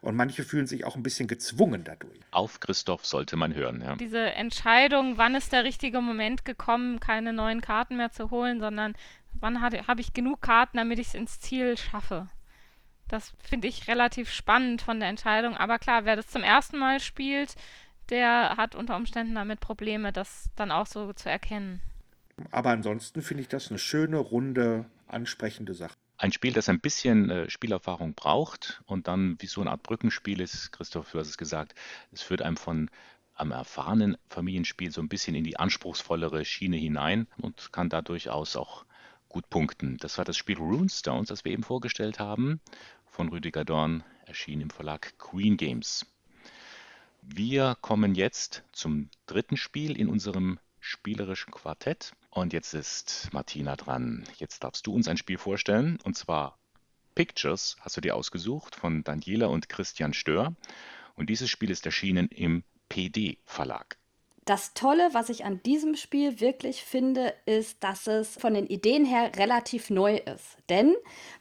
Und 0.00 0.16
manche 0.16 0.42
fühlen 0.42 0.66
sich 0.66 0.84
auch 0.84 0.96
ein 0.96 1.02
bisschen 1.02 1.28
gezwungen 1.28 1.84
dadurch. 1.84 2.18
Auf 2.30 2.60
Christoph 2.60 3.04
sollte 3.04 3.36
man 3.36 3.54
hören, 3.54 3.82
ja. 3.82 3.96
Diese 3.96 4.32
Entscheidung, 4.32 5.18
wann 5.18 5.34
ist 5.34 5.52
der 5.52 5.64
richtige 5.64 6.00
Moment 6.00 6.44
gekommen, 6.44 6.98
keine 7.00 7.32
neuen 7.32 7.60
Karten 7.60 7.96
mehr 7.96 8.10
zu 8.10 8.30
holen, 8.30 8.60
sondern 8.60 8.94
wann 9.34 9.60
habe 9.60 10.00
ich 10.00 10.14
genug 10.14 10.40
Karten, 10.40 10.78
damit 10.78 10.98
ich 10.98 11.08
es 11.08 11.14
ins 11.14 11.40
Ziel 11.40 11.76
schaffe. 11.76 12.28
Das 13.08 13.32
finde 13.42 13.68
ich 13.68 13.88
relativ 13.88 14.30
spannend 14.30 14.82
von 14.82 15.00
der 15.00 15.08
Entscheidung. 15.08 15.56
Aber 15.56 15.78
klar, 15.78 16.04
wer 16.04 16.16
das 16.16 16.26
zum 16.26 16.42
ersten 16.42 16.78
Mal 16.78 17.00
spielt, 17.00 17.54
der 18.10 18.56
hat 18.56 18.74
unter 18.74 18.96
Umständen 18.96 19.34
damit 19.34 19.60
Probleme, 19.60 20.12
das 20.12 20.50
dann 20.56 20.70
auch 20.70 20.86
so 20.86 21.12
zu 21.12 21.30
erkennen. 21.30 21.80
Aber 22.50 22.70
ansonsten 22.70 23.22
finde 23.22 23.42
ich 23.42 23.48
das 23.48 23.70
eine 23.70 23.78
schöne, 23.78 24.18
runde, 24.18 24.86
ansprechende 25.06 25.74
Sache. 25.74 25.94
Ein 26.18 26.32
Spiel, 26.32 26.52
das 26.52 26.68
ein 26.68 26.80
bisschen 26.80 27.30
äh, 27.30 27.50
Spielerfahrung 27.50 28.14
braucht 28.14 28.82
und 28.86 29.06
dann 29.06 29.36
wie 29.40 29.46
so 29.46 29.60
eine 29.60 29.70
Art 29.70 29.82
Brückenspiel 29.82 30.40
ist, 30.40 30.72
Christoph, 30.72 31.12
du 31.12 31.18
hast 31.18 31.28
es 31.28 31.38
gesagt, 31.38 31.74
es 32.10 32.22
führt 32.22 32.42
einem 32.42 32.56
von 32.56 32.90
am 33.34 33.50
erfahrenen 33.50 34.16
Familienspiel 34.30 34.90
so 34.90 35.02
ein 35.02 35.08
bisschen 35.08 35.34
in 35.34 35.44
die 35.44 35.58
anspruchsvollere 35.58 36.44
Schiene 36.46 36.78
hinein 36.78 37.26
und 37.36 37.70
kann 37.70 37.90
da 37.90 38.00
durchaus 38.00 38.56
auch 38.56 38.86
gut 39.28 39.50
punkten. 39.50 39.98
Das 39.98 40.16
war 40.16 40.24
das 40.24 40.38
Spiel 40.38 40.56
Runestones, 40.56 41.28
das 41.28 41.44
wir 41.44 41.52
eben 41.52 41.62
vorgestellt 41.62 42.18
haben 42.18 42.60
von 43.16 43.30
Rüdiger 43.30 43.64
Dorn, 43.64 44.04
erschien 44.26 44.60
im 44.60 44.68
Verlag 44.68 45.18
Queen 45.18 45.56
Games. 45.56 46.04
Wir 47.22 47.74
kommen 47.80 48.14
jetzt 48.14 48.62
zum 48.72 49.08
dritten 49.24 49.56
Spiel 49.56 49.98
in 49.98 50.08
unserem 50.08 50.58
spielerischen 50.80 51.50
Quartett. 51.50 52.12
Und 52.28 52.52
jetzt 52.52 52.74
ist 52.74 53.30
Martina 53.32 53.74
dran. 53.74 54.24
Jetzt 54.36 54.64
darfst 54.64 54.86
du 54.86 54.92
uns 54.92 55.08
ein 55.08 55.16
Spiel 55.16 55.38
vorstellen, 55.38 55.98
und 56.04 56.14
zwar 56.14 56.58
Pictures 57.14 57.78
hast 57.80 57.96
du 57.96 58.02
dir 58.02 58.14
ausgesucht 58.14 58.76
von 58.76 59.02
Daniela 59.02 59.46
und 59.46 59.70
Christian 59.70 60.12
Stör. 60.12 60.54
Und 61.14 61.30
dieses 61.30 61.48
Spiel 61.48 61.70
ist 61.70 61.86
erschienen 61.86 62.28
im 62.28 62.64
PD 62.90 63.38
Verlag. 63.46 63.96
Das 64.46 64.74
Tolle, 64.74 65.08
was 65.12 65.28
ich 65.28 65.44
an 65.44 65.60
diesem 65.64 65.96
Spiel 65.96 66.38
wirklich 66.38 66.84
finde, 66.84 67.34
ist, 67.46 67.82
dass 67.82 68.06
es 68.06 68.36
von 68.36 68.54
den 68.54 68.68
Ideen 68.68 69.04
her 69.04 69.32
relativ 69.34 69.90
neu 69.90 70.18
ist. 70.18 70.56
Denn 70.68 70.94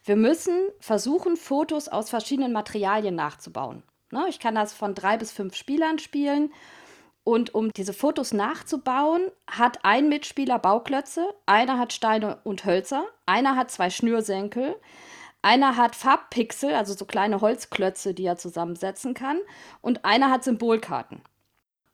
wir 0.04 0.15
müssen 0.15 0.70
versuchen, 0.80 1.38
Fotos 1.38 1.88
aus 1.88 2.10
verschiedenen 2.10 2.52
Materialien 2.52 3.13
nachzubauen. 3.13 3.84
Ne, 4.12 4.26
ich 4.28 4.39
kann 4.39 4.56
das 4.56 4.74
von 4.74 4.96
drei 4.96 5.18
bis 5.18 5.32
fünf 5.32 5.56
Spielern 5.56 6.00
spielen. 6.00 6.52
Und 7.24 7.54
um 7.54 7.72
diese 7.72 7.94
Fotos 7.94 8.34
nachzubauen, 8.34 9.32
hat 9.46 9.86
ein 9.86 10.10
Mitspieler 10.10 10.58
Bauklötze, 10.58 11.28
einer 11.46 11.78
hat 11.78 11.94
Steine 11.94 12.39
und 12.44 12.65
Hölzer, 12.65 13.06
einer 13.28 13.56
hat 13.56 13.70
zwei 13.70 13.91
Schnürsenkel, 13.91 14.76
einer 15.44 15.78
hat 15.78 15.96
Farbpixel, 15.96 16.74
also 16.74 16.96
so 16.96 17.06
kleine 17.06 17.41
Holzklötze, 17.41 18.15
die 18.15 18.26
er 18.26 18.38
zusammensetzen 18.38 19.13
kann, 19.13 19.38
und 19.82 20.06
einer 20.06 20.32
hat 20.32 20.44
Symbolkarten. 20.44 21.22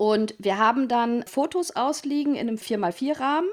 Und 0.02 0.34
wir 0.40 0.58
haben 0.58 0.88
dann 0.88 1.24
Fotos 1.28 1.76
ausliegen 1.76 2.34
in 2.34 2.48
einem 2.48 2.58
4x4-Rahmen. 2.58 3.52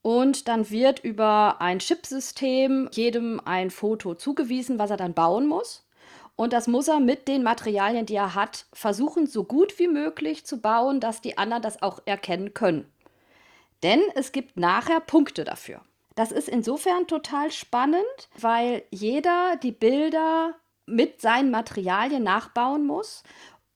Und 0.00 0.48
dann 0.48 0.70
wird 0.70 1.00
über 1.00 1.60
ein 1.60 1.80
Chipsystem 1.80 2.88
jedem 2.92 3.42
ein 3.44 3.70
Foto 3.70 4.14
zugewiesen, 4.14 4.78
was 4.78 4.88
er 4.88 4.96
dann 4.96 5.12
bauen 5.12 5.46
muss. 5.46 5.86
Und 6.34 6.54
das 6.54 6.66
muss 6.66 6.88
er 6.88 6.98
mit 6.98 7.28
den 7.28 7.42
Materialien, 7.42 8.06
die 8.06 8.14
er 8.14 8.34
hat, 8.34 8.64
versuchen, 8.72 9.26
so 9.26 9.44
gut 9.44 9.78
wie 9.78 9.86
möglich 9.86 10.46
zu 10.46 10.62
bauen, 10.62 10.98
dass 10.98 11.20
die 11.20 11.36
anderen 11.36 11.62
das 11.62 11.82
auch 11.82 12.00
erkennen 12.06 12.54
können. 12.54 12.90
Denn 13.82 14.00
es 14.14 14.32
gibt 14.32 14.56
nachher 14.56 15.00
Punkte 15.00 15.44
dafür. 15.44 15.82
Das 16.14 16.32
ist 16.32 16.48
insofern 16.48 17.06
total 17.06 17.50
spannend, 17.50 18.30
weil 18.38 18.82
jeder 18.90 19.56
die 19.62 19.72
Bilder 19.72 20.54
mit 20.86 21.20
seinen 21.20 21.50
Materialien 21.50 22.22
nachbauen 22.22 22.86
muss 22.86 23.24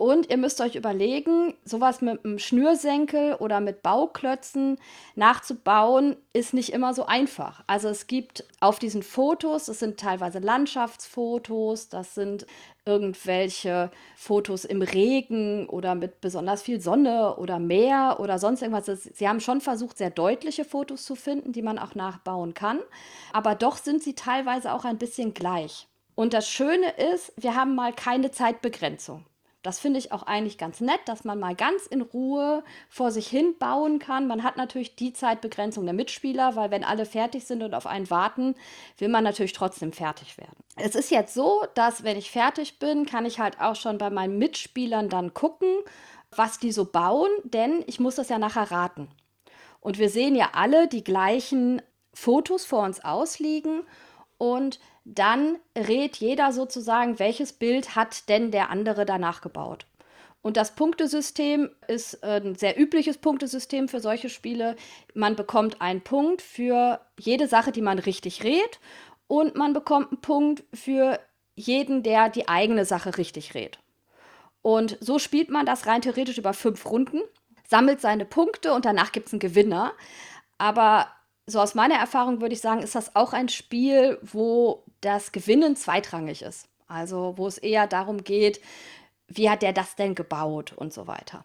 und 0.01 0.31
ihr 0.31 0.39
müsst 0.39 0.63
euch 0.63 0.77
überlegen, 0.77 1.53
sowas 1.63 2.01
mit 2.01 2.25
einem 2.25 2.39
Schnürsenkel 2.39 3.35
oder 3.35 3.61
mit 3.61 3.83
Bauklötzen 3.83 4.79
nachzubauen, 5.15 6.17
ist 6.33 6.55
nicht 6.55 6.73
immer 6.73 6.95
so 6.95 7.05
einfach. 7.05 7.63
Also 7.67 7.91
es 7.91 8.07
gibt 8.07 8.47
auf 8.61 8.79
diesen 8.79 9.03
Fotos, 9.03 9.67
das 9.67 9.79
sind 9.79 10.01
teilweise 10.01 10.39
Landschaftsfotos, 10.39 11.91
das 11.91 12.15
sind 12.15 12.47
irgendwelche 12.87 13.91
Fotos 14.17 14.65
im 14.65 14.81
Regen 14.81 15.69
oder 15.69 15.95
mit 15.95 16.23
besonders 16.23 16.63
viel 16.63 16.81
Sonne 16.81 17.37
oder 17.37 17.59
Meer 17.59 18.17
oder 18.21 18.39
sonst 18.39 18.63
irgendwas. 18.63 18.87
Sie 18.87 19.29
haben 19.29 19.41
schon 19.41 19.61
versucht, 19.61 19.99
sehr 19.99 20.09
deutliche 20.09 20.65
Fotos 20.65 21.05
zu 21.05 21.15
finden, 21.15 21.53
die 21.53 21.61
man 21.61 21.79
auch 21.79 21.95
nachbauen 21.95 22.55
kann. 22.55 22.79
Aber 23.35 23.55
doch 23.55 23.77
sind 23.77 24.03
sie 24.03 24.15
teilweise 24.15 24.73
auch 24.73 24.87
ein 24.87 24.97
bisschen 24.97 25.35
gleich. 25.35 25.89
Und 26.15 26.33
das 26.33 26.49
Schöne 26.49 26.91
ist, 27.13 27.35
wir 27.37 27.55
haben 27.55 27.75
mal 27.75 27.93
keine 27.93 28.31
Zeitbegrenzung. 28.31 29.27
Das 29.63 29.79
finde 29.79 29.99
ich 29.99 30.11
auch 30.11 30.23
eigentlich 30.23 30.57
ganz 30.57 30.81
nett, 30.81 31.01
dass 31.05 31.25
man 31.25 31.39
mal 31.39 31.55
ganz 31.55 31.87
in 31.87 32.01
Ruhe 32.01 32.65
vor 32.89 33.11
sich 33.11 33.29
hin 33.29 33.57
bauen 33.59 33.99
kann. 33.99 34.27
Man 34.27 34.43
hat 34.43 34.57
natürlich 34.57 34.97
die 34.97 35.13
Zeitbegrenzung 35.13 35.85
der 35.85 35.93
Mitspieler, 35.93 36.57
weil 36.57 36.71
wenn 36.71 36.83
alle 36.83 37.05
fertig 37.05 37.45
sind 37.45 37.63
und 37.63 37.75
auf 37.75 37.87
einen 37.87 38.09
warten, 38.09 38.55
will 38.97 39.09
man 39.09 39.23
natürlich 39.23 39.53
trotzdem 39.53 39.93
fertig 39.93 40.39
werden. 40.39 40.57
Es 40.77 40.95
ist 40.95 41.11
jetzt 41.11 41.35
so, 41.35 41.65
dass 41.75 42.05
wenn 42.05 42.17
ich 42.17 42.31
fertig 42.31 42.79
bin, 42.79 43.05
kann 43.05 43.27
ich 43.27 43.39
halt 43.39 43.61
auch 43.61 43.77
schon 43.77 43.99
bei 43.99 44.09
meinen 44.09 44.39
Mitspielern 44.39 45.11
dann 45.11 45.35
gucken, 45.35 45.69
was 46.35 46.59
die 46.59 46.73
so 46.73 46.87
bauen, 46.87 47.31
denn 47.45 47.85
ich 47.87 48.01
muss 48.01 48.15
das 48.15 48.29
ja 48.29 48.39
nachher 48.39 48.71
raten. 48.71 49.09
Und 49.81 49.99
wir 49.99 50.09
sehen 50.09 50.37
ja 50.37 50.51
alle 50.55 50.89
die 50.89 51.05
gleichen 51.05 51.83
Fotos 52.15 52.65
vor 52.65 52.85
uns 52.85 53.05
ausliegen 53.05 53.83
und 54.39 54.81
dann 55.15 55.59
rät 55.77 56.17
jeder 56.17 56.53
sozusagen, 56.53 57.19
welches 57.19 57.53
Bild 57.53 57.97
hat 57.97 58.29
denn 58.29 58.51
der 58.51 58.71
andere 58.71 59.05
danach 59.05 59.41
gebaut. 59.41 59.87
Und 60.43 60.57
das 60.57 60.75
Punktesystem 60.75 61.69
ist 61.87 62.23
ein 62.25 62.55
sehr 62.55 62.81
übliches 62.81 63.19
Punktesystem 63.19 63.89
für 63.89 64.01
solche 64.01 64.31
Spiele. 64.31 64.77
Man 65.13 65.37
bekommt 65.37 65.83
einen 65.83 66.01
Punkt 66.01 66.41
für 66.41 67.01
jede 67.19 67.47
Sache, 67.47 67.73
die 67.73 67.83
man 67.83 67.99
richtig 67.99 68.43
rät, 68.45 68.79
und 69.27 69.55
man 69.55 69.73
bekommt 69.73 70.11
einen 70.11 70.21
Punkt 70.21 70.65
für 70.75 71.21
jeden, 71.55 72.03
der 72.03 72.31
die 72.31 72.49
eigene 72.49 72.85
Sache 72.85 73.17
richtig 73.17 73.55
rät. 73.55 73.79
Und 74.63 74.97
so 75.01 75.19
spielt 75.19 75.51
man 75.51 75.67
das 75.67 75.87
rein 75.87 76.03
theoretisch 76.03 76.39
über 76.39 76.53
fünf 76.53 76.87
Runden, 76.87 77.21
sammelt 77.69 78.01
seine 78.01 78.25
Punkte 78.25 78.73
und 78.75 78.85
danach 78.85 79.13
gibt 79.13 79.29
es 79.29 79.33
einen 79.33 79.41
Gewinner. 79.41 79.93
Aber 80.59 81.07
so 81.47 81.61
aus 81.61 81.75
meiner 81.75 81.95
Erfahrung 81.95 82.41
würde 82.41 82.55
ich 82.55 82.61
sagen, 82.61 82.83
ist 82.83 82.95
das 82.95 83.15
auch 83.15 83.33
ein 83.33 83.49
Spiel, 83.49 84.19
wo 84.23 84.85
das 85.01 85.33
Gewinnen 85.33 85.77
zweitrangig 85.77 86.43
ist. 86.43 86.69
Also 86.89 87.35
wo 87.37 87.47
es 87.47 87.59
eher 87.59 87.87
darum 87.87 88.25
geht, 88.25 88.61
wie 89.29 89.49
hat 89.49 89.63
der 89.63 89.73
das 89.73 89.95
denn 89.97 90.15
gebaut 90.15 90.73
und 90.73 90.93
so 90.93 91.07
weiter. 91.07 91.45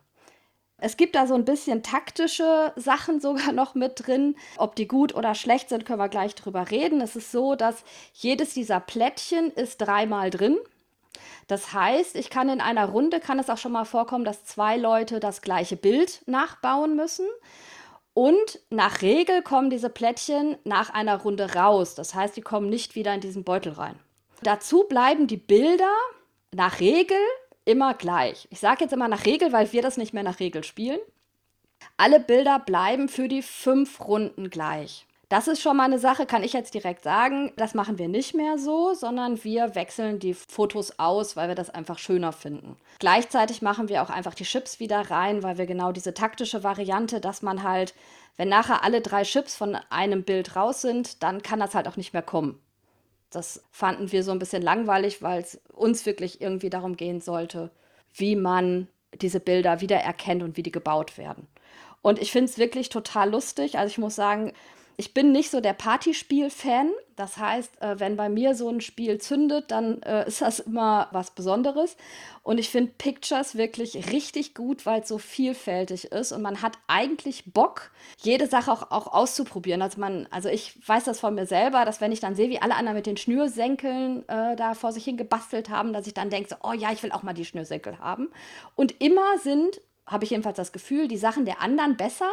Es 0.78 0.98
gibt 0.98 1.16
da 1.16 1.26
so 1.26 1.36
ein 1.36 1.46
bisschen 1.46 1.84
taktische 1.84 2.74
Sachen 2.76 3.20
sogar 3.22 3.52
noch 3.54 3.76
mit 3.76 4.06
drin. 4.08 4.36
Ob 4.58 4.76
die 4.76 4.88
gut 4.88 5.16
oder 5.16 5.36
schlecht 5.36 5.70
sind, 5.70 5.86
können 5.86 6.00
wir 6.00 6.10
gleich 6.10 6.36
drüber 6.36 6.70
reden. 6.70 7.02
Es 7.02 7.16
ist 7.16 7.32
so, 7.32 7.56
dass 7.56 7.84
jedes 8.14 8.54
dieser 8.54 8.80
Plättchen 8.80 9.52
ist 9.52 9.78
dreimal 9.78 10.30
drin. 10.30 10.58
Das 11.48 11.74
heißt, 11.74 12.16
ich 12.16 12.30
kann 12.30 12.50
in 12.50 12.60
einer 12.60 12.86
Runde, 12.90 13.20
kann 13.20 13.40
es 13.40 13.50
auch 13.50 13.58
schon 13.58 13.72
mal 13.72 13.86
vorkommen, 13.86 14.26
dass 14.26 14.46
zwei 14.46 14.78
Leute 14.78 15.20
das 15.20 15.42
gleiche 15.42 15.78
Bild 15.78 16.22
nachbauen 16.26 16.96
müssen. 16.96 17.28
Und 18.16 18.62
nach 18.70 19.02
Regel 19.02 19.42
kommen 19.42 19.70
diese 19.70 19.90
Plättchen 19.90 20.58
nach 20.64 20.90
einer 20.90 21.20
Runde 21.22 21.54
raus. 21.54 21.96
Das 21.96 22.16
heißt, 22.16 22.38
die 22.38 22.42
kommen 22.42 22.70
nicht 22.70 22.96
wieder 22.96 23.14
in 23.14 23.20
diesen 23.20 23.44
Beutel 23.44 23.74
rein. 23.74 24.00
Dazu 24.42 24.86
bleiben 24.86 25.28
die 25.28 25.36
Bilder 25.36 25.92
nach 26.54 26.80
Regel 26.80 27.18
immer 27.66 27.94
gleich. 27.94 28.48
Ich 28.52 28.62
sage 28.62 28.86
jetzt 28.86 28.94
immer 28.94 29.10
nach 29.10 29.26
Regel, 29.26 29.52
weil 29.52 29.74
wir 29.74 29.82
das 29.82 29.98
nicht 29.98 30.14
mehr 30.14 30.24
nach 30.24 30.40
Regel 30.40 30.64
spielen. 30.64 31.00
Alle 31.98 32.22
Bilder 32.22 32.58
bleiben 32.58 33.10
für 33.10 33.28
die 33.28 33.42
fünf 33.42 34.00
Runden 34.00 34.50
gleich. 34.50 35.06
Das 35.30 35.48
ist 35.48 35.62
schon 35.62 35.78
mal 35.78 35.86
eine 35.86 35.98
Sache, 35.98 36.26
kann 36.26 36.44
ich 36.44 36.54
jetzt 36.54 36.74
direkt 36.74 37.04
sagen. 37.04 37.52
Das 37.56 37.74
machen 37.74 37.98
wir 37.98 38.08
nicht 38.08 38.36
mehr 38.36 38.58
so, 38.58 38.94
sondern 38.94 39.44
wir 39.44 39.74
wechseln 39.74 40.20
die 40.20 40.36
Fotos 40.36 41.00
aus, 41.00 41.36
weil 41.36 41.48
wir 41.48 41.56
das 41.56 41.70
einfach 41.70 41.98
schöner 41.98 42.32
finden. 42.32 42.78
Gleichzeitig 43.00 43.62
machen 43.62 43.90
wir 43.90 44.04
auch 44.04 44.10
einfach 44.10 44.36
die 44.36 44.44
Chips 44.44 44.80
wieder 44.80 45.10
rein, 45.10 45.42
weil 45.42 45.58
wir 45.58 45.66
genau 45.66 45.92
diese 45.92 46.14
taktische 46.14 46.64
Variante, 46.64 47.20
dass 47.20 47.42
man 47.42 47.64
halt, 47.64 47.96
wenn 48.38 48.50
nachher 48.50 48.84
alle 48.84 49.02
drei 49.02 49.24
Chips 49.24 49.56
von 49.56 49.76
einem 49.90 50.24
Bild 50.24 50.56
raus 50.56 50.82
sind, 50.82 51.24
dann 51.24 51.42
kann 51.42 51.60
das 51.60 51.74
halt 51.74 51.88
auch 51.88 51.98
nicht 51.98 52.14
mehr 52.14 52.22
kommen. 52.22 52.60
Das 53.32 53.64
fanden 53.72 54.12
wir 54.12 54.24
so 54.24 54.32
ein 54.32 54.40
bisschen 54.40 54.62
langweilig, 54.62 55.22
weil 55.22 55.42
es 55.42 55.60
uns 55.74 56.06
wirklich 56.06 56.40
irgendwie 56.40 56.70
darum 56.70 56.96
gehen 56.96 57.20
sollte, 57.20 57.72
wie 58.14 58.36
man 58.36 58.88
diese 59.22 59.40
Bilder 59.40 59.82
wiedererkennt 59.82 60.44
und 60.44 60.56
wie 60.56 60.64
die 60.64 60.72
gebaut 60.72 61.18
werden. 61.18 61.48
Und 62.02 62.22
ich 62.22 62.32
finde 62.32 62.52
es 62.52 62.58
wirklich 62.58 62.90
total 62.90 63.32
lustig. 63.32 63.78
Also 63.80 63.90
ich 63.90 63.98
muss 63.98 64.16
sagen, 64.16 64.54
ich 64.98 65.14
bin 65.14 65.32
nicht 65.32 65.52
so 65.52 65.62
der 65.62 65.74
Partyspiel-Fan. 65.74 66.92
Das 67.16 67.38
heißt, 67.38 67.82
äh, 67.82 68.00
wenn 68.00 68.16
bei 68.18 68.30
mir 68.30 68.56
so 68.56 68.70
ein 68.70 68.82
Spiel 68.82 69.20
zündet, 69.20 69.72
dann 69.72 70.02
äh, 70.04 70.28
ist 70.28 70.42
das 70.42 70.60
immer 70.60 71.08
was 71.12 71.32
Besonderes. 71.32 71.98
Und 72.44 72.58
ich 72.58 72.70
finde 72.70 72.94
Pictures 72.98 73.56
wirklich 73.56 74.12
richtig 74.12 74.54
gut, 74.54 74.86
weil 74.86 75.02
es 75.02 75.08
so 75.08 75.18
vielfältig 75.18 76.12
ist 76.12 76.32
und 76.32 76.42
man 76.42 76.62
hat 76.62 76.78
eigentlich 76.88 77.52
Bock, 77.54 77.92
jede 78.22 78.48
Sache 78.48 78.72
auch, 78.72 78.92
auch 78.92 79.08
auszuprobieren. 79.08 79.82
Also, 79.82 80.00
man, 80.00 80.28
also 80.32 80.50
ich 80.50 80.78
weiß 80.88 81.06
das 81.06 81.20
von 81.20 81.36
mir 81.36 81.46
selber, 81.46 81.86
dass 81.86 82.02
wenn 82.02 82.12
ich 82.12 82.20
dann 82.20 82.36
sehe, 82.36 82.50
wie 82.50 82.62
alle 82.62 82.76
anderen 82.76 82.98
mit 82.98 83.06
den 83.06 83.18
Schnürsenkeln 83.18 84.28
äh, 84.30 84.56
da 84.56 84.74
vor 84.74 84.92
sich 84.92 85.04
hin 85.04 85.18
gebastelt 85.18 85.70
haben, 85.70 85.94
dass 85.94 86.08
ich 86.08 86.14
dann 86.14 86.30
denke, 86.30 86.50
so, 86.50 86.56
oh 86.64 86.74
ja, 86.74 86.92
ich 86.92 87.04
will 87.04 87.12
auch 87.12 87.24
mal 87.24 87.34
die 87.34 87.46
Schnürsenkel 87.46 88.00
haben. 88.00 88.30
Und 88.76 89.02
immer 89.02 89.38
sind, 89.40 89.82
habe 90.06 90.24
ich 90.24 90.30
jedenfalls 90.30 90.58
das 90.58 90.72
Gefühl, 90.72 91.08
die 91.08 91.18
Sachen 91.18 91.46
der 91.46 91.62
anderen 91.62 91.98
besser 91.98 92.30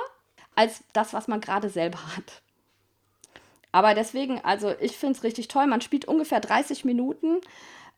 als 0.54 0.84
das, 0.92 1.12
was 1.12 1.28
man 1.28 1.40
gerade 1.40 1.68
selber 1.68 1.98
hat. 2.16 2.42
Aber 3.72 3.94
deswegen, 3.94 4.40
also 4.44 4.74
ich 4.80 4.96
finde 4.96 5.16
es 5.16 5.24
richtig 5.24 5.48
toll. 5.48 5.66
Man 5.66 5.80
spielt 5.80 6.04
ungefähr 6.04 6.40
30 6.40 6.84
Minuten. 6.84 7.40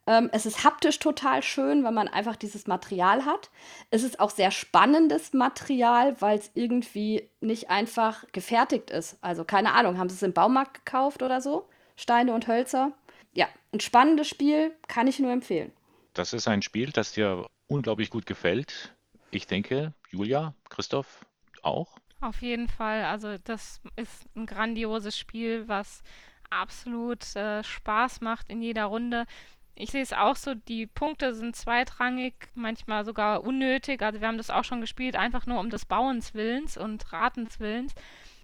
Ähm, 0.07 0.29
es 0.33 0.47
ist 0.47 0.65
haptisch 0.65 0.99
total 0.99 1.43
schön, 1.43 1.83
weil 1.83 1.93
man 1.93 2.09
einfach 2.09 2.37
dieses 2.37 2.67
Material 2.67 3.25
hat. 3.25 3.51
Es 3.91 4.03
ist 4.03 4.21
auch 4.21 4.31
sehr 4.31 4.51
spannendes 4.51 5.33
Material, 5.33 6.21
weil 6.21 6.39
es 6.39 6.51
irgendwie 6.55 7.29
nicht 7.41 7.71
einfach 7.71 8.25
gefertigt 8.33 8.91
ist. 8.91 9.19
Also 9.21 9.45
keine 9.45 9.73
Ahnung, 9.73 9.99
haben 9.99 10.09
sie 10.09 10.17
es 10.17 10.23
im 10.23 10.33
Baumarkt 10.33 10.85
gekauft 10.85 11.23
oder 11.23 11.41
so? 11.41 11.67
Steine 11.97 12.35
und 12.35 12.47
Hölzer. 12.47 12.93
Ja, 13.33 13.49
ein 13.73 13.81
spannendes 13.81 14.29
Spiel, 14.29 14.73
kann 14.89 15.07
ich 15.07 15.19
nur 15.19 15.33
empfehlen. 15.33 15.73
Das 16.13 16.33
ist 16.33 16.47
ein 16.47 16.63
Spiel, 16.63 16.93
das 16.93 17.13
dir 17.13 17.47
unglaublich 17.67 18.11
gut 18.11 18.27
gefällt. 18.27 18.95
Ich 19.31 19.47
denke, 19.47 19.93
Julia, 20.11 20.55
Christoph 20.69 21.25
auch. 21.63 21.99
Auf 22.25 22.41
jeden 22.41 22.69
Fall. 22.69 23.05
Also 23.05 23.37
das 23.45 23.83
ist 23.97 24.25
ein 24.35 24.47
grandioses 24.47 25.19
Spiel, 25.19 25.69
was 25.69 26.03
absolut 26.49 27.37
äh, 27.37 27.63
Spaß 27.63 28.23
macht 28.23 28.49
in 28.49 28.63
jeder 28.63 28.87
Runde. 28.87 29.27
Ich 29.75 29.91
sehe 29.91 30.01
es 30.01 30.15
auch 30.15 30.35
so, 30.35 30.55
die 30.55 30.87
Punkte 30.87 31.35
sind 31.35 31.55
zweitrangig, 31.55 32.33
manchmal 32.55 33.05
sogar 33.05 33.45
unnötig. 33.45 34.01
Also 34.01 34.23
wir 34.23 34.29
haben 34.29 34.39
das 34.39 34.49
auch 34.49 34.65
schon 34.65 34.81
gespielt, 34.81 35.17
einfach 35.17 35.45
nur 35.45 35.61
um 35.61 35.69
des 35.69 35.85
Bauens 35.85 36.33
Willens 36.33 36.79
und 36.79 37.13
Ratens 37.13 37.61
Willens. 37.61 37.95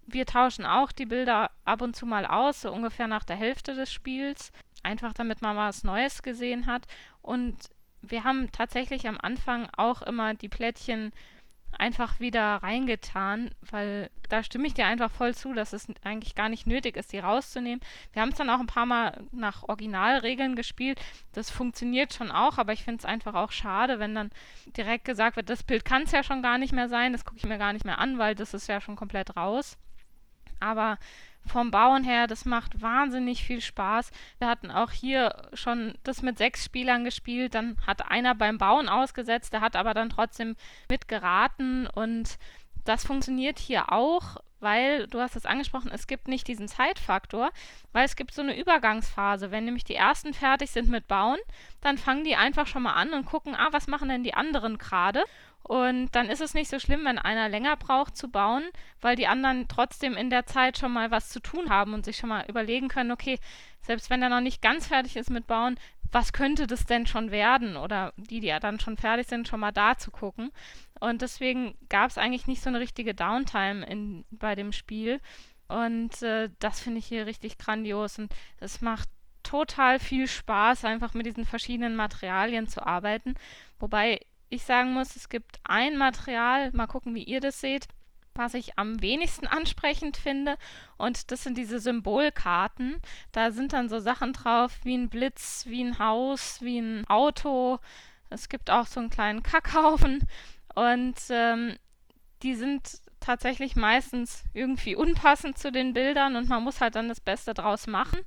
Wir 0.06 0.26
tauschen 0.26 0.66
auch 0.66 0.92
die 0.92 1.06
Bilder 1.06 1.50
ab 1.64 1.80
und 1.80 1.96
zu 1.96 2.04
mal 2.04 2.26
aus, 2.26 2.60
so 2.60 2.70
ungefähr 2.70 3.06
nach 3.06 3.24
der 3.24 3.36
Hälfte 3.36 3.74
des 3.74 3.90
Spiels, 3.90 4.52
einfach 4.82 5.14
damit 5.14 5.40
man 5.40 5.56
was 5.56 5.84
Neues 5.84 6.22
gesehen 6.22 6.66
hat. 6.66 6.86
Und 7.22 7.56
wir 8.02 8.24
haben 8.24 8.52
tatsächlich 8.52 9.08
am 9.08 9.16
Anfang 9.18 9.70
auch 9.74 10.02
immer 10.02 10.34
die 10.34 10.50
Plättchen 10.50 11.12
einfach 11.78 12.20
wieder 12.20 12.56
reingetan, 12.56 13.50
weil 13.70 14.10
da 14.28 14.42
stimme 14.42 14.66
ich 14.66 14.74
dir 14.74 14.86
einfach 14.86 15.10
voll 15.10 15.34
zu, 15.34 15.52
dass 15.54 15.72
es 15.72 15.86
eigentlich 16.04 16.34
gar 16.34 16.48
nicht 16.48 16.66
nötig 16.66 16.96
ist, 16.96 17.12
die 17.12 17.18
rauszunehmen. 17.18 17.80
Wir 18.12 18.22
haben 18.22 18.30
es 18.30 18.38
dann 18.38 18.50
auch 18.50 18.60
ein 18.60 18.66
paar 18.66 18.86
Mal 18.86 19.24
nach 19.32 19.62
Originalregeln 19.64 20.56
gespielt. 20.56 21.00
Das 21.32 21.50
funktioniert 21.50 22.14
schon 22.14 22.30
auch, 22.30 22.58
aber 22.58 22.72
ich 22.72 22.84
finde 22.84 22.98
es 22.98 23.04
einfach 23.04 23.34
auch 23.34 23.52
schade, 23.52 23.98
wenn 23.98 24.14
dann 24.14 24.30
direkt 24.76 25.04
gesagt 25.04 25.36
wird, 25.36 25.48
das 25.48 25.62
Bild 25.62 25.84
kann 25.84 26.02
es 26.02 26.12
ja 26.12 26.22
schon 26.22 26.42
gar 26.42 26.58
nicht 26.58 26.72
mehr 26.72 26.88
sein, 26.88 27.12
das 27.12 27.24
gucke 27.24 27.38
ich 27.38 27.46
mir 27.46 27.58
gar 27.58 27.72
nicht 27.72 27.84
mehr 27.84 27.98
an, 27.98 28.18
weil 28.18 28.34
das 28.34 28.54
ist 28.54 28.68
ja 28.68 28.80
schon 28.80 28.96
komplett 28.96 29.36
raus. 29.36 29.76
Aber 30.60 30.98
vom 31.46 31.70
Bauen 31.70 32.04
her, 32.04 32.26
das 32.26 32.44
macht 32.44 32.80
wahnsinnig 32.80 33.42
viel 33.42 33.60
Spaß. 33.60 34.10
Wir 34.38 34.48
hatten 34.48 34.70
auch 34.70 34.90
hier 34.92 35.48
schon 35.52 35.94
das 36.04 36.22
mit 36.22 36.38
sechs 36.38 36.64
Spielern 36.64 37.04
gespielt. 37.04 37.54
Dann 37.54 37.76
hat 37.86 38.10
einer 38.10 38.34
beim 38.34 38.58
Bauen 38.58 38.88
ausgesetzt, 38.88 39.52
der 39.52 39.60
hat 39.60 39.76
aber 39.76 39.94
dann 39.94 40.10
trotzdem 40.10 40.56
mitgeraten 40.88 41.86
und 41.86 42.38
das 42.84 43.04
funktioniert 43.04 43.58
hier 43.58 43.92
auch, 43.92 44.36
weil 44.60 45.06
du 45.08 45.20
hast 45.20 45.36
es 45.36 45.46
angesprochen, 45.46 45.90
es 45.92 46.06
gibt 46.06 46.28
nicht 46.28 46.46
diesen 46.46 46.68
Zeitfaktor, 46.68 47.50
weil 47.92 48.04
es 48.04 48.16
gibt 48.16 48.32
so 48.34 48.42
eine 48.42 48.58
Übergangsphase. 48.58 49.50
Wenn 49.50 49.64
nämlich 49.64 49.84
die 49.84 49.94
ersten 49.94 50.34
fertig 50.34 50.70
sind 50.70 50.88
mit 50.88 51.08
Bauen, 51.08 51.38
dann 51.80 51.98
fangen 51.98 52.24
die 52.24 52.36
einfach 52.36 52.66
schon 52.66 52.82
mal 52.82 52.94
an 52.94 53.12
und 53.12 53.26
gucken, 53.26 53.54
ah, 53.54 53.68
was 53.72 53.86
machen 53.86 54.08
denn 54.08 54.24
die 54.24 54.34
anderen 54.34 54.78
gerade? 54.78 55.24
Und 55.62 56.10
dann 56.16 56.30
ist 56.30 56.40
es 56.40 56.54
nicht 56.54 56.70
so 56.70 56.78
schlimm, 56.78 57.04
wenn 57.04 57.18
einer 57.18 57.48
länger 57.48 57.76
braucht 57.76 58.16
zu 58.16 58.28
bauen, 58.28 58.64
weil 59.00 59.16
die 59.16 59.26
anderen 59.26 59.68
trotzdem 59.68 60.16
in 60.16 60.30
der 60.30 60.46
Zeit 60.46 60.78
schon 60.78 60.92
mal 60.92 61.10
was 61.10 61.28
zu 61.28 61.40
tun 61.40 61.70
haben 61.70 61.94
und 61.94 62.04
sich 62.04 62.16
schon 62.16 62.28
mal 62.28 62.44
überlegen 62.48 62.88
können, 62.88 63.12
okay, 63.12 63.38
selbst 63.82 64.10
wenn 64.10 64.22
er 64.22 64.28
noch 64.28 64.40
nicht 64.40 64.62
ganz 64.62 64.86
fertig 64.86 65.16
ist 65.16 65.30
mit 65.30 65.46
Bauen, 65.46 65.78
was 66.12 66.32
könnte 66.32 66.66
das 66.66 66.86
denn 66.86 67.06
schon 67.06 67.30
werden? 67.30 67.76
Oder 67.76 68.12
die, 68.16 68.40
die 68.40 68.48
ja 68.48 68.60
dann 68.60 68.80
schon 68.80 68.96
fertig 68.96 69.28
sind, 69.28 69.48
schon 69.48 69.60
mal 69.60 69.72
da 69.72 69.96
zu 69.96 70.10
gucken. 70.10 70.50
Und 70.98 71.22
deswegen 71.22 71.76
gab 71.88 72.10
es 72.10 72.18
eigentlich 72.18 72.46
nicht 72.46 72.62
so 72.62 72.68
eine 72.68 72.80
richtige 72.80 73.14
Downtime 73.14 73.86
in, 73.86 74.24
bei 74.30 74.54
dem 74.54 74.72
Spiel. 74.72 75.20
Und 75.68 76.22
äh, 76.22 76.50
das 76.58 76.80
finde 76.80 76.98
ich 76.98 77.06
hier 77.06 77.26
richtig 77.26 77.58
grandios. 77.58 78.18
Und 78.18 78.34
es 78.58 78.80
macht 78.80 79.08
total 79.42 79.98
viel 79.98 80.26
Spaß, 80.26 80.84
einfach 80.84 81.14
mit 81.14 81.26
diesen 81.26 81.44
verschiedenen 81.44 81.96
Materialien 81.96 82.66
zu 82.68 82.84
arbeiten. 82.86 83.34
Wobei 83.78 84.20
ich 84.48 84.64
sagen 84.64 84.92
muss, 84.92 85.16
es 85.16 85.28
gibt 85.28 85.60
ein 85.64 85.96
Material, 85.96 86.70
mal 86.72 86.86
gucken, 86.86 87.14
wie 87.14 87.22
ihr 87.22 87.40
das 87.40 87.60
seht, 87.60 87.86
was 88.34 88.54
ich 88.54 88.78
am 88.78 89.00
wenigsten 89.02 89.46
ansprechend 89.48 90.16
finde. 90.16 90.56
Und 90.96 91.30
das 91.30 91.42
sind 91.42 91.56
diese 91.56 91.80
Symbolkarten. 91.80 93.00
Da 93.32 93.50
sind 93.50 93.72
dann 93.72 93.88
so 93.88 93.98
Sachen 93.98 94.32
drauf 94.32 94.78
wie 94.82 94.96
ein 94.96 95.08
Blitz, 95.08 95.64
wie 95.66 95.82
ein 95.82 95.98
Haus, 95.98 96.60
wie 96.60 96.78
ein 96.78 97.06
Auto. 97.08 97.78
Es 98.28 98.48
gibt 98.48 98.70
auch 98.70 98.86
so 98.86 99.00
einen 99.00 99.10
kleinen 99.10 99.42
Kackhaufen. 99.42 100.26
Und 100.74 101.16
ähm, 101.30 101.76
die 102.42 102.54
sind 102.54 103.00
tatsächlich 103.20 103.76
meistens 103.76 104.44
irgendwie 104.54 104.96
unpassend 104.96 105.58
zu 105.58 105.70
den 105.70 105.92
Bildern 105.92 106.36
und 106.36 106.48
man 106.48 106.62
muss 106.62 106.80
halt 106.80 106.94
dann 106.94 107.08
das 107.08 107.20
Beste 107.20 107.52
draus 107.52 107.86
machen 107.86 108.20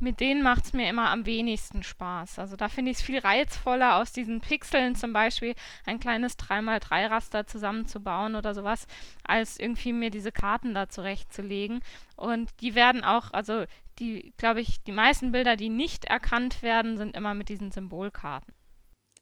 mit 0.00 0.20
denen 0.20 0.42
macht 0.42 0.64
es 0.64 0.72
mir 0.72 0.88
immer 0.88 1.10
am 1.10 1.26
wenigsten 1.26 1.82
Spaß. 1.82 2.38
Also 2.38 2.56
da 2.56 2.68
finde 2.68 2.90
ich 2.90 2.98
es 2.98 3.02
viel 3.02 3.18
reizvoller, 3.18 3.96
aus 3.96 4.12
diesen 4.12 4.40
Pixeln 4.40 4.94
zum 4.94 5.12
Beispiel 5.12 5.54
ein 5.86 6.00
kleines 6.00 6.38
3x3-Raster 6.38 7.46
zusammenzubauen 7.46 8.34
oder 8.34 8.54
sowas, 8.54 8.86
als 9.24 9.58
irgendwie 9.58 9.92
mir 9.92 10.10
diese 10.10 10.32
Karten 10.32 10.74
da 10.74 10.88
zurechtzulegen. 10.88 11.80
Und 12.16 12.50
die 12.60 12.74
werden 12.74 13.04
auch, 13.04 13.32
also 13.32 13.64
die, 13.98 14.32
glaube 14.36 14.60
ich, 14.60 14.82
die 14.82 14.92
meisten 14.92 15.32
Bilder, 15.32 15.56
die 15.56 15.68
nicht 15.68 16.06
erkannt 16.06 16.62
werden, 16.62 16.96
sind 16.96 17.16
immer 17.16 17.34
mit 17.34 17.48
diesen 17.48 17.70
Symbolkarten. 17.70 18.54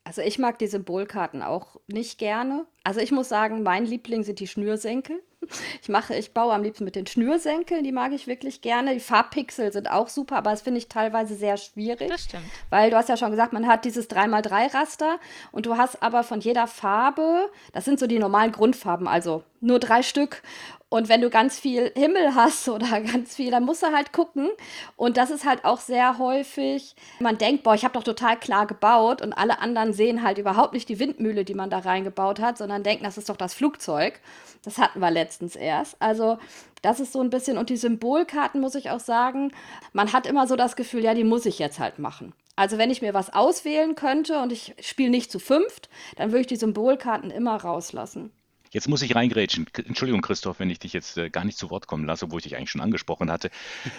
Also 0.05 0.22
ich 0.22 0.39
mag 0.39 0.59
die 0.59 0.68
Symbolkarten 0.68 1.43
auch 1.43 1.76
nicht 1.87 2.18
gerne. 2.18 2.66
Also 2.89 3.01
ich 3.01 3.12
muss 3.12 3.28
sagen, 3.28 3.62
mein 3.62 3.84
Liebling 3.84 4.22
sind 4.22 4.41
die 4.41 4.47
Schnürsenkel. 4.47 5.22
Ich 5.80 5.89
mache, 5.89 6.14
ich 6.16 6.34
baue 6.34 6.53
am 6.53 6.62
liebsten 6.62 6.84
mit 6.84 6.97
den 6.97 7.07
Schnürsenkeln, 7.07 7.84
die 7.84 7.93
mag 7.93 8.12
ich 8.12 8.26
wirklich 8.26 8.61
gerne. 8.61 8.93
Die 8.93 9.01
Farbpixel 9.01 9.72
sind 9.72 9.89
auch 9.89 10.09
super, 10.09 10.36
aber 10.36 10.51
das 10.51 10.62
finde 10.62 10.78
ich 10.78 10.89
teilweise 10.89 11.36
sehr 11.36 11.57
schwierig. 11.57 12.11
Das 12.11 12.24
stimmt. 12.24 12.45
Weil 12.70 12.91
du 12.91 12.97
hast 12.97 13.09
ja 13.09 13.16
schon 13.16 13.30
gesagt, 13.30 13.53
man 13.53 13.66
hat 13.66 13.84
dieses 13.84 14.11
3x3-Raster 14.11 15.18
und 15.53 15.64
du 15.64 15.76
hast 15.76 16.03
aber 16.03 16.24
von 16.24 16.41
jeder 16.41 16.66
Farbe, 16.66 17.51
das 17.72 17.84
sind 17.84 18.01
so 18.01 18.07
die 18.07 18.18
normalen 18.18 18.53
Grundfarben, 18.53 19.07
also 19.07 19.45
nur 19.61 19.78
drei 19.78 20.03
Stück. 20.03 20.43
Und 20.91 21.11
wenn 21.11 21.20
du 21.20 21.28
ganz 21.28 21.59
viel 21.59 21.93
Himmel 21.95 22.34
hast 22.34 22.68
oder 22.68 23.01
ganz 23.01 23.36
viel, 23.36 23.51
dann 23.51 23.64
musst 23.64 23.82
du 23.82 23.89
halt 23.89 24.12
gucken. 24.12 24.49
Und 24.97 25.16
das 25.16 25.30
ist 25.30 25.45
halt 25.45 25.64
auch 25.64 25.80
sehr 25.80 26.18
häufig, 26.18 26.97
man 27.20 27.36
denkt, 27.39 27.62
boah, 27.62 27.74
ich 27.74 27.84
habe 27.84 27.95
doch 27.95 28.05
total 28.05 28.39
klar 28.39 28.66
gebaut 28.66 29.20
und 29.20 29.32
alle 29.32 29.61
anderen 29.61 29.93
sehen 29.93 30.22
halt 30.22 30.39
überhaupt 30.39 30.72
nicht 30.72 30.89
die 30.89 30.99
Windmühle, 30.99 31.45
die 31.45 31.55
man 31.55 31.70
da 31.70 31.78
reingebaut 31.78 32.41
hat, 32.41 32.59
sondern 32.59 32.78
dann 32.79 32.85
denken, 32.85 33.05
das 33.05 33.18
ist 33.18 33.29
doch 33.29 33.37
das 33.37 33.55
Flugzeug. 33.55 34.20
Das 34.64 34.79
hatten 34.79 35.01
wir 35.01 35.11
letztens 35.11 35.57
erst. 35.57 36.01
Also 36.01 36.39
das 36.83 37.01
ist 37.01 37.12
so 37.12 37.20
ein 37.20 37.31
bisschen, 37.31 37.59
und 37.59 37.70
die 37.70 37.76
Symbolkarten 37.76 38.61
muss 38.61 38.74
ich 38.74 38.91
auch 38.91 39.01
sagen, 39.01 39.53
man 39.93 40.12
hat 40.12 40.26
immer 40.26 40.47
so 40.47 40.57
das 40.57 40.76
Gefühl, 40.76 41.05
ja, 41.05 41.14
die 41.14 41.24
muss 41.24 41.47
ich 41.47 41.59
jetzt 41.59 41.79
halt 41.79 41.99
machen. 41.99 42.33
Also 42.57 42.79
wenn 42.79 42.91
ich 42.91 43.03
mir 43.03 43.14
was 43.14 43.33
auswählen 43.33 43.95
könnte 43.95 44.41
und 44.41 44.53
ich 44.53 44.74
spiele 44.81 45.11
nicht 45.11 45.31
zu 45.31 45.39
fünft, 45.39 45.89
dann 46.16 46.31
würde 46.31 46.41
ich 46.41 46.47
die 46.49 46.57
Symbolkarten 46.57 47.31
immer 47.31 47.57
rauslassen. 47.57 48.33
Jetzt 48.70 48.89
muss 48.89 49.03
ich 49.03 49.14
reingrätschen. 49.14 49.66
Entschuldigung, 49.87 50.20
Christoph, 50.20 50.59
wenn 50.61 50.68
ich 50.68 50.79
dich 50.79 50.93
jetzt 50.93 51.16
äh, 51.16 51.31
gar 51.31 51.45
nicht 51.45 51.57
zu 51.57 51.70
Wort 51.70 51.87
kommen 51.87 52.05
lasse, 52.05 52.26
obwohl 52.26 52.39
ich 52.39 52.45
dich 52.45 52.57
eigentlich 52.57 52.70
schon 52.70 52.81
angesprochen 52.81 53.31
hatte. 53.31 53.51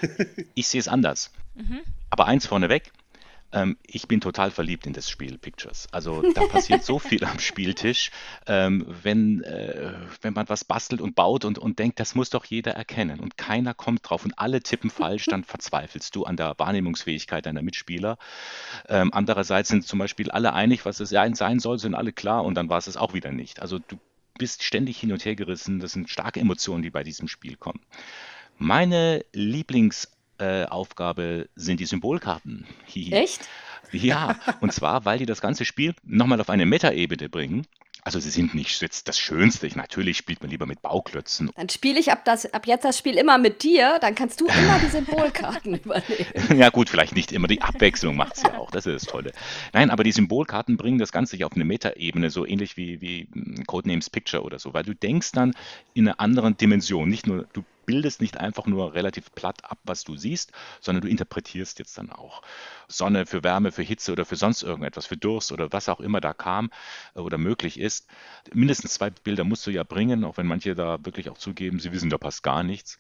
Ich 0.56 0.68
sehe 0.68 0.80
es 0.80 0.88
anders. 0.88 1.32
Mhm. 1.56 1.80
Aber 2.10 2.26
eins 2.26 2.46
vorneweg, 2.46 2.92
ähm, 3.52 3.78
ich 3.86 4.08
bin 4.08 4.22
total 4.22 4.52
verliebt 4.52 4.86
in 4.86 4.94
das 4.94 5.10
Spiel 5.10 5.38
Pictures. 5.38 5.88
Also 5.92 6.22
da 6.34 6.46
passiert 6.48 6.84
so 6.84 7.00
viel 7.00 7.24
am 7.24 7.40
Spieltisch, 7.40 8.12
ähm, 8.46 8.86
wenn, 9.04 9.44
äh, 9.44 9.94
wenn 10.22 10.34
man 10.34 10.50
was 10.50 10.66
bastelt 10.66 11.02
und 11.02 11.16
baut 11.16 11.46
und, 11.46 11.58
und 11.58 11.80
denkt, 11.80 12.00
das 12.00 12.16
muss 12.16 12.30
doch 12.30 12.46
jeder 12.46 12.74
erkennen 12.74 13.20
und 13.20 13.38
keiner 13.38 13.74
kommt 13.74 14.10
drauf 14.10 14.26
und 14.26 14.38
alle 14.38 14.62
tippen 14.62 14.90
falsch, 14.90 15.26
dann 15.26 15.44
verzweifelst 15.46 16.16
du 16.16 16.26
an 16.26 16.38
der 16.38 16.56
Wahrnehmungsfähigkeit 16.58 17.46
deiner 17.46 17.62
Mitspieler. 17.62 18.18
Ähm, 18.88 19.12
andererseits 19.14 19.70
sind 19.70 19.86
zum 19.86 20.00
Beispiel 20.00 20.32
alle 20.32 20.54
einig, 20.54 20.86
was 20.86 21.00
es 21.00 21.10
sein 21.10 21.60
soll, 21.60 21.80
sind 21.80 21.96
alle 21.96 22.12
klar 22.12 22.44
und 22.44 22.56
dann 22.56 22.70
war 22.70 22.78
es 22.78 22.88
es 22.88 22.98
auch 22.98 23.14
wieder 23.14 23.32
nicht. 23.32 23.62
Also 23.62 23.80
du 23.80 23.98
bist 24.38 24.64
ständig 24.64 25.00
hin 25.00 25.12
und 25.12 25.24
her 25.24 25.36
gerissen. 25.36 25.80
Das 25.80 25.94
sind 25.94 26.10
starke 26.10 26.40
Emotionen, 26.40 26.82
die 26.82 26.90
bei 26.90 27.04
diesem 27.04 27.28
Spiel 27.28 27.56
kommen. 27.56 27.82
Meine 28.58 29.24
Lieblingsaufgabe 29.32 30.19
äh, 30.40 31.46
sind 31.56 31.80
die 31.80 31.86
Symbolkarten. 31.86 32.66
Echt? 32.94 33.48
Ja, 33.92 34.36
und 34.62 34.72
zwar, 34.72 35.06
weil 35.06 35.20
die 35.20 35.26
das 35.26 35.42
ganze 35.42 35.66
Spiel 35.66 35.96
nochmal 36.04 36.40
auf 36.42 36.50
eine 36.50 36.66
Metaebene 36.66 37.30
bringen. 37.30 37.66
Also 38.02 38.20
sie 38.20 38.30
sind 38.30 38.56
nicht 38.56 38.82
jetzt 38.82 39.10
das 39.10 39.20
Schönste. 39.20 39.68
Ich, 39.68 39.76
natürlich 39.76 40.18
spielt 40.18 40.42
man 40.42 40.50
lieber 40.50 40.66
mit 40.66 40.82
Bauklötzen. 40.82 41.52
Dann 41.56 41.68
spiele 41.68 42.00
ich 42.00 42.12
ab, 42.12 42.24
das, 42.24 42.52
ab 42.54 42.66
jetzt 42.66 42.86
das 42.86 42.98
Spiel 42.98 43.18
immer 43.18 43.38
mit 43.38 43.62
dir, 43.62 44.00
dann 44.00 44.16
kannst 44.16 44.40
du 44.40 44.48
immer 44.48 44.80
die 44.80 44.88
Symbolkarten 44.88 45.76
übernehmen. 45.84 46.58
Ja 46.58 46.70
gut, 46.70 46.90
vielleicht 46.90 47.14
nicht 47.14 47.34
immer. 47.34 47.48
Die 47.48 47.62
Abwechslung 47.62 48.16
macht 48.16 48.38
es 48.38 48.44
ja 48.44 48.58
auch. 48.58 48.72
Das 48.72 48.86
ist 48.86 49.04
das 49.04 49.12
Tolle. 49.12 49.32
Nein, 49.74 49.92
aber 49.92 50.06
die 50.06 50.14
Symbolkarten 50.14 50.78
bringen 50.78 50.98
das 50.98 51.12
Ganze 51.12 51.46
auf 51.46 51.54
eine 51.54 51.66
Metaebene, 51.66 52.30
so 52.30 52.46
ähnlich 52.46 52.78
wie, 52.78 53.02
wie 53.02 53.28
hm, 53.34 53.66
Codenames 53.68 54.10
Picture 54.10 54.44
oder 54.44 54.60
so, 54.60 54.74
weil 54.74 54.84
du 54.84 54.96
denkst 54.96 55.34
dann 55.34 55.54
in 55.94 56.08
einer 56.08 56.20
anderen 56.22 56.56
Dimension. 56.56 57.10
Nicht 57.10 57.28
nur, 57.28 57.48
du 57.52 57.66
bildest 57.90 58.22
nicht 58.22 58.38
einfach 58.38 58.68
nur 58.68 58.94
relativ 58.94 59.34
platt 59.34 59.66
ab, 59.66 59.80
was 59.84 60.04
du 60.04 60.16
siehst, 60.16 60.52
sondern 60.80 61.02
du 61.02 61.10
interpretierst 61.10 61.80
jetzt 61.80 61.98
dann 61.98 62.12
auch. 62.12 62.44
Sonne 62.88 63.26
für 63.26 63.44
Wärme, 63.44 63.72
für 63.72 63.82
Hitze 63.82 64.12
oder 64.12 64.26
für 64.26 64.36
sonst 64.36 64.62
irgendetwas, 64.62 65.08
für 65.08 65.18
Durst 65.18 65.52
oder 65.52 65.74
was 65.74 65.90
auch 65.90 66.00
immer 66.00 66.22
da 66.22 66.34
kam 66.34 66.70
äh, 67.16 67.20
oder 67.20 67.40
möglich 67.40 67.80
ist. 67.80 68.08
Mindestens 68.54 68.94
zwei 68.94 69.10
Bilder 69.10 69.44
musst 69.44 69.66
du 69.66 69.72
ja 69.72 69.84
bringen, 69.84 70.24
auch 70.24 70.38
wenn 70.38 70.46
manche 70.46 70.76
da 70.76 71.04
wirklich 71.04 71.32
auch 71.32 71.40
zugeben, 71.40 71.80
sie 71.80 71.92
wissen, 71.92 72.12
da 72.12 72.20
passt 72.20 72.44
gar 72.44 72.62
nichts 72.62 73.00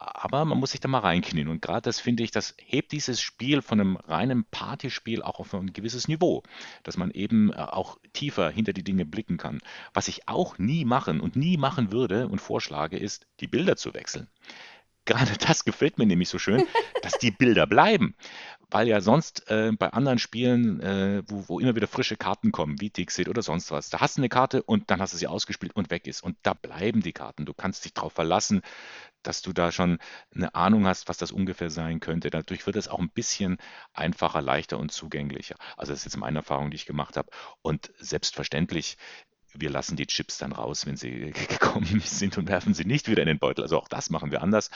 aber 0.00 0.46
man 0.46 0.58
muss 0.58 0.70
sich 0.70 0.80
da 0.80 0.88
mal 0.88 1.00
reinknien. 1.00 1.48
Und 1.48 1.60
gerade 1.60 1.82
das 1.82 2.00
finde 2.00 2.22
ich, 2.22 2.30
das 2.30 2.54
hebt 2.58 2.92
dieses 2.92 3.20
Spiel 3.20 3.60
von 3.60 3.80
einem 3.80 3.96
reinen 3.96 4.44
Partyspiel 4.44 5.22
auch 5.22 5.40
auf 5.40 5.52
ein 5.54 5.74
gewisses 5.74 6.08
Niveau, 6.08 6.42
dass 6.82 6.96
man 6.96 7.10
eben 7.10 7.52
äh, 7.52 7.56
auch 7.56 7.98
tiefer 8.14 8.50
hinter 8.50 8.72
die 8.72 8.82
Dinge 8.82 9.04
blicken 9.04 9.36
kann. 9.36 9.60
Was 9.92 10.08
ich 10.08 10.26
auch 10.26 10.56
nie 10.58 10.86
machen 10.86 11.20
und 11.20 11.36
nie 11.36 11.58
machen 11.58 11.92
würde 11.92 12.28
und 12.28 12.40
vorschlage, 12.40 12.96
ist, 12.96 13.26
die 13.40 13.46
Bilder 13.46 13.76
zu 13.76 13.92
wechseln. 13.92 14.28
Gerade 15.04 15.32
das 15.38 15.64
gefällt 15.64 15.98
mir 15.98 16.06
nämlich 16.06 16.28
so 16.28 16.38
schön, 16.38 16.62
dass 17.02 17.18
die 17.18 17.30
Bilder 17.30 17.66
bleiben. 17.66 18.14
Weil 18.70 18.86
ja 18.86 19.00
sonst 19.00 19.50
äh, 19.50 19.72
bei 19.76 19.88
anderen 19.88 20.18
Spielen, 20.18 20.80
äh, 20.80 21.22
wo, 21.26 21.48
wo, 21.48 21.58
immer 21.58 21.74
wieder 21.74 21.88
frische 21.88 22.16
Karten 22.16 22.52
kommen, 22.52 22.80
wie 22.80 22.90
Dixit 22.90 23.28
oder 23.28 23.42
sonst 23.42 23.72
was, 23.72 23.90
da 23.90 24.00
hast 24.00 24.16
du 24.16 24.20
eine 24.20 24.28
Karte 24.28 24.62
und 24.62 24.90
dann 24.90 25.00
hast 25.00 25.12
du 25.12 25.18
sie 25.18 25.26
ausgespielt 25.26 25.74
und 25.74 25.90
weg 25.90 26.06
ist. 26.06 26.22
Und 26.22 26.36
da 26.42 26.54
bleiben 26.54 27.02
die 27.02 27.12
Karten. 27.12 27.46
Du 27.46 27.54
kannst 27.54 27.84
dich 27.84 27.94
darauf 27.94 28.12
verlassen, 28.12 28.62
dass 29.22 29.42
du 29.42 29.52
da 29.52 29.72
schon 29.72 29.98
eine 30.34 30.54
Ahnung 30.54 30.86
hast, 30.86 31.08
was 31.08 31.18
das 31.18 31.32
ungefähr 31.32 31.70
sein 31.70 32.00
könnte. 32.00 32.30
Dadurch 32.30 32.66
wird 32.66 32.76
es 32.76 32.88
auch 32.88 32.98
ein 32.98 33.10
bisschen 33.10 33.58
einfacher, 33.92 34.42
leichter 34.42 34.78
und 34.78 34.92
zugänglicher. 34.92 35.56
Also 35.76 35.92
das 35.92 36.00
ist 36.00 36.06
jetzt 36.06 36.16
meine 36.16 36.38
Erfahrung, 36.38 36.70
die 36.70 36.76
ich 36.76 36.86
gemacht 36.86 37.16
habe. 37.16 37.30
Und 37.62 37.92
selbstverständlich, 37.98 38.96
wir 39.52 39.70
lassen 39.70 39.96
die 39.96 40.06
Chips 40.06 40.38
dann 40.38 40.52
raus, 40.52 40.86
wenn 40.86 40.96
sie 40.96 41.32
gekommen 41.48 42.00
sind 42.00 42.38
und 42.38 42.48
werfen 42.48 42.74
sie 42.74 42.84
nicht 42.84 43.08
wieder 43.08 43.22
in 43.22 43.28
den 43.28 43.38
Beutel. 43.38 43.62
Also 43.62 43.78
auch 43.78 43.88
das 43.88 44.10
machen 44.10 44.30
wir 44.30 44.42
anders. 44.42 44.70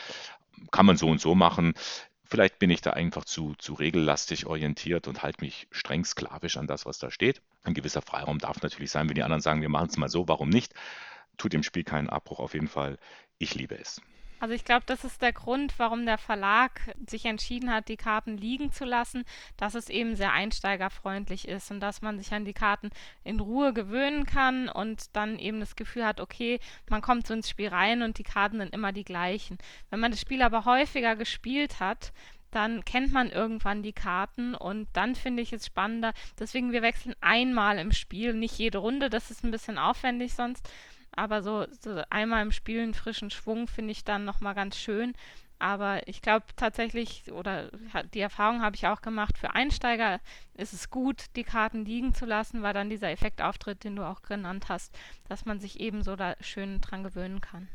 Kann 0.71 0.87
man 0.87 0.97
so 0.97 1.09
und 1.09 1.21
so 1.21 1.35
machen. 1.35 1.75
Vielleicht 2.27 2.59
bin 2.59 2.71
ich 2.71 2.81
da 2.81 2.91
einfach 2.91 3.25
zu, 3.25 3.55
zu 3.59 3.75
regellastig 3.75 4.47
orientiert 4.47 5.09
und 5.09 5.23
halte 5.23 5.45
mich 5.45 5.69
streng 5.71 6.05
sklavisch 6.05 6.57
an 6.57 6.67
das, 6.67 6.87
was 6.87 6.99
da 6.99 7.11
steht. 7.11 7.43
Ein 7.63 7.75
gewisser 7.75 8.03
Freiraum 8.03 8.39
darf 8.39 8.63
natürlich 8.63 8.91
sein, 8.91 9.09
wenn 9.09 9.15
die 9.15 9.23
anderen 9.23 9.43
sagen, 9.43 9.61
wir 9.61 9.69
machen 9.69 9.89
es 9.91 9.97
mal 9.97 10.09
so, 10.09 10.27
warum 10.27 10.49
nicht? 10.49 10.75
Tut 11.37 11.53
dem 11.53 11.63
Spiel 11.63 11.85
keinen 11.85 12.09
Abbruch 12.09 12.39
auf 12.39 12.55
jeden 12.55 12.69
Fall. 12.69 12.99
Ich 13.39 13.55
liebe 13.55 13.79
es. 13.79 14.01
Also 14.41 14.55
ich 14.55 14.65
glaube, 14.65 14.85
das 14.87 15.05
ist 15.05 15.23
der 15.23 15.33
Grund, 15.33 15.75
warum 15.79 16.05
der 16.05 16.19
Verlag 16.19 16.95
sich 17.09 17.25
entschieden 17.25 17.73
hat, 17.73 17.89
die 17.89 17.97
Karten 17.97 18.37
liegen 18.37 18.73
zu 18.73 18.85
lassen, 18.85 19.25
dass 19.57 19.75
es 19.75 19.89
eben 19.89 20.17
sehr 20.17 20.33
einsteigerfreundlich 20.33 21.49
ist 21.49 21.71
und 21.71 21.81
dass 21.81 22.03
man 22.03 22.19
sich 22.19 22.33
an 22.33 22.45
die 22.45 22.53
Karten 22.53 22.91
in 23.23 23.41
Ruhe 23.41 23.73
gewöhnen 23.73 24.27
kann 24.27 24.69
und 24.69 25.17
dann 25.17 25.39
eben 25.39 25.61
das 25.61 25.77
Gefühl 25.77 26.05
hat, 26.05 26.21
okay, 26.21 26.61
man 26.91 27.01
kommt 27.01 27.27
so 27.27 27.35
ins 27.35 27.49
Spiel 27.49 27.69
rein 27.69 28.03
und 28.03 28.19
die 28.19 28.25
Karten 28.25 28.59
sind 28.59 28.75
immer 28.75 28.93
die 28.93 29.05
gleichen. 29.05 29.59
Wenn 29.91 30.01
man 30.01 30.11
das 30.11 30.21
Spiel 30.21 30.43
aber 30.43 30.65
häufiger 30.65 31.17
gespielt 31.17 31.81
hat, 31.81 32.13
dann 32.51 32.85
kennt 32.85 33.13
man 33.13 33.31
irgendwann 33.31 33.83
die 33.83 33.93
Karten 33.93 34.55
und 34.55 34.89
dann 34.93 35.17
finde 35.17 35.43
ich 35.43 35.53
es 35.53 35.67
spannender. 35.67 36.13
Deswegen, 36.39 36.71
wir 36.71 36.83
wechseln 36.83 37.15
einmal 37.21 37.79
im 37.79 37.93
Spiel, 37.93 38.33
nicht 38.33 38.59
jede 38.59 38.79
Runde, 38.79 39.11
das 39.11 39.31
ist 39.31 39.43
ein 39.43 39.51
bisschen 39.51 39.77
aufwendig 39.77 40.35
sonst. 40.35 40.69
Aber 41.17 41.43
so, 41.43 41.67
so 41.81 42.03
einmal 42.11 42.43
im 42.43 42.53
Spiel 42.53 42.81
einen 42.81 42.95
frischen 42.95 43.31
Schwung 43.31 43.69
finde 43.69 43.93
ich 43.93 44.05
dann 44.05 44.25
nochmal 44.25 44.55
ganz 44.55 44.77
schön. 44.77 45.15
Aber 45.59 46.07
ich 46.09 46.21
glaube 46.21 46.47
tatsächlich, 46.57 47.31
oder 47.33 47.71
die 48.13 48.21
Erfahrung 48.21 48.61
habe 48.61 48.77
ich 48.77 48.87
auch 48.87 49.01
gemacht, 49.01 49.39
für 49.39 49.55
Einsteiger 49.55 50.21
ist 50.55 50.73
es 50.73 50.91
gut, 50.91 51.25
die 51.37 51.45
Karten 51.45 51.85
liegen 51.85 52.13
zu 52.13 52.27
lassen, 52.27 52.63
weil 52.63 52.75
dann 52.75 52.91
dieser 52.91 53.11
Effekt 53.11 53.41
auftritt, 53.41 53.85
den 53.85 53.97
du 53.97 54.03
auch 54.03 54.23
genannt 54.23 54.67
hast, 54.69 54.95
dass 55.29 55.45
man 55.45 55.61
sich 55.61 55.81
ebenso 55.81 56.17
da 56.17 56.35
schön 56.41 56.81
dran 56.81 57.05
gewöhnen 57.05 57.41
kann. 57.41 57.69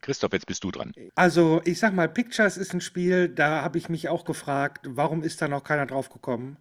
Christoph, 0.00 0.32
jetzt 0.32 0.46
bist 0.46 0.62
du 0.62 0.70
dran. 0.70 0.92
Also, 1.16 1.60
ich 1.64 1.78
sag 1.80 1.92
mal, 1.92 2.08
Pictures 2.08 2.56
ist 2.56 2.72
ein 2.72 2.80
Spiel, 2.80 3.28
da 3.28 3.62
habe 3.62 3.78
ich 3.78 3.88
mich 3.88 4.08
auch 4.08 4.24
gefragt, 4.24 4.86
warum 4.88 5.22
ist 5.22 5.42
da 5.42 5.48
noch 5.48 5.64
keiner 5.64 5.86
drauf 5.86 6.08
gekommen? 6.10 6.58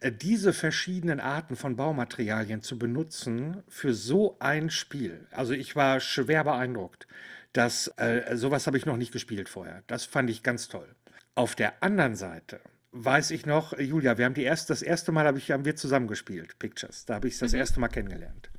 Äh, 0.00 0.12
diese 0.12 0.52
verschiedenen 0.52 1.20
Arten 1.20 1.56
von 1.56 1.76
Baumaterialien 1.76 2.62
zu 2.62 2.78
benutzen 2.78 3.62
für 3.68 3.94
so 3.94 4.36
ein 4.40 4.70
Spiel. 4.70 5.26
Also 5.30 5.52
ich 5.52 5.76
war 5.76 6.00
schwer 6.00 6.44
beeindruckt. 6.44 7.06
Das, 7.52 7.88
äh, 7.96 8.36
sowas 8.36 8.66
habe 8.66 8.78
ich 8.78 8.86
noch 8.86 8.96
nicht 8.96 9.12
gespielt 9.12 9.48
vorher. 9.48 9.82
Das 9.86 10.04
fand 10.04 10.30
ich 10.30 10.42
ganz 10.42 10.68
toll. 10.68 10.88
Auf 11.34 11.54
der 11.54 11.82
anderen 11.82 12.16
Seite 12.16 12.60
weiß 12.92 13.30
ich 13.30 13.46
noch, 13.46 13.78
Julia, 13.78 14.18
wir 14.18 14.24
haben 14.24 14.34
die 14.34 14.42
erste, 14.42 14.72
das 14.72 14.82
erste 14.82 15.12
Mal 15.12 15.26
habe 15.26 15.38
ich, 15.38 15.50
haben 15.50 15.64
wir 15.64 15.76
zusammen 15.76 16.08
gespielt, 16.08 16.58
Pictures. 16.58 17.06
Da 17.06 17.14
habe 17.14 17.28
ich 17.28 17.34
es 17.34 17.40
das 17.40 17.52
mhm. 17.52 17.58
erste 17.58 17.80
Mal 17.80 17.88
kennengelernt. 17.88 18.50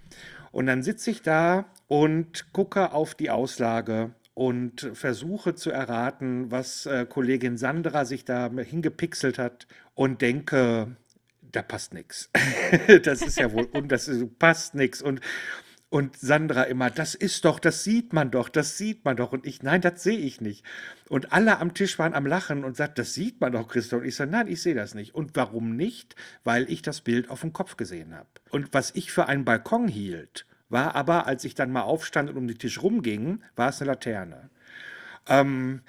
Und 0.51 0.67
dann 0.67 0.83
sitze 0.83 1.11
ich 1.11 1.21
da 1.21 1.65
und 1.87 2.51
gucke 2.53 2.91
auf 2.91 3.15
die 3.15 3.29
Auslage 3.29 4.13
und 4.33 4.89
versuche 4.93 5.55
zu 5.55 5.71
erraten, 5.71 6.51
was 6.51 6.85
äh, 6.85 7.05
Kollegin 7.05 7.57
Sandra 7.57 8.05
sich 8.05 8.25
da 8.25 8.49
hingepixelt 8.49 9.37
hat 9.37 9.67
und 9.93 10.21
denke, 10.21 10.95
da 11.51 11.61
passt 11.61 11.93
nichts. 11.93 12.29
Das 13.03 13.21
ist 13.21 13.37
ja 13.37 13.51
wohl, 13.51 13.65
und 13.65 13.91
das 13.91 14.07
ist, 14.07 14.39
passt 14.39 14.75
nichts. 14.75 15.01
Und, 15.01 15.19
und 15.89 16.17
Sandra 16.17 16.63
immer, 16.63 16.89
das 16.89 17.15
ist 17.15 17.43
doch, 17.43 17.59
das 17.59 17.83
sieht 17.83 18.13
man 18.13 18.31
doch, 18.31 18.47
das 18.47 18.77
sieht 18.77 19.03
man 19.03 19.17
doch. 19.17 19.33
Und 19.33 19.45
ich, 19.45 19.61
nein, 19.61 19.81
das 19.81 20.03
sehe 20.03 20.17
ich 20.17 20.39
nicht. 20.39 20.65
Und 21.09 21.33
alle 21.33 21.59
am 21.59 21.73
Tisch 21.73 21.99
waren 21.99 22.13
am 22.13 22.25
Lachen 22.25 22.63
und 22.63 22.77
sagten, 22.77 22.95
das 22.95 23.13
sieht 23.13 23.41
man 23.41 23.51
doch, 23.51 23.67
Christoph. 23.67 24.01
Und 24.01 24.07
ich 24.07 24.15
sage, 24.15 24.31
nein, 24.31 24.47
ich 24.47 24.61
sehe 24.61 24.75
das 24.75 24.95
nicht. 24.95 25.13
Und 25.13 25.35
warum 25.35 25.75
nicht? 25.75 26.15
Weil 26.43 26.69
ich 26.71 26.81
das 26.81 27.01
Bild 27.01 27.29
auf 27.29 27.41
dem 27.41 27.51
Kopf 27.51 27.75
gesehen 27.75 28.15
habe. 28.15 28.29
Und 28.49 28.73
was 28.73 28.91
ich 28.95 29.11
für 29.11 29.27
einen 29.27 29.45
Balkon 29.45 29.87
hielt, 29.87 30.45
war 30.69 30.95
aber, 30.95 31.27
als 31.27 31.43
ich 31.43 31.55
dann 31.55 31.71
mal 31.71 31.81
aufstand 31.81 32.29
und 32.29 32.37
um 32.37 32.47
den 32.47 32.57
Tisch 32.57 32.81
rumging, 32.81 33.43
war 33.55 33.69
es 33.69 33.81
eine 33.81 33.91
Laterne. 33.91 34.49
Ähm, 35.27 35.81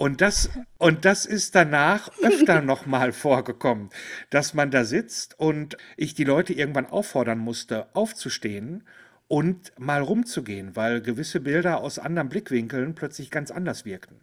und 0.00 0.22
das, 0.22 0.48
und 0.78 1.04
das 1.04 1.26
ist 1.26 1.54
danach 1.54 2.08
öfter 2.22 2.62
nochmal 2.62 3.12
vorgekommen, 3.12 3.90
dass 4.30 4.54
man 4.54 4.70
da 4.70 4.86
sitzt 4.86 5.38
und 5.38 5.76
ich 5.98 6.14
die 6.14 6.24
Leute 6.24 6.54
irgendwann 6.54 6.86
auffordern 6.86 7.38
musste, 7.38 7.94
aufzustehen 7.94 8.82
und 9.28 9.78
mal 9.78 10.00
rumzugehen, 10.00 10.74
weil 10.74 11.02
gewisse 11.02 11.40
Bilder 11.40 11.82
aus 11.82 11.98
anderen 11.98 12.30
Blickwinkeln 12.30 12.94
plötzlich 12.94 13.30
ganz 13.30 13.50
anders 13.50 13.84
wirkten. 13.84 14.16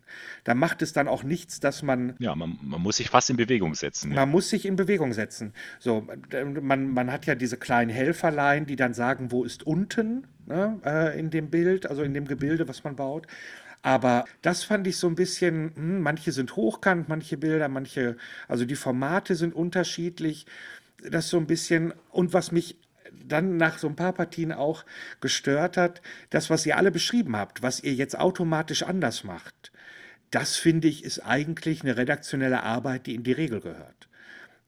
Da 0.46 0.56
macht 0.56 0.82
es 0.82 0.94
dann 0.94 1.08
auch 1.08 1.22
nichts, 1.22 1.60
dass 1.60 1.84
man. 1.84 2.16
Ja, 2.18 2.34
man, 2.34 2.58
man 2.64 2.82
muss 2.82 2.98
sich 2.98 3.12
fast 3.12 3.30
in 3.30 3.38
Bewegung 3.38 3.76
setzen. 3.76 4.10
Man 4.10 4.18
ja. 4.18 4.26
muss 4.26 4.50
sich 4.50 4.66
in 4.66 4.78
Bewegung 4.78 5.14
setzen. 5.14 5.54
So, 5.78 6.08
man, 6.60 6.92
man 6.92 7.12
hat 7.12 7.28
ja 7.28 7.36
diese 7.36 7.58
kleinen 7.58 7.92
Helferlein, 7.92 8.66
die 8.66 8.78
dann 8.78 8.96
sagen, 8.96 9.32
wo 9.32 9.44
ist 9.44 9.62
unten 9.62 10.26
ne, 10.48 10.80
äh, 10.84 11.20
in 11.20 11.30
dem 11.30 11.52
Bild, 11.52 11.86
also 11.86 12.02
in 12.02 12.16
dem 12.16 12.26
Gebilde, 12.26 12.68
was 12.68 12.84
man 12.84 12.96
baut. 12.96 13.28
Aber 13.88 14.26
das 14.42 14.66
fand 14.66 14.86
ich 14.86 14.98
so 14.98 15.08
ein 15.08 15.16
bisschen, 15.16 15.72
hm, 15.74 16.02
manche 16.02 16.34
sind 16.34 16.58
hochkant, 16.58 17.08
manche 17.08 17.38
Bilder, 17.38 17.70
manche, 17.70 18.18
also 18.50 18.66
die 18.66 18.76
Formate 18.76 19.34
sind 19.36 19.56
unterschiedlich. 19.56 20.46
Das 21.10 21.30
so 21.30 21.38
ein 21.38 21.48
bisschen, 21.48 21.94
und 22.12 22.34
was 22.34 22.52
mich 22.52 22.76
dann 23.14 23.56
nach 23.56 23.78
so 23.78 23.88
ein 23.88 23.96
paar 23.96 24.12
Partien 24.12 24.52
auch 24.52 24.84
gestört 25.22 25.78
hat, 25.78 26.02
das, 26.32 26.50
was 26.50 26.66
ihr 26.66 26.76
alle 26.76 26.92
beschrieben 26.92 27.38
habt, 27.38 27.62
was 27.62 27.82
ihr 27.82 27.94
jetzt 27.94 28.20
automatisch 28.20 28.84
anders 28.84 29.24
macht, 29.24 29.72
das 30.32 30.58
finde 30.58 30.90
ich 30.90 31.06
ist 31.06 31.20
eigentlich 31.20 31.82
eine 31.82 31.96
redaktionelle 31.96 32.64
Arbeit, 32.64 33.06
die 33.06 33.16
in 33.16 33.24
die 33.24 33.32
Regel 33.32 33.62
gehört. 33.62 34.10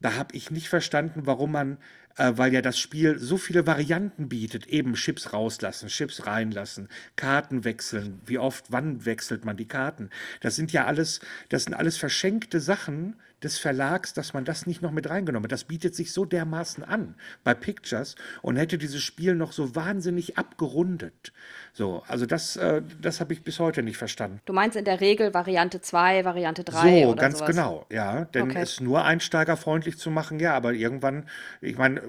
Da 0.00 0.14
habe 0.14 0.34
ich 0.34 0.50
nicht 0.50 0.70
verstanden, 0.70 1.26
warum 1.26 1.52
man 1.52 1.76
äh, 2.16 2.32
weil 2.36 2.52
ja 2.52 2.62
das 2.62 2.78
Spiel 2.78 3.18
so 3.18 3.36
viele 3.36 3.66
Varianten 3.66 4.28
bietet. 4.28 4.66
Eben 4.66 4.94
Chips 4.94 5.32
rauslassen, 5.32 5.88
Chips 5.88 6.26
reinlassen, 6.26 6.88
Karten 7.16 7.64
wechseln. 7.64 8.20
Wie 8.26 8.38
oft, 8.38 8.66
wann 8.70 9.04
wechselt 9.04 9.44
man 9.44 9.56
die 9.56 9.68
Karten? 9.68 10.10
Das 10.40 10.56
sind 10.56 10.72
ja 10.72 10.86
alles, 10.86 11.20
das 11.48 11.64
sind 11.64 11.74
alles 11.74 11.96
verschenkte 11.96 12.60
Sachen, 12.60 13.16
des 13.42 13.58
Verlags, 13.58 14.12
dass 14.12 14.34
man 14.34 14.44
das 14.44 14.66
nicht 14.66 14.82
noch 14.82 14.90
mit 14.92 15.08
reingenommen 15.08 15.44
hat. 15.44 15.52
Das 15.52 15.64
bietet 15.64 15.94
sich 15.94 16.12
so 16.12 16.24
dermaßen 16.24 16.84
an 16.84 17.14
bei 17.44 17.54
Pictures 17.54 18.14
und 18.42 18.56
hätte 18.56 18.78
dieses 18.78 19.02
Spiel 19.02 19.34
noch 19.34 19.52
so 19.52 19.74
wahnsinnig 19.74 20.38
abgerundet. 20.38 21.32
So, 21.72 22.02
also 22.06 22.26
das, 22.26 22.56
äh, 22.56 22.82
das 23.00 23.20
habe 23.20 23.32
ich 23.32 23.42
bis 23.42 23.58
heute 23.58 23.82
nicht 23.82 23.96
verstanden. 23.96 24.40
Du 24.44 24.52
meinst 24.52 24.76
in 24.76 24.84
der 24.84 25.00
Regel 25.00 25.32
Variante 25.34 25.80
2, 25.80 26.24
Variante 26.24 26.64
3 26.64 27.06
So, 27.06 27.12
oder 27.12 27.22
ganz 27.22 27.38
sowas? 27.38 27.50
genau, 27.50 27.86
ja. 27.90 28.24
Denn 28.26 28.50
Okay. 28.50 28.62
es 28.62 28.80
nur 28.80 29.04
einsteigerfreundlich 29.04 29.98
zu 29.98 30.10
machen, 30.10 30.38
ja, 30.40 30.54
aber 30.54 30.72
irgendwann, 30.72 31.28
ich 31.60 31.76
meine, 31.78 32.02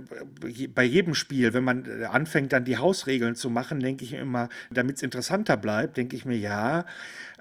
bei 0.73 0.83
jedem 0.83 1.15
Spiel, 1.15 1.53
wenn 1.53 1.63
man 1.63 1.85
äh, 1.85 2.05
anfängt, 2.05 2.53
dann 2.53 2.65
die 2.65 2.77
Hausregeln 2.77 3.35
zu 3.35 3.49
machen, 3.49 3.79
denke 3.79 4.03
ich 4.03 4.11
mir 4.11 4.19
immer, 4.19 4.49
damit 4.71 4.97
es 4.97 5.03
interessanter 5.03 5.57
bleibt, 5.57 5.97
denke 5.97 6.15
ich 6.15 6.25
mir, 6.25 6.37
ja, 6.37 6.85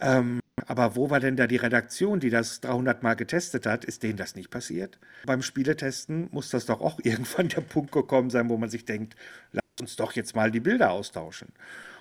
ähm, 0.01 0.41
aber 0.67 0.97
wo 0.97 1.11
war 1.11 1.21
denn 1.21 1.37
da 1.37 1.47
die 1.47 1.57
Redaktion, 1.57 2.21
die 2.21 2.31
das 2.31 2.61
300 2.61 3.03
Mal 3.03 3.15
getestet 3.15 3.67
hat? 3.67 3.85
Ist 3.85 4.03
denen 4.03 4.17
das 4.17 4.35
nicht 4.35 4.51
passiert? 4.51 4.99
Beim 5.27 5.43
Spieletesten 5.43 6.29
muss 6.31 6.51
das 6.51 6.67
doch 6.67 6.81
auch 6.81 6.99
irgendwann 7.03 7.49
der 7.49 7.61
Punkt 7.61 7.93
gekommen 7.93 8.31
sein, 8.31 8.49
wo 8.49 8.57
man 8.57 8.71
sich 8.71 8.85
denkt, 8.85 9.17
lass 9.53 9.65
uns 9.81 9.97
doch 9.97 10.13
jetzt 10.13 10.35
mal 10.35 10.51
die 10.51 10.61
Bilder 10.61 10.91
austauschen. 10.91 11.49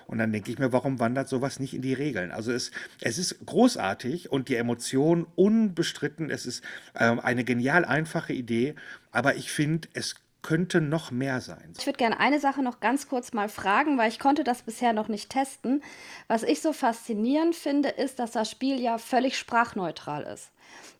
Und 0.06 0.18
dann 0.18 0.32
denke 0.32 0.50
ich 0.50 0.58
mir, 0.58 0.72
warum 0.72 0.98
wandert 0.98 1.28
sowas 1.28 1.60
nicht 1.60 1.72
in 1.72 1.82
die 1.82 1.94
Regeln? 1.94 2.32
Also 2.32 2.50
es, 2.50 2.72
es 3.00 3.16
ist 3.16 3.46
großartig 3.46 4.32
und 4.32 4.48
die 4.48 4.56
Emotion 4.56 5.24
unbestritten. 5.36 6.30
Es 6.30 6.46
ist 6.46 6.64
ähm, 6.98 7.20
eine 7.20 7.44
genial 7.44 7.84
einfache 7.84 8.32
Idee, 8.32 8.74
aber 9.12 9.36
ich 9.36 9.52
finde, 9.52 9.88
es 9.92 10.16
könnte 10.42 10.80
noch 10.80 11.10
mehr 11.10 11.40
sein. 11.40 11.74
Ich 11.78 11.86
würde 11.86 11.98
gerne 11.98 12.20
eine 12.20 12.40
Sache 12.40 12.62
noch 12.62 12.80
ganz 12.80 13.08
kurz 13.08 13.32
mal 13.32 13.48
fragen, 13.48 13.98
weil 13.98 14.08
ich 14.08 14.18
konnte 14.18 14.44
das 14.44 14.62
bisher 14.62 14.92
noch 14.92 15.08
nicht 15.08 15.30
testen. 15.30 15.82
Was 16.28 16.42
ich 16.42 16.60
so 16.60 16.72
faszinierend 16.72 17.54
finde, 17.54 17.90
ist, 17.90 18.18
dass 18.18 18.32
das 18.32 18.50
Spiel 18.50 18.80
ja 18.80 18.98
völlig 18.98 19.38
sprachneutral 19.38 20.22
ist. 20.22 20.50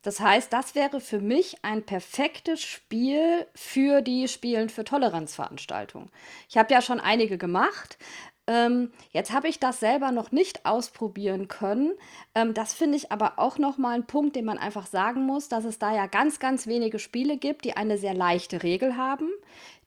Das 0.02 0.20
heißt, 0.20 0.52
das 0.52 0.74
wäre 0.74 1.00
für 1.00 1.20
mich 1.20 1.56
ein 1.62 1.84
perfektes 1.84 2.62
Spiel 2.62 3.46
für 3.54 4.02
die 4.02 4.28
Spielen 4.28 4.68
für 4.68 4.84
Toleranzveranstaltungen. 4.84 6.10
Ich 6.48 6.56
habe 6.56 6.72
ja 6.72 6.82
schon 6.82 7.00
einige 7.00 7.38
gemacht. 7.38 7.98
Ähm, 8.50 8.90
jetzt 9.12 9.32
habe 9.32 9.46
ich 9.46 9.60
das 9.60 9.78
selber 9.78 10.10
noch 10.10 10.32
nicht 10.32 10.66
ausprobieren 10.66 11.46
können. 11.46 11.92
Ähm, 12.34 12.52
das 12.52 12.74
finde 12.74 12.96
ich 12.96 13.12
aber 13.12 13.34
auch 13.36 13.58
nochmal 13.58 13.94
ein 13.94 14.08
Punkt, 14.08 14.34
den 14.34 14.44
man 14.44 14.58
einfach 14.58 14.86
sagen 14.86 15.24
muss, 15.24 15.48
dass 15.48 15.64
es 15.64 15.78
da 15.78 15.94
ja 15.94 16.06
ganz, 16.06 16.40
ganz 16.40 16.66
wenige 16.66 16.98
Spiele 16.98 17.36
gibt, 17.36 17.64
die 17.64 17.76
eine 17.76 17.96
sehr 17.96 18.12
leichte 18.12 18.64
Regel 18.64 18.96
haben, 18.96 19.28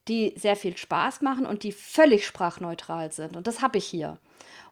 die 0.07 0.33
sehr 0.37 0.55
viel 0.55 0.77
Spaß 0.77 1.21
machen 1.21 1.45
und 1.45 1.63
die 1.63 1.73
völlig 1.73 2.25
sprachneutral 2.25 3.11
sind. 3.11 3.35
Und 3.35 3.47
das 3.47 3.61
habe 3.61 3.79
ich 3.79 3.85
hier. 3.85 4.17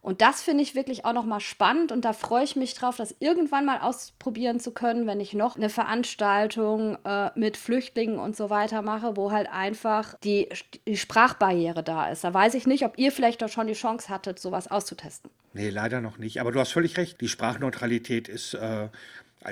Und 0.02 0.22
das 0.22 0.42
finde 0.42 0.64
ich 0.64 0.74
wirklich 0.74 1.06
auch 1.06 1.14
nochmal 1.14 1.42
spannend 1.42 1.92
und 1.92 2.04
da 2.06 2.14
freue 2.14 2.44
ich 2.44 2.56
mich 2.56 2.74
drauf, 2.74 2.98
das 2.98 3.16
irgendwann 3.20 3.66
mal 3.66 3.82
ausprobieren 3.82 4.60
zu 4.60 4.72
können, 4.72 5.06
wenn 5.06 5.20
ich 5.20 5.34
noch 5.34 5.58
eine 5.58 5.70
Veranstaltung 5.70 6.98
äh, 7.06 7.30
mit 7.36 7.56
Flüchtlingen 7.56 8.18
und 8.18 8.36
so 8.36 8.50
weiter 8.50 8.82
mache, 8.82 9.16
wo 9.16 9.32
halt 9.32 9.48
einfach 9.52 10.16
die, 10.24 10.50
die 10.88 10.98
Sprachbarriere 10.98 11.84
da 11.84 12.10
ist. 12.10 12.24
Da 12.24 12.34
weiß 12.34 12.56
ich 12.56 12.66
nicht, 12.66 12.84
ob 12.84 12.98
ihr 12.98 13.12
vielleicht 13.12 13.44
doch 13.44 13.50
schon 13.50 13.68
die 13.68 13.74
Chance 13.74 14.10
hattet, 14.10 14.40
sowas 14.40 14.70
auszutesten. 14.70 15.30
Nee, 15.54 15.70
leider 15.70 16.02
noch 16.02 16.18
nicht. 16.18 16.42
Aber 16.42 16.52
du 16.52 16.60
hast 16.60 16.72
völlig 16.72 16.98
recht. 16.98 17.22
Die 17.22 17.28
Sprachneutralität 17.28 18.28
ist 18.28 18.56
äh, 18.56 18.88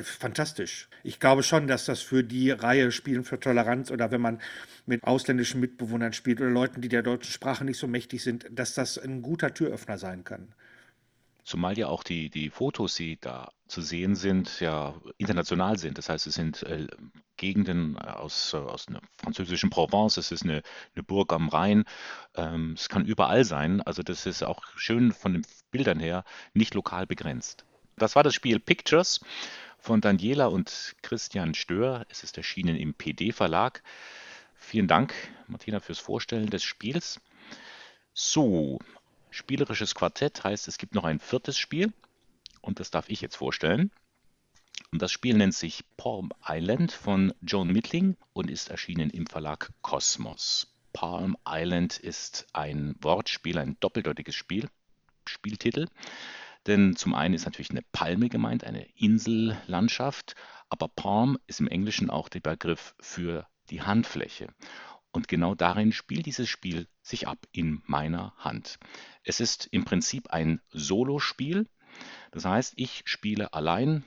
fantastisch. 0.04 0.88
Ich 1.04 1.20
glaube 1.20 1.44
schon, 1.44 1.68
dass 1.68 1.86
das 1.86 2.02
für 2.02 2.24
die 2.24 2.52
Reihe 2.52 2.92
Spielen 2.92 3.24
für 3.24 3.40
Toleranz 3.40 3.92
oder 3.92 4.12
wenn 4.12 4.22
man 4.22 4.42
mit 4.86 5.04
ausländischen 5.04 5.60
Mitbewohnern 5.60 6.14
spielt 6.14 6.40
oder 6.42 6.50
Leuten, 6.50 6.82
die 6.82 6.90
der 6.90 7.02
deutschen 7.02 7.32
Sprache 7.32 7.66
nicht 7.66 7.80
so 7.80 7.88
mächtig 7.88 8.24
sind, 8.24 8.46
dass 8.52 8.74
das 8.74 8.98
ein 8.98 9.22
guter 9.22 9.54
Türöffner 9.54 9.98
sein 9.98 10.24
kann. 10.24 10.54
Zumal 11.44 11.78
ja 11.80 11.88
auch 11.88 12.04
die, 12.04 12.30
die 12.30 12.52
Fotos, 12.52 12.94
die 12.94 13.18
da 13.20 13.52
zu 13.68 13.82
sehen 13.82 14.16
sind, 14.16 14.60
ja 14.60 14.94
international 15.18 15.80
sind. 15.80 15.98
Das 15.98 16.10
heißt, 16.10 16.28
es 16.28 16.36
sind 16.36 16.62
äh, 16.64 16.86
Gegenden 17.38 17.98
aus, 17.98 18.54
äh, 18.54 18.58
aus 18.58 18.88
einer 18.88 19.02
französischen 19.18 19.72
Provence, 19.72 20.18
es 20.18 20.32
ist 20.32 20.44
eine, 20.44 20.62
eine 20.96 21.04
Burg 21.04 21.34
am 21.34 21.50
Rhein. 21.50 21.86
Ähm, 22.36 22.74
es 22.78 22.90
kann 22.90 23.06
überall 23.06 23.46
sein. 23.46 23.82
Also 23.82 24.04
das 24.04 24.28
ist 24.28 24.44
auch 24.44 24.62
schön 24.76 25.12
von 25.12 25.34
den 25.34 25.46
Bildern 25.72 26.00
her 26.00 26.24
nicht 26.54 26.76
lokal 26.76 27.08
begrenzt. 27.08 27.66
Das 27.96 28.16
war 28.16 28.24
das 28.24 28.36
Spiel 28.36 28.60
Pictures 28.60 29.20
von 29.80 30.02
Daniela 30.02 30.48
und 30.48 30.96
Christian 31.02 31.54
Stör. 31.56 32.06
Es 32.10 32.24
ist 32.24 32.38
erschienen 32.38 32.76
im 32.76 32.94
PD-Verlag. 32.94 33.82
Vielen 34.56 34.88
Dank, 34.88 35.14
Martina, 35.48 35.80
fürs 35.80 36.00
Vorstellen 36.00 36.50
des 36.50 36.64
Spiels. 36.64 37.20
So, 38.14 38.80
spielerisches 39.32 39.96
Quartett 39.96 40.44
heißt, 40.44 40.68
es 40.68 40.78
gibt 40.78 40.94
noch 40.94 41.06
ein 41.06 41.20
viertes 41.20 41.58
Spiel 41.58 41.94
und 42.62 42.80
das 42.80 42.92
darf 42.92 43.10
ich 43.10 43.22
jetzt 43.22 43.38
vorstellen. 43.38 43.92
Und 44.92 45.02
das 45.02 45.12
Spiel 45.12 45.36
nennt 45.36 45.56
sich 45.56 45.84
Palm 45.98 46.32
Island 46.48 46.92
von 46.92 47.34
Joan 47.42 47.72
Mittling 47.72 48.18
und 48.34 48.50
ist 48.50 48.70
erschienen 48.70 49.10
im 49.10 49.28
Verlag 49.28 49.72
Kosmos. 49.82 50.74
Palm 50.94 51.38
Island 51.48 51.98
ist 51.98 52.48
ein 52.54 52.96
Wortspiel, 53.02 53.58
ein 53.60 53.78
doppeldeutiges 53.80 54.36
Spiel, 54.36 54.70
Spieltitel. 55.26 55.88
Denn 56.68 56.96
zum 56.96 57.14
einen 57.16 57.34
ist 57.34 57.46
natürlich 57.46 57.72
eine 57.72 57.84
Palme 57.92 58.30
gemeint, 58.30 58.64
eine 58.64 58.86
Insellandschaft, 58.96 60.36
aber 60.70 60.88
Palm 60.88 61.38
ist 61.48 61.60
im 61.60 61.68
Englischen 61.68 62.10
auch 62.10 62.30
der 62.30 62.42
Begriff 62.42 62.96
für 63.00 63.48
die 63.70 63.82
Handfläche. 63.82 64.48
Und 65.12 65.28
genau 65.28 65.56
darin 65.56 65.92
spielt 65.92 66.26
dieses 66.26 66.50
Spiel 66.50 66.88
sich 67.02 67.28
ab, 67.28 67.40
in 67.52 67.82
meiner 67.86 68.34
Hand. 68.38 68.78
Es 69.24 69.40
ist 69.40 69.68
im 69.72 69.86
Prinzip 69.86 70.30
ein 70.30 70.62
Solospiel. 70.70 71.68
Das 72.32 72.46
heißt, 72.46 72.74
ich 72.76 73.02
spiele 73.06 73.54
allein 73.54 74.04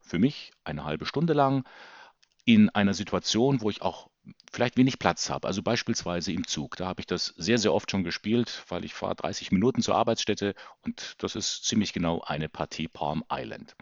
für 0.00 0.18
mich 0.18 0.52
eine 0.64 0.84
halbe 0.84 1.04
Stunde 1.04 1.34
lang 1.34 1.68
in 2.46 2.70
einer 2.70 2.94
Situation, 2.94 3.60
wo 3.60 3.68
ich 3.68 3.82
auch 3.82 4.08
vielleicht 4.52 4.76
wenig 4.76 4.98
Platz 4.98 5.30
habe. 5.30 5.46
Also 5.46 5.62
beispielsweise 5.62 6.32
im 6.32 6.46
Zug. 6.46 6.76
Da 6.76 6.86
habe 6.86 7.00
ich 7.00 7.06
das 7.06 7.34
sehr, 7.36 7.58
sehr 7.58 7.72
oft 7.72 7.90
schon 7.90 8.04
gespielt, 8.04 8.64
weil 8.68 8.84
ich 8.84 8.94
fahre 8.94 9.16
30 9.16 9.52
Minuten 9.52 9.82
zur 9.82 9.96
Arbeitsstätte 9.96 10.54
und 10.82 11.14
das 11.18 11.36
ist 11.36 11.64
ziemlich 11.64 11.92
genau 11.92 12.22
eine 12.22 12.48
Partie 12.48 12.88
Palm 12.88 13.24
Island. 13.30 13.76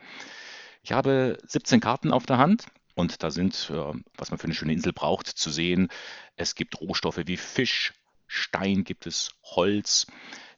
Ich 0.83 0.93
habe 0.93 1.39
17 1.47 1.81
Karten 1.81 2.13
auf 2.13 2.27
der 2.27 2.39
Hand 2.39 2.67
und 2.95 3.23
da 3.23 3.31
sind, 3.31 3.71
äh, 3.71 3.93
was 4.17 4.31
man 4.31 4.39
für 4.39 4.45
eine 4.45 4.55
schöne 4.55 4.73
Insel 4.73 4.93
braucht, 4.93 5.27
zu 5.27 5.51
sehen. 5.51 5.89
Es 6.37 6.55
gibt 6.55 6.81
Rohstoffe 6.81 7.21
wie 7.27 7.37
Fisch, 7.37 7.93
Stein 8.27 8.85
gibt 8.85 9.07
es, 9.07 9.35
Holz. 9.43 10.07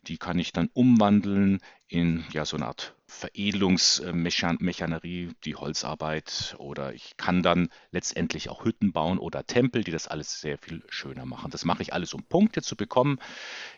Die 0.07 0.18
kann 0.18 0.39
ich 0.39 0.53
dann 0.53 0.70
umwandeln 0.72 1.61
in 1.86 2.24
ja, 2.32 2.45
so 2.45 2.57
eine 2.57 2.66
Art 2.66 2.95
Veredelungsmechanerie, 3.09 5.32
die 5.44 5.56
Holzarbeit. 5.56 6.54
Oder 6.59 6.94
ich 6.94 7.16
kann 7.16 7.42
dann 7.42 7.70
letztendlich 7.90 8.50
auch 8.50 8.64
Hütten 8.64 8.92
bauen 8.92 9.18
oder 9.18 9.44
Tempel, 9.46 9.82
die 9.82 9.90
das 9.90 10.06
alles 10.06 10.40
sehr 10.40 10.59
viel 10.59 10.84
schöner 10.88 11.26
machen. 11.26 11.50
Das 11.50 11.64
mache 11.64 11.82
ich 11.82 11.92
alles, 11.92 12.14
um 12.14 12.22
Punkte 12.22 12.62
zu 12.62 12.76
bekommen. 12.76 13.18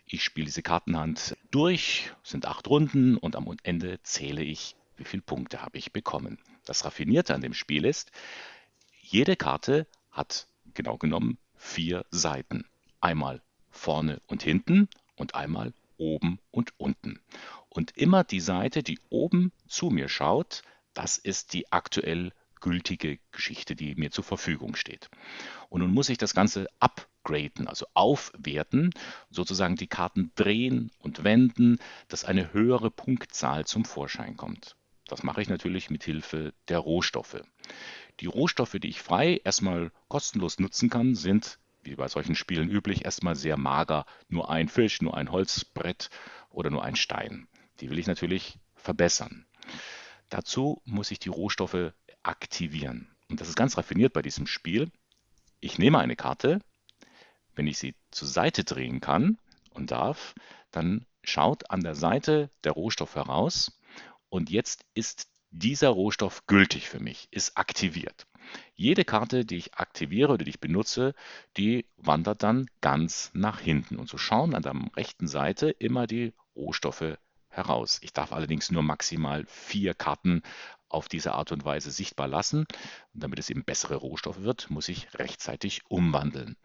Ich 0.05 0.23
spiele 0.25 0.45
diese 0.47 0.63
Kartenhand 0.63 1.37
durch, 1.51 2.13
sind 2.23 2.45
acht 2.47 2.69
Runden 2.69 3.17
und 3.17 3.37
am 3.37 3.57
Ende 3.63 4.03
zähle 4.03 4.43
ich, 4.43 4.77
wie 4.97 5.05
viele 5.05 5.23
Punkte 5.23 5.63
habe 5.63 5.79
ich 5.79 5.93
bekommen. 5.93 6.39
Das 6.67 6.85
Raffinierte 6.85 7.35
an 7.35 7.41
dem 7.41 7.55
Spiel 7.55 7.87
ist, 7.87 8.11
jede 9.01 9.37
Karte 9.37 9.87
hat 10.11 10.47
genau 10.75 10.99
genommen 10.99 11.39
vier 11.57 12.05
Seiten. 12.11 12.67
Einmal 13.01 13.41
vorne 13.71 14.21
und 14.27 14.43
hinten 14.43 14.89
und 15.17 15.35
einmal 15.35 15.73
oben 15.97 16.39
und 16.51 16.79
unten. 16.79 17.21
Und 17.71 17.97
immer 17.97 18.25
die 18.25 18.41
Seite, 18.41 18.83
die 18.83 18.99
oben 19.09 19.53
zu 19.69 19.91
mir 19.91 20.09
schaut, 20.09 20.63
das 20.93 21.19
ist 21.19 21.53
die 21.53 21.73
aktuell 21.73 22.33
gültige 22.61 23.19
Geschichte, 23.33 23.75
die 23.75 23.95
mir 23.95 24.11
zur 24.11 24.25
Verfügung 24.25 24.77
steht. 24.77 25.09
Und 25.69 25.81
nun 25.81 25.93
muss 25.93 26.09
ich 26.09 26.19
das 26.19 26.35
Ganze 26.35 26.67
upgraden, 26.79 27.69
also 27.69 27.87
aufwerten, 27.95 28.93
sozusagen 29.31 29.77
die 29.77 29.87
Karten 29.87 30.33
drehen 30.35 30.91
und 30.99 31.25
wenden, 31.25 31.79
dass 32.09 32.25
eine 32.25 32.53
höhere 32.53 32.91
Punktzahl 32.91 33.65
zum 33.67 33.85
Vorschein 33.85 34.37
kommt. 34.37 34.77
Das 35.07 35.23
mache 35.23 35.41
ich 35.41 35.49
natürlich 35.49 35.91
mit 35.91 36.05
Hilfe 36.05 36.53
der 36.69 36.79
Rohstoffe. 36.79 37.43
Die 38.21 38.27
Rohstoffe, 38.27 38.77
die 38.81 38.89
ich 38.89 39.01
frei 39.01 39.41
erstmal 39.45 39.91
kostenlos 40.09 40.59
nutzen 40.59 40.91
kann, 40.91 41.15
sind, 41.15 41.59
wie 41.83 41.95
bei 41.95 42.09
solchen 42.09 42.35
Spielen 42.35 42.69
üblich, 42.69 43.05
erstmal 43.05 43.35
sehr 43.35 43.57
mager. 43.57 44.05
Nur 44.29 44.51
ein 44.51 44.69
Fisch, 44.69 45.01
nur 45.01 45.17
ein 45.17 45.33
Holzbrett 45.33 46.11
oder 46.51 46.71
nur 46.71 46.85
ein 46.85 46.97
Stein. 46.97 47.49
Die 47.81 47.91
will 47.91 47.99
ich 47.99 48.07
natürlich 48.07 48.59
verbessern. 48.75 49.47
Dazu 50.29 50.81
muss 50.85 51.11
ich 51.11 51.19
die 51.19 51.29
Rohstoffe 51.29 51.93
aktivieren. 52.23 53.09
Und 53.29 53.41
das 53.41 53.49
ist 53.49 53.57
ganz 53.57 53.77
raffiniert 53.77 54.13
bei 54.13 54.23
diesem 54.23 54.47
Spiel. 54.47 54.91
Ich 55.61 55.79
nehme 55.79 55.99
eine 55.99 56.17
Karte. 56.17 56.61
Wenn 57.55 57.67
ich 57.67 57.79
sie 57.79 57.95
zur 58.11 58.29
Seite 58.29 58.65
drehen 58.65 59.01
kann 59.01 59.39
und 59.71 59.91
darf, 59.91 60.35
dann 60.71 61.07
schaut 61.23 61.71
an 61.71 61.81
der 61.81 61.95
Seite 61.95 62.51
der 62.65 62.73
Rohstoff 62.73 63.15
heraus 63.15 63.79
und 64.29 64.51
jetzt 64.51 64.85
ist 64.95 65.29
dieser 65.51 65.89
Rohstoff 65.89 66.47
gültig 66.47 66.89
für 66.89 67.01
mich, 67.01 67.29
ist 67.33 67.57
aktiviert. 67.57 68.27
Jede 68.75 69.05
Karte, 69.05 69.45
die 69.45 69.57
ich 69.57 69.75
aktiviere 69.75 70.33
oder 70.33 70.45
die 70.45 70.51
ich 70.51 70.61
benutze, 70.61 71.15
die 71.57 71.87
wandert 71.97 72.43
dann 72.43 72.67
ganz 72.81 73.31
nach 73.35 73.61
hinten. 73.61 73.97
Und 73.97 74.09
so 74.09 74.17
schauen 74.17 74.55
an 74.55 74.63
der 74.63 74.75
rechten 74.97 75.29
Seite 75.29 75.71
immer 75.71 76.07
die 76.07 76.33
Rohstoffe 76.57 77.19
heraus. 77.51 77.99
Ich 78.03 78.13
darf 78.13 78.33
allerdings 78.33 78.71
nur 78.71 78.83
maximal 78.83 79.45
vier 79.47 79.95
Karten 79.95 80.43
auf 80.89 81.09
diese 81.09 81.33
Art 81.33 81.53
und 81.53 81.65
Weise 81.65 81.91
sichtbar 81.91 82.29
lassen. 82.29 82.61
Und 83.15 83.23
damit 83.23 83.39
es 83.39 83.51
eben 83.51 83.65
bessere 83.65 83.97
Rohstoffe 83.97 84.43
wird, 84.43 84.71
muss 84.71 84.89
ich 84.89 85.13
rechtzeitig 85.19 85.83
umwandeln. 85.89 86.57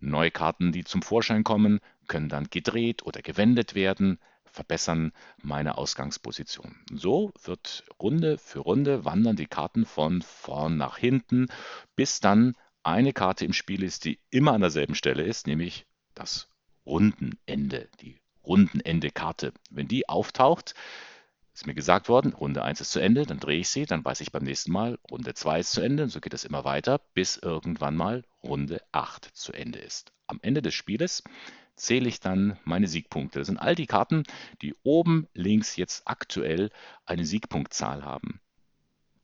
Neue 0.00 0.30
Karten, 0.30 0.72
die 0.72 0.84
zum 0.84 1.02
Vorschein 1.02 1.44
kommen, 1.44 1.80
können 2.08 2.28
dann 2.28 2.50
gedreht 2.50 3.04
oder 3.04 3.22
gewendet 3.22 3.74
werden, 3.74 4.18
verbessern 4.44 5.12
meine 5.40 5.78
Ausgangsposition. 5.78 6.76
So 6.92 7.32
wird 7.42 7.84
Runde 8.00 8.36
für 8.38 8.58
Runde 8.60 9.04
wandern 9.04 9.36
die 9.36 9.46
Karten 9.46 9.86
von 9.86 10.22
vorn 10.22 10.76
nach 10.76 10.98
hinten, 10.98 11.46
bis 11.96 12.20
dann 12.20 12.54
eine 12.82 13.12
Karte 13.12 13.44
im 13.44 13.52
Spiel 13.52 13.82
ist, 13.82 14.04
die 14.04 14.18
immer 14.30 14.52
an 14.52 14.60
derselben 14.60 14.94
Stelle 14.94 15.22
ist, 15.22 15.46
nämlich 15.46 15.86
das 16.14 16.48
Rundenende, 16.84 17.88
die 18.00 18.21
Rundenende-Karte. 18.44 19.52
Wenn 19.70 19.88
die 19.88 20.08
auftaucht, 20.08 20.74
ist 21.54 21.66
mir 21.66 21.74
gesagt 21.74 22.08
worden, 22.08 22.32
Runde 22.32 22.62
1 22.62 22.80
ist 22.80 22.92
zu 22.92 23.00
Ende, 23.00 23.26
dann 23.26 23.38
drehe 23.38 23.60
ich 23.60 23.68
sie, 23.68 23.84
dann 23.84 24.04
weiß 24.04 24.20
ich 24.22 24.32
beim 24.32 24.44
nächsten 24.44 24.72
Mal, 24.72 24.98
Runde 25.10 25.34
2 25.34 25.60
ist 25.60 25.72
zu 25.72 25.82
Ende 25.82 26.04
und 26.04 26.08
so 26.08 26.20
geht 26.20 26.34
es 26.34 26.44
immer 26.44 26.64
weiter, 26.64 27.00
bis 27.14 27.36
irgendwann 27.36 27.96
mal 27.96 28.24
Runde 28.42 28.82
8 28.92 29.24
zu 29.24 29.52
Ende 29.52 29.78
ist. 29.78 30.12
Am 30.26 30.38
Ende 30.42 30.62
des 30.62 30.74
Spieles 30.74 31.22
zähle 31.76 32.08
ich 32.08 32.20
dann 32.20 32.58
meine 32.64 32.86
Siegpunkte. 32.86 33.38
Das 33.38 33.48
sind 33.48 33.58
all 33.58 33.74
die 33.74 33.86
Karten, 33.86 34.24
die 34.62 34.74
oben 34.82 35.28
links 35.34 35.76
jetzt 35.76 36.02
aktuell 36.06 36.70
eine 37.04 37.26
Siegpunktzahl 37.26 38.04
haben. 38.04 38.40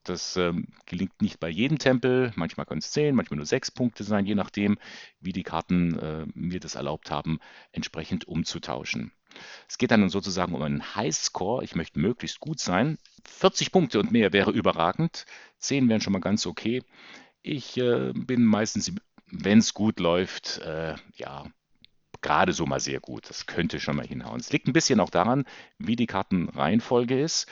Das 0.08 0.36
ähm, 0.36 0.68
gelingt 0.86 1.20
nicht 1.20 1.38
bei 1.40 1.48
jedem 1.48 1.78
Tempel. 1.78 2.32
Manchmal 2.34 2.66
können 2.66 2.80
es 2.80 2.90
10, 2.92 3.14
manchmal 3.14 3.36
nur 3.36 3.46
6 3.46 3.70
Punkte 3.72 4.04
sein, 4.04 4.24
je 4.26 4.34
nachdem, 4.34 4.78
wie 5.20 5.32
die 5.32 5.42
Karten 5.42 5.98
äh, 5.98 6.26
mir 6.34 6.60
das 6.60 6.76
erlaubt 6.76 7.10
haben, 7.10 7.40
entsprechend 7.72 8.26
umzutauschen. 8.26 9.12
Es 9.68 9.76
geht 9.76 9.90
dann 9.90 10.08
sozusagen 10.08 10.54
um 10.54 10.62
einen 10.62 10.96
Highscore. 10.96 11.62
Ich 11.62 11.74
möchte 11.74 12.00
möglichst 12.00 12.40
gut 12.40 12.60
sein. 12.60 12.98
40 13.26 13.70
Punkte 13.70 14.00
und 14.00 14.10
mehr 14.10 14.32
wäre 14.32 14.50
überragend. 14.50 15.26
10 15.58 15.88
wären 15.88 16.00
schon 16.00 16.14
mal 16.14 16.20
ganz 16.20 16.46
okay. 16.46 16.82
Ich 17.42 17.76
äh, 17.76 18.12
bin 18.14 18.44
meistens, 18.44 18.92
wenn 19.26 19.58
es 19.58 19.74
gut 19.74 20.00
läuft, 20.00 20.58
äh, 20.58 20.94
ja, 21.16 21.46
gerade 22.20 22.52
so 22.52 22.66
mal 22.66 22.80
sehr 22.80 23.00
gut. 23.00 23.28
Das 23.28 23.46
könnte 23.46 23.80
schon 23.80 23.96
mal 23.96 24.06
hinhauen. 24.06 24.40
Es 24.40 24.52
liegt 24.52 24.66
ein 24.66 24.72
bisschen 24.72 25.00
auch 25.00 25.10
daran, 25.10 25.44
wie 25.78 25.96
die 25.96 26.06
Kartenreihenfolge 26.06 27.20
ist. 27.20 27.46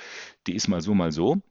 Die 0.46 0.54
ist 0.54 0.68
mal 0.68 0.80
so, 0.80 0.94
mal 0.94 1.12
so. 1.12 1.42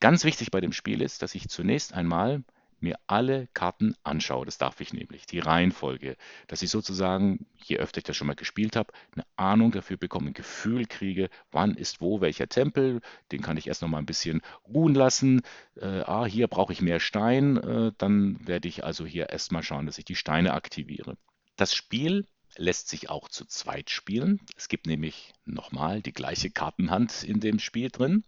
Ganz 0.00 0.24
wichtig 0.24 0.50
bei 0.50 0.60
dem 0.60 0.72
Spiel 0.72 1.02
ist, 1.02 1.22
dass 1.22 1.34
ich 1.34 1.48
zunächst 1.48 1.92
einmal 1.92 2.42
mir 2.80 2.98
alle 3.06 3.48
Karten 3.52 3.94
anschaue. 4.02 4.46
Das 4.46 4.56
darf 4.56 4.80
ich 4.80 4.94
nämlich. 4.94 5.26
Die 5.26 5.38
Reihenfolge. 5.38 6.16
Dass 6.46 6.62
ich 6.62 6.70
sozusagen, 6.70 7.46
je 7.62 7.76
öfter 7.76 7.98
ich 7.98 8.04
das 8.04 8.16
schon 8.16 8.26
mal 8.26 8.34
gespielt 8.34 8.76
habe, 8.76 8.92
eine 9.12 9.24
Ahnung 9.36 9.70
dafür 9.70 9.98
bekomme, 9.98 10.28
ein 10.30 10.34
Gefühl 10.34 10.86
kriege, 10.86 11.28
wann 11.50 11.74
ist 11.74 12.00
wo 12.00 12.22
welcher 12.22 12.48
Tempel. 12.48 13.00
Den 13.32 13.42
kann 13.42 13.58
ich 13.58 13.66
erst 13.66 13.82
noch 13.82 13.88
mal 13.88 13.98
ein 13.98 14.06
bisschen 14.06 14.40
ruhen 14.66 14.94
lassen. 14.94 15.42
Äh, 15.76 16.00
ah, 16.00 16.24
hier 16.24 16.48
brauche 16.48 16.72
ich 16.72 16.80
mehr 16.80 17.00
Stein. 17.00 17.58
Äh, 17.58 17.92
dann 17.98 18.38
werde 18.46 18.68
ich 18.68 18.84
also 18.84 19.04
hier 19.04 19.28
erstmal 19.28 19.62
schauen, 19.62 19.86
dass 19.86 19.98
ich 19.98 20.04
die 20.06 20.16
Steine 20.16 20.54
aktiviere. 20.54 21.16
Das 21.56 21.74
Spiel 21.74 22.26
lässt 22.56 22.88
sich 22.88 23.10
auch 23.10 23.28
zu 23.28 23.44
zweit 23.44 23.90
spielen. 23.90 24.40
Es 24.56 24.68
gibt 24.68 24.86
nämlich 24.86 25.32
nochmal 25.44 26.02
die 26.02 26.12
gleiche 26.12 26.50
Kartenhand 26.50 27.22
in 27.22 27.40
dem 27.40 27.58
Spiel 27.58 27.90
drin. 27.90 28.24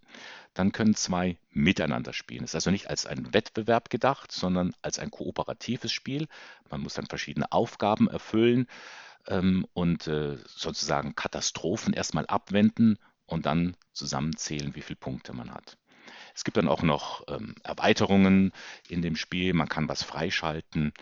Dann 0.53 0.71
können 0.71 0.95
zwei 0.95 1.37
miteinander 1.51 2.13
spielen. 2.13 2.43
Es 2.43 2.51
ist 2.51 2.55
also 2.55 2.71
nicht 2.71 2.89
als 2.89 3.05
ein 3.05 3.33
Wettbewerb 3.33 3.89
gedacht, 3.89 4.31
sondern 4.31 4.73
als 4.81 4.99
ein 4.99 5.11
kooperatives 5.11 5.91
Spiel. 5.91 6.27
Man 6.69 6.81
muss 6.81 6.93
dann 6.93 7.07
verschiedene 7.07 7.51
Aufgaben 7.51 8.07
erfüllen 8.07 8.67
ähm, 9.27 9.65
und 9.73 10.07
äh, 10.07 10.37
sozusagen 10.47 11.15
Katastrophen 11.15 11.93
erstmal 11.93 12.25
abwenden 12.27 12.99
und 13.25 13.45
dann 13.45 13.75
zusammenzählen, 13.93 14.75
wie 14.75 14.81
viele 14.81 14.97
Punkte 14.97 15.33
man 15.33 15.51
hat. 15.53 15.77
Es 16.35 16.43
gibt 16.43 16.57
dann 16.57 16.67
auch 16.67 16.81
noch 16.81 17.23
ähm, 17.27 17.55
Erweiterungen 17.63 18.51
in 18.89 19.01
dem 19.01 19.15
Spiel. 19.15 19.53
Man 19.53 19.69
kann 19.69 19.89
was 19.89 20.03
freischalten 20.03 20.93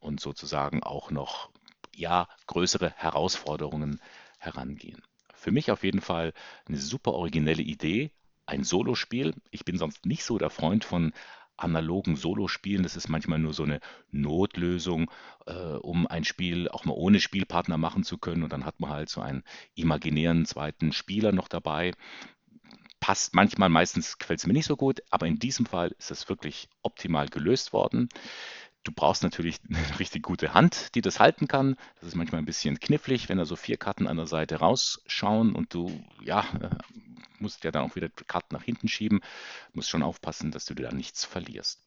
und 0.00 0.20
sozusagen 0.20 0.82
auch 0.82 1.10
noch 1.10 1.50
ja, 1.98 2.28
größere 2.46 2.92
Herausforderungen 2.96 4.00
herangehen. 4.38 5.02
Für 5.34 5.50
mich 5.50 5.70
auf 5.70 5.84
jeden 5.84 6.00
Fall 6.00 6.32
eine 6.66 6.78
super 6.78 7.12
originelle 7.12 7.62
Idee, 7.62 8.12
ein 8.46 8.64
Solospiel. 8.64 9.34
Ich 9.50 9.64
bin 9.64 9.78
sonst 9.78 10.06
nicht 10.06 10.24
so 10.24 10.38
der 10.38 10.50
Freund 10.50 10.84
von 10.84 11.12
analogen 11.56 12.16
Solospielen. 12.16 12.84
Das 12.84 12.96
ist 12.96 13.08
manchmal 13.08 13.38
nur 13.38 13.52
so 13.52 13.64
eine 13.64 13.80
Notlösung, 14.10 15.10
äh, 15.46 15.52
um 15.52 16.06
ein 16.06 16.24
Spiel 16.24 16.68
auch 16.68 16.84
mal 16.84 16.94
ohne 16.94 17.20
Spielpartner 17.20 17.78
machen 17.78 18.04
zu 18.04 18.16
können. 18.16 18.42
Und 18.42 18.52
dann 18.52 18.64
hat 18.64 18.80
man 18.80 18.90
halt 18.90 19.08
so 19.08 19.20
einen 19.20 19.42
imaginären 19.74 20.46
zweiten 20.46 20.92
Spieler 20.92 21.32
noch 21.32 21.48
dabei. 21.48 21.92
Passt 23.00 23.34
manchmal, 23.34 23.68
meistens 23.68 24.18
gefällt 24.18 24.40
es 24.40 24.46
mir 24.46 24.52
nicht 24.52 24.66
so 24.66 24.76
gut, 24.76 25.02
aber 25.10 25.26
in 25.26 25.38
diesem 25.38 25.66
Fall 25.66 25.94
ist 25.98 26.10
es 26.10 26.28
wirklich 26.28 26.68
optimal 26.82 27.28
gelöst 27.28 27.72
worden. 27.72 28.08
Du 28.88 28.94
brauchst 28.94 29.22
natürlich 29.22 29.58
eine 29.68 29.98
richtig 29.98 30.22
gute 30.22 30.54
Hand, 30.54 30.94
die 30.94 31.02
das 31.02 31.20
halten 31.20 31.46
kann. 31.46 31.76
Das 32.00 32.08
ist 32.08 32.14
manchmal 32.14 32.40
ein 32.40 32.46
bisschen 32.46 32.80
knifflig, 32.80 33.28
wenn 33.28 33.36
da 33.36 33.44
so 33.44 33.54
vier 33.54 33.76
Karten 33.76 34.06
an 34.06 34.16
der 34.16 34.26
Seite 34.26 34.56
rausschauen 34.56 35.54
und 35.54 35.74
du, 35.74 36.02
ja, 36.22 36.40
äh, 36.58 36.70
musst 37.38 37.64
ja 37.64 37.70
dann 37.70 37.84
auch 37.84 37.96
wieder 37.96 38.08
Karten 38.08 38.54
nach 38.54 38.62
hinten 38.62 38.88
schieben. 38.88 39.20
Musst 39.74 39.90
schon 39.90 40.02
aufpassen, 40.02 40.52
dass 40.52 40.64
du 40.64 40.72
da 40.72 40.90
nichts 40.90 41.26
verlierst. 41.26 41.82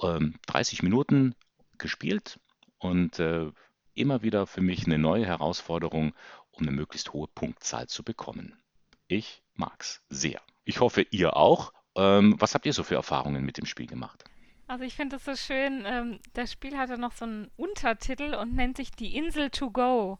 Ähm, 0.00 0.36
30 0.46 0.82
Minuten 0.82 1.34
gespielt 1.76 2.40
und 2.78 3.18
äh, 3.18 3.50
immer 3.92 4.22
wieder 4.22 4.46
für 4.46 4.62
mich 4.62 4.86
eine 4.86 4.96
neue 4.96 5.26
Herausforderung, 5.26 6.14
um 6.50 6.62
eine 6.62 6.74
möglichst 6.74 7.12
hohe 7.12 7.28
Punktzahl 7.28 7.88
zu 7.88 8.02
bekommen. 8.02 8.58
Ich 9.06 9.42
mag's 9.52 10.00
sehr. 10.08 10.40
Ich 10.64 10.80
hoffe, 10.80 11.02
ihr 11.10 11.36
auch. 11.36 11.74
Ähm, 11.94 12.36
was 12.38 12.54
habt 12.54 12.64
ihr 12.64 12.72
so 12.72 12.84
für 12.84 12.94
Erfahrungen 12.94 13.44
mit 13.44 13.58
dem 13.58 13.66
Spiel 13.66 13.86
gemacht? 13.86 14.24
Also 14.68 14.84
ich 14.84 14.96
finde 14.96 15.16
es 15.16 15.24
so 15.24 15.36
schön, 15.36 15.84
ähm, 15.86 16.18
das 16.32 16.50
Spiel 16.52 16.76
hatte 16.76 16.98
noch 16.98 17.12
so 17.12 17.24
einen 17.24 17.50
Untertitel 17.56 18.34
und 18.34 18.54
nennt 18.54 18.76
sich 18.76 18.90
Die 18.90 19.16
Insel 19.16 19.50
to 19.50 19.70
Go. 19.70 20.18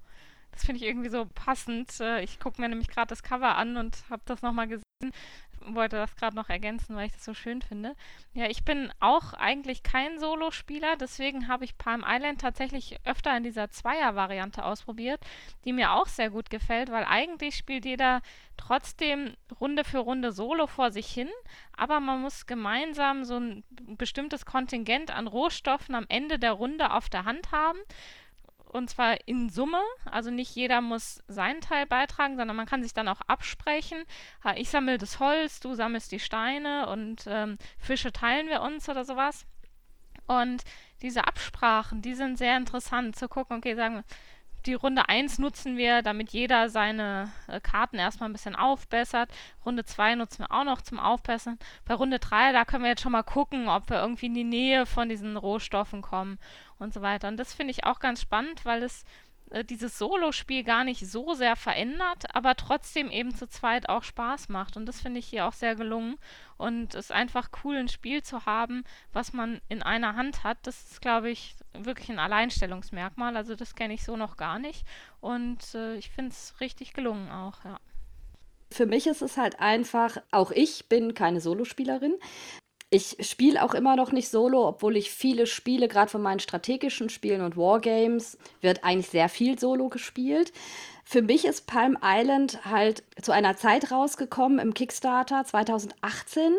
Das 0.53 0.65
finde 0.65 0.81
ich 0.81 0.87
irgendwie 0.87 1.09
so 1.11 1.27
passend. 1.27 2.01
Äh, 2.01 2.23
ich 2.23 2.39
gucke 2.39 2.61
mir 2.61 2.69
nämlich 2.69 2.89
gerade 2.89 3.09
das 3.09 3.23
Cover 3.25 3.57
an 3.57 3.77
und 3.77 4.05
habe 4.09 4.23
das 4.25 4.43
nochmal 4.43 4.69
gesehen 4.69 5.13
wollte 5.75 5.97
das 5.97 6.17
gerade 6.17 6.37
noch 6.37 6.49
ergänzen, 6.49 6.97
weil 6.97 7.07
ich 7.07 7.13
das 7.13 7.25
so 7.25 7.35
schön 7.35 7.63
finde. 7.63 7.95
Ja, 8.35 8.47
ich 8.47 8.65
bin 8.65 8.93
auch 9.01 9.33
eigentlich 9.33 9.83
kein 9.83 10.19
Solospieler, 10.19 10.97
deswegen 10.97 11.49
habe 11.49 11.65
ich 11.65 11.79
Palm 11.79 12.05
Island 12.07 12.41
tatsächlich 12.41 12.99
öfter 13.05 13.37
in 13.37 13.43
dieser 13.43 13.71
Zweier-Variante 13.71 14.65
ausprobiert, 14.65 15.21
die 15.65 15.73
mir 15.73 15.93
auch 15.93 16.07
sehr 16.07 16.31
gut 16.31 16.51
gefällt, 16.51 16.91
weil 16.91 17.05
eigentlich 17.05 17.57
spielt 17.57 17.85
jeder 17.85 18.23
trotzdem 18.57 19.37
Runde 19.61 19.85
für 19.85 19.99
Runde 19.99 20.33
Solo 20.33 20.67
vor 20.67 20.91
sich 20.91 21.09
hin, 21.09 21.31
aber 21.77 22.01
man 22.01 22.23
muss 22.23 22.47
gemeinsam 22.47 23.25
so 23.25 23.37
ein 23.37 23.65
bestimmtes 23.97 24.47
Kontingent 24.47 25.11
an 25.11 25.27
Rohstoffen 25.27 25.95
am 25.95 26.07
Ende 26.09 26.39
der 26.39 26.53
Runde 26.53 26.93
auf 26.93 27.09
der 27.09 27.25
Hand 27.25 27.53
haben 27.53 27.79
und 28.67 28.91
zwar 28.91 29.17
in 29.27 29.49
Summe. 29.49 29.81
Also 30.05 30.31
nicht 30.31 30.55
jeder 30.55 30.81
muss 30.81 31.23
seinen 31.29 31.61
Teil 31.61 31.87
beitragen, 31.87 32.37
sondern 32.37 32.57
man 32.57 32.67
kann 32.67 32.83
sich 32.83 32.95
dann 32.95 33.09
auch 33.09 33.21
absprechen. 33.23 34.05
Ich 34.57 34.71
sammle 34.71 34.99
das 34.99 35.21
Holz, 35.21 35.61
du 35.61 35.75
sammelst 35.75 36.13
die 36.13 36.21
Steine 36.21 36.89
und 36.89 37.25
ähm, 37.27 37.59
Fische 37.79 38.13
teilen 38.13 38.49
wir 38.49 38.63
uns 38.63 38.89
oder 38.89 39.05
sowas. 39.05 39.47
Und 40.27 40.65
diese 41.03 41.27
Absprachen, 41.27 42.03
die 42.03 42.15
sind 42.15 42.39
sehr 42.39 42.57
interessant 42.57 43.17
zu 43.17 43.29
gucken, 43.29 43.59
okay, 43.59 43.75
sagen 43.75 43.97
wir, 43.97 44.05
die 44.67 44.75
Runde 44.75 45.09
1 45.09 45.39
nutzen 45.39 45.77
wir, 45.77 46.03
damit 46.03 46.31
jeder 46.31 46.69
seine 46.69 47.31
äh, 47.47 47.61
Karten 47.61 47.97
erstmal 47.97 48.29
ein 48.29 48.33
bisschen 48.33 48.57
aufbessert. 48.57 49.31
Runde 49.65 49.85
2 49.85 50.17
nutzen 50.17 50.41
wir 50.41 50.51
auch 50.51 50.65
noch 50.65 50.83
zum 50.83 50.99
Aufbessern. 50.99 51.59
Bei 51.85 51.95
Runde 51.95 52.19
3, 52.19 52.53
da 52.53 52.65
können 52.65 52.85
wir 52.85 52.91
jetzt 52.91 53.03
schon 53.03 53.13
mal 53.13 53.23
gucken, 53.23 53.69
ob 53.69 53.89
wir 53.91 54.01
irgendwie 54.01 54.27
in 54.27 54.35
die 54.35 54.45
Nähe 54.45 54.87
von 54.87 55.09
diesen 55.09 55.37
Rohstoffen 55.37 56.03
kommen 56.03 56.39
und 56.79 56.93
so 56.93 57.03
weiter. 57.03 57.29
Und 57.29 57.37
das 57.37 57.55
finde 57.55 57.71
ich 57.71 57.85
auch 57.85 58.01
ganz 58.01 58.21
spannend, 58.21 58.65
weil 58.65 58.83
es 58.83 59.05
äh, 59.51 59.65
dieses 59.65 59.99
Solo-Spiel 59.99 60.65
gar 60.65 60.85
nicht 60.85 61.07
so 61.07 61.35
sehr 61.35 61.57
verändert, 61.57 62.35
aber 62.35 62.57
trotzdem 62.57 63.11
eben 63.11 63.35
zu 63.35 63.49
zweit 63.49 63.89
auch 63.89 64.03
Spaß 64.03 64.49
macht. 64.49 64.77
Und 64.77 64.87
das 64.87 65.01
finde 65.01 65.21
ich 65.21 65.27
hier 65.27 65.47
auch 65.47 65.53
sehr 65.53 65.75
gelungen. 65.77 66.17
Und 66.57 66.95
es 66.95 67.07
ist 67.07 67.13
einfach 67.13 67.51
cool, 67.65 67.77
ein 67.77 67.89
Spiel 67.89 68.23
zu 68.23 68.47
haben, 68.47 68.85
was 69.13 69.33
man 69.33 69.61
in 69.69 69.83
einer 69.83 70.17
Hand 70.17 70.45
hat. 70.45 70.59
Das 70.63 70.91
ist, 70.91 71.01
glaube 71.01 71.31
ich, 71.31 71.55
wirklich 71.73 72.11
ein 72.11 72.19
Alleinstellungsmerkmal. 72.19 73.37
Also 73.37 73.55
das 73.55 73.75
kenne 73.75 73.95
ich 73.95 74.05
so 74.05 74.17
noch 74.17 74.37
gar 74.37 74.59
nicht. 74.59 74.85
Und 75.21 75.75
äh, 75.75 75.97
ich 75.97 76.11
finde 76.11 76.33
es 76.33 76.61
richtig 76.61 76.93
gelungen 76.93 77.31
auch, 77.31 77.65
ja. 77.65 77.79
Für 78.73 78.87
mich 78.87 79.07
ist 79.07 79.23
es 79.23 79.37
halt 79.37 79.61
einfach, 79.61 80.17
auch 80.33 80.51
ich 80.51 80.89
bin 80.89 81.15
keine 81.15 81.41
Solospielerin. 81.41 82.17
Ich 82.97 83.19
spiele 83.21 83.63
auch 83.63 83.75
immer 83.75 83.95
noch 83.95 84.11
nicht 84.11 84.31
solo, 84.31 84.67
obwohl 84.67 84.97
ich 84.97 85.11
viele 85.11 85.47
Spiele, 85.47 85.87
gerade 85.87 86.11
von 86.11 86.23
meinen 86.23 86.41
strategischen 86.41 87.11
Spielen 87.11 87.43
und 87.43 87.55
Wargames, 87.55 88.39
wird 88.63 88.85
eigentlich 88.85 89.11
sehr 89.11 89.29
viel 89.29 89.59
solo 89.59 89.91
gespielt. 89.91 90.51
Für 91.05 91.21
mich 91.21 91.45
ist 91.45 91.67
Palm 91.67 91.99
Island 92.03 92.65
halt 92.65 93.05
zu 93.21 93.33
einer 93.33 93.55
Zeit 93.55 93.93
rausgekommen 93.93 94.59
im 94.59 94.73
Kickstarter 94.73 95.45
2018, 95.45 96.57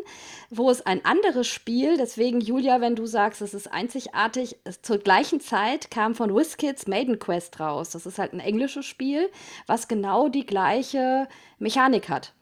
wo 0.51 0.69
es 0.69 0.85
ein 0.85 1.03
anderes 1.05 1.47
Spiel, 1.47 1.97
deswegen 1.97 2.39
Julia, 2.39 2.81
wenn 2.81 2.95
du 2.95 3.07
sagst, 3.07 3.41
es 3.41 3.55
ist 3.55 3.73
einzigartig, 3.73 4.57
zur 4.83 4.99
gleichen 4.99 5.41
Zeit 5.41 5.89
kam 5.89 6.13
von 6.13 6.35
WizKids 6.35 6.85
Maiden 6.85 7.17
Quest 7.17 7.59
raus. 7.59 7.89
Das 7.89 8.05
ist 8.05 8.19
halt 8.19 8.33
ein 8.33 8.39
englisches 8.39 8.85
Spiel, 8.85 9.27
was 9.65 9.87
genau 9.87 10.29
die 10.29 10.45
gleiche 10.45 11.27
Mechanik 11.57 12.09
hat. 12.09 12.33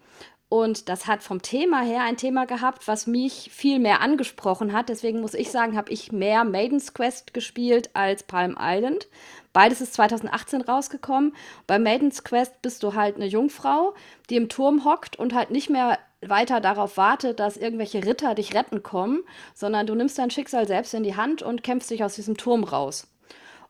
Und 0.48 0.90
das 0.90 1.08
hat 1.08 1.24
vom 1.24 1.42
Thema 1.42 1.82
her 1.82 2.04
ein 2.04 2.18
Thema 2.18 2.46
gehabt, 2.46 2.88
was 2.88 3.08
mich 3.08 3.50
viel 3.52 3.80
mehr 3.80 4.02
angesprochen 4.02 4.74
hat. 4.74 4.90
Deswegen 4.90 5.20
muss 5.20 5.34
ich 5.34 5.50
sagen, 5.50 5.76
habe 5.76 5.92
ich 5.92 6.12
mehr 6.12 6.44
Maiden's 6.44 6.94
Quest 6.94 7.34
gespielt 7.34 7.90
als 7.94 8.24
Palm 8.24 8.56
Island. 8.60 9.08
Beides 9.54 9.82
ist 9.82 9.96
2018 9.96 10.62
rausgekommen. 10.62 11.36
Bei 11.66 11.80
Maiden's 11.80 12.24
Quest 12.24 12.62
bist 12.62 12.84
du 12.84 12.94
halt 12.94 13.16
eine 13.16 13.26
Jungfrau, 13.26 13.96
die 14.30 14.36
im 14.36 14.50
Turm 14.50 14.86
hockt 14.86 15.18
und 15.18 15.34
halt 15.34 15.50
nicht 15.50 15.70
mehr 15.70 15.98
weiter 16.22 16.62
darauf 16.62 16.98
wartet, 16.98 17.40
dass 17.40 17.58
irgendwelche 17.58 18.06
Ritter 18.06 18.36
dich 18.36 18.54
retten 18.54 18.84
kommen, 18.84 19.24
sondern 19.54 19.88
du 19.88 19.96
nimmst 19.96 20.18
dein 20.18 20.32
Schicksal 20.32 20.68
selbst 20.68 20.94
in 20.94 21.04
die 21.04 21.16
Hand 21.16 21.42
und 21.42 21.64
kämpfst 21.64 21.90
dich 21.90 22.04
aus 22.04 22.16
diesem 22.16 22.38
Turm 22.38 22.64
raus. 22.64 23.08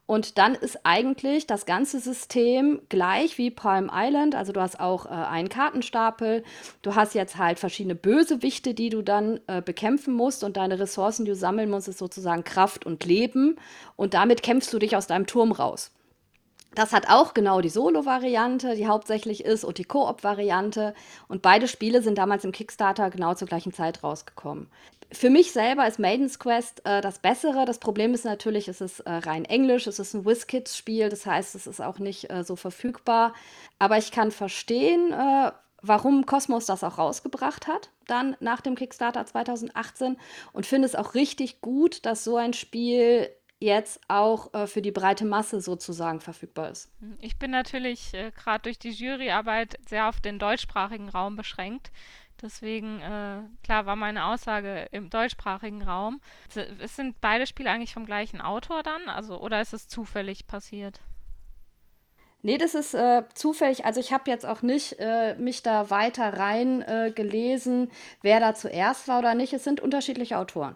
Und 0.07 0.37
dann 0.37 0.53
ist 0.53 0.79
eigentlich 0.83 1.47
das 1.47 1.65
ganze 1.65 1.99
System 1.99 2.81
gleich 2.89 3.39
wie 3.39 3.49
Palm 3.49 3.89
Island. 3.91 4.35
Also 4.35 4.51
du 4.53 4.61
hast 4.61 4.79
auch 4.79 5.07
äh, 5.07 5.09
einen 5.09 5.49
Kartenstapel. 5.49 6.43
Du 6.83 6.93
hast 6.93 7.15
jetzt 7.15 7.37
halt 7.37 7.57
verschiedene 7.57 7.95
Bösewichte, 7.95 8.75
die 8.75 8.89
du 8.89 9.01
dann 9.01 9.39
äh, 9.47 9.63
bekämpfen 9.63 10.13
musst. 10.13 10.43
Und 10.43 10.57
deine 10.57 10.79
Ressourcen, 10.79 11.25
die 11.25 11.31
du 11.31 11.35
sammeln 11.35 11.71
musst, 11.71 11.87
ist 11.87 11.97
sozusagen 11.97 12.43
Kraft 12.43 12.85
und 12.85 13.03
Leben. 13.05 13.57
Und 13.95 14.13
damit 14.13 14.43
kämpfst 14.43 14.71
du 14.71 14.77
dich 14.77 14.95
aus 14.95 15.07
deinem 15.07 15.25
Turm 15.25 15.51
raus. 15.51 15.91
Das 16.75 16.91
hat 16.91 17.09
auch 17.09 17.33
genau 17.33 17.61
die 17.61 17.69
Solo-Variante, 17.69 18.75
die 18.75 18.87
hauptsächlich 18.87 19.45
ist, 19.45 19.63
und 19.63 19.77
die 19.77 19.85
Koop-Variante. 19.85 20.93
Und 21.29 21.41
beide 21.41 21.67
Spiele 21.69 22.01
sind 22.01 22.17
damals 22.17 22.43
im 22.43 22.51
Kickstarter 22.51 23.09
genau 23.09 23.33
zur 23.33 23.47
gleichen 23.47 23.73
Zeit 23.73 24.03
rausgekommen. 24.03 24.67
Für 25.11 25.29
mich 25.29 25.53
selber 25.53 25.87
ist 25.87 25.99
Maiden's 25.99 26.37
Quest 26.37 26.85
äh, 26.85 26.99
das 26.99 27.19
Bessere. 27.19 27.65
Das 27.65 27.79
Problem 27.79 28.13
ist 28.13 28.25
natürlich, 28.25 28.67
es 28.67 28.81
ist 28.81 28.99
äh, 29.01 29.11
rein 29.11 29.45
Englisch, 29.45 29.87
es 29.87 29.99
ist 29.99 30.13
ein 30.13 30.25
WizKids-Spiel, 30.25 31.07
das 31.09 31.25
heißt, 31.25 31.55
es 31.55 31.67
ist 31.67 31.79
auch 31.79 31.99
nicht 31.99 32.29
äh, 32.29 32.43
so 32.43 32.57
verfügbar. 32.57 33.33
Aber 33.79 33.97
ich 33.97 34.11
kann 34.11 34.31
verstehen, 34.31 35.13
äh, 35.13 35.51
warum 35.81 36.25
Cosmos 36.25 36.65
das 36.65 36.83
auch 36.83 36.97
rausgebracht 36.97 37.67
hat, 37.67 37.89
dann 38.07 38.35
nach 38.41 38.59
dem 38.59 38.75
Kickstarter 38.75 39.25
2018 39.25 40.17
und 40.51 40.65
finde 40.65 40.87
es 40.87 40.95
auch 40.95 41.13
richtig 41.13 41.61
gut, 41.61 42.05
dass 42.05 42.23
so 42.23 42.35
ein 42.35 42.53
Spiel 42.53 43.29
jetzt 43.65 43.99
auch 44.07 44.53
äh, 44.53 44.67
für 44.67 44.81
die 44.81 44.91
breite 44.91 45.25
Masse 45.25 45.59
sozusagen 45.59 46.21
verfügbar 46.21 46.69
ist. 46.69 46.89
Ich 47.19 47.37
bin 47.37 47.51
natürlich 47.51 48.13
äh, 48.13 48.31
gerade 48.31 48.63
durch 48.63 48.79
die 48.79 48.91
Juryarbeit 48.91 49.77
sehr 49.89 50.07
auf 50.07 50.21
den 50.21 50.39
deutschsprachigen 50.39 51.09
Raum 51.09 51.35
beschränkt. 51.35 51.91
Deswegen, 52.41 53.01
äh, 53.01 53.41
klar, 53.63 53.85
war 53.85 53.95
meine 53.95 54.25
Aussage 54.25 54.87
im 54.91 55.09
deutschsprachigen 55.09 55.81
Raum. 55.81 56.21
Es 56.79 56.95
sind 56.95 57.19
beide 57.21 57.47
Spiele 57.47 57.71
eigentlich 57.71 57.93
vom 57.93 58.05
gleichen 58.05 58.41
Autor 58.41 58.83
dann? 58.83 59.09
Also, 59.09 59.39
oder 59.39 59.61
ist 59.61 59.73
es 59.73 59.87
zufällig 59.87 60.45
passiert? 60.45 60.99
Nee, 62.41 62.59
das 62.59 62.75
ist 62.75 62.93
äh, 62.93 63.23
zufällig. 63.33 63.85
Also 63.85 63.99
ich 63.99 64.13
habe 64.13 64.29
jetzt 64.29 64.45
auch 64.45 64.61
nicht 64.61 64.99
äh, 64.99 65.33
mich 65.35 65.63
da 65.63 65.89
weiter 65.89 66.37
rein 66.37 66.83
äh, 66.83 67.11
gelesen, 67.15 67.89
wer 68.21 68.39
da 68.39 68.53
zuerst 68.53 69.07
war 69.07 69.17
oder 69.19 69.33
nicht. 69.33 69.53
Es 69.53 69.63
sind 69.63 69.81
unterschiedliche 69.81 70.37
Autoren. 70.37 70.75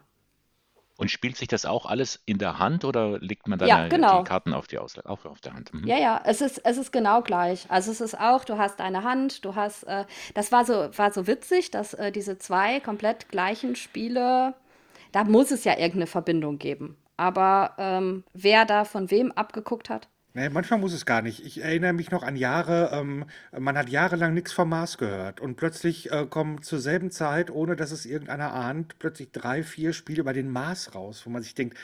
Und 1.00 1.10
spielt 1.10 1.38
sich 1.38 1.47
das 1.47 1.66
auch 1.66 1.86
alles 1.86 2.22
in 2.26 2.39
der 2.39 2.60
Hand 2.60 2.84
oder 2.84 3.20
legt 3.20 3.47
man 3.47 3.58
dann 3.58 3.70
Ja, 3.70 3.84
die 3.84 3.89
genau. 3.89 4.22
Karten 4.26 4.54
auf 4.54 4.68
die 4.68 4.78
Auslage, 4.78 5.10
auch 5.10 5.24
auf 5.24 5.39
der 5.39 5.54
Hand? 5.54 5.74
Mhm. 5.74 5.88
Ja, 5.88 5.97
ja, 5.97 6.22
es 6.26 6.41
ist, 6.41 6.58
es 6.66 6.78
ist 6.78 6.91
genau 6.91 7.22
gleich. 7.22 7.66
Also 7.70 7.89
es 7.89 8.02
ist 8.02 8.20
auch, 8.20 8.43
du 8.43 8.58
hast 8.58 8.82
eine 8.82 9.06
Hand, 9.06 9.45
du 9.45 9.56
hast, 9.56 9.84
äh, 9.84 10.04
das 10.34 10.52
war 10.52 10.66
so, 10.66 10.89
war 10.97 11.14
so 11.14 11.26
witzig, 11.26 11.72
dass 11.72 11.93
äh, 11.93 12.12
diese 12.12 12.38
zwei 12.38 12.82
komplett 12.82 13.30
gleichen 13.30 13.78
Spiele, 13.78 14.54
da 15.14 15.24
muss 15.24 15.52
es 15.52 15.64
ja 15.64 15.72
irgendeine 15.78 16.08
Verbindung 16.08 16.60
geben. 16.60 16.97
Aber 17.16 17.76
ähm, 17.78 18.26
wer 18.34 18.66
da 18.66 18.84
von 18.84 19.10
wem 19.10 19.32
abgeguckt 19.32 19.89
hat, 19.89 20.10
Nee, 20.36 20.49
manchmal 20.49 20.80
muss 20.80 20.93
es 20.93 21.05
gar 21.07 21.23
nicht. 21.23 21.43
Ich 21.43 21.63
erinnere 21.63 21.93
mich 21.93 22.11
noch 22.11 22.21
an 22.21 22.36
Jahre, 22.36 22.91
ähm, 22.93 23.25
man 23.57 23.77
hat 23.77 23.89
jahrelang 23.89 24.36
nichts 24.36 24.51
vom 24.51 24.69
Mars 24.69 24.99
gehört 24.99 25.39
und 25.39 25.55
plötzlich 25.55 26.11
äh, 26.11 26.27
kommen 26.27 26.61
zur 26.61 26.80
selben 26.80 27.09
Zeit, 27.09 27.49
ohne 27.49 27.75
dass 27.75 27.91
es 27.91 28.05
irgendeiner 28.05 28.53
ahnt, 28.53 28.99
plötzlich 28.99 29.32
drei, 29.32 29.63
vier 29.63 29.91
Spiele 29.91 30.21
über 30.21 30.34
den 30.34 30.49
Mars 30.51 30.93
raus, 30.93 31.23
wo 31.25 31.32
man 31.32 31.41
sich 31.41 31.55
denkt, 31.55 31.77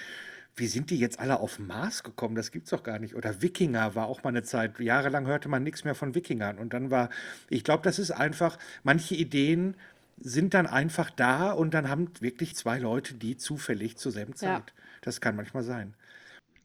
wie 0.55 0.67
sind 0.67 0.89
die 0.89 0.99
jetzt 0.99 1.19
alle 1.19 1.39
auf 1.39 1.57
den 1.57 1.67
Mars 1.67 2.03
gekommen? 2.03 2.35
Das 2.35 2.51
gibt's 2.51 2.69
doch 2.69 2.83
gar 2.83 2.99
nicht. 2.99 3.15
Oder 3.15 3.41
Wikinger 3.41 3.95
war 3.95 4.05
auch 4.07 4.23
mal 4.23 4.29
eine 4.29 4.43
Zeit. 4.43 4.79
Jahrelang 4.79 5.25
hörte 5.25 5.49
man 5.49 5.63
nichts 5.63 5.83
mehr 5.83 5.95
von 5.95 6.15
Wikingern. 6.15 6.57
Und 6.57 6.73
dann 6.73 6.91
war, 6.91 7.09
ich 7.49 7.63
glaube, 7.63 7.83
das 7.83 7.99
ist 7.99 8.11
einfach, 8.11 8.57
manche 8.83 9.15
Ideen 9.15 9.75
sind 10.17 10.53
dann 10.53 10.65
einfach 10.65 11.09
da 11.09 11.51
und 11.51 11.73
dann 11.73 11.89
haben 11.89 12.09
wirklich 12.21 12.55
zwei 12.55 12.77
Leute 12.79 13.15
die 13.15 13.35
zufällig 13.35 13.97
zur 13.97 14.13
selben 14.13 14.31
ja. 14.33 14.37
Zeit. 14.37 14.73
Das 15.01 15.19
kann 15.19 15.35
manchmal 15.35 15.63
sein. 15.63 15.93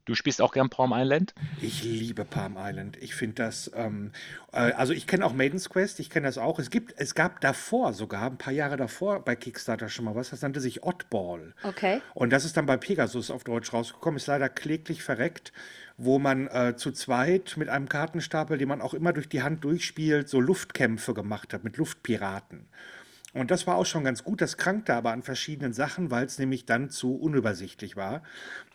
Du 0.06 0.14
spielst 0.14 0.40
auch 0.40 0.52
gern 0.52 0.70
Palm 0.70 0.92
Island? 0.94 1.34
Ich 1.60 1.84
liebe 1.84 2.24
Palm 2.24 2.56
Island. 2.58 2.96
Ich 3.00 3.14
finde 3.14 3.34
das, 3.36 3.70
ähm, 3.74 4.12
äh, 4.52 4.72
also 4.72 4.92
ich 4.92 5.06
kenne 5.06 5.24
auch 5.24 5.32
Maiden's 5.32 5.68
Quest, 5.68 6.00
ich 6.00 6.10
kenne 6.10 6.26
das 6.26 6.38
auch. 6.38 6.58
Es 6.58 6.70
gibt, 6.70 6.94
es 6.96 7.14
gab 7.14 7.40
davor 7.40 7.92
sogar, 7.92 8.26
ein 8.26 8.38
paar 8.38 8.52
Jahre 8.52 8.76
davor 8.76 9.24
bei 9.24 9.36
Kickstarter 9.36 9.88
schon 9.88 10.06
mal 10.06 10.14
was, 10.14 10.30
das 10.30 10.42
nannte 10.42 10.60
sich 10.60 10.82
Oddball. 10.82 11.54
okay. 11.62 12.00
Und 12.14 12.30
das 12.30 12.44
ist 12.44 12.56
dann 12.56 12.66
bei 12.66 12.76
Pegasus 12.76 13.30
auf 13.30 13.44
Deutsch 13.44 13.72
rausgekommen, 13.72 14.16
ist 14.16 14.26
leider 14.26 14.48
kläglich 14.48 15.02
verreckt, 15.02 15.52
wo 15.96 16.18
man 16.18 16.48
äh, 16.48 16.74
zu 16.76 16.92
zweit 16.92 17.56
mit 17.56 17.68
einem 17.68 17.88
Kartenstapel, 17.88 18.56
den 18.56 18.68
man 18.68 18.80
auch 18.80 18.94
immer 18.94 19.12
durch 19.12 19.28
die 19.28 19.42
Hand 19.42 19.64
durchspielt, 19.64 20.28
so 20.28 20.40
Luftkämpfe 20.40 21.12
gemacht 21.12 21.52
hat 21.52 21.62
mit 21.62 21.76
Luftpiraten. 21.76 22.66
Und 23.32 23.50
das 23.50 23.66
war 23.66 23.76
auch 23.76 23.86
schon 23.86 24.04
ganz 24.04 24.24
gut. 24.24 24.40
Das 24.40 24.56
krankte 24.56 24.94
aber 24.94 25.12
an 25.12 25.22
verschiedenen 25.22 25.72
Sachen, 25.72 26.10
weil 26.10 26.26
es 26.26 26.38
nämlich 26.38 26.66
dann 26.66 26.90
zu 26.90 27.14
unübersichtlich 27.14 27.96
war. 27.96 28.22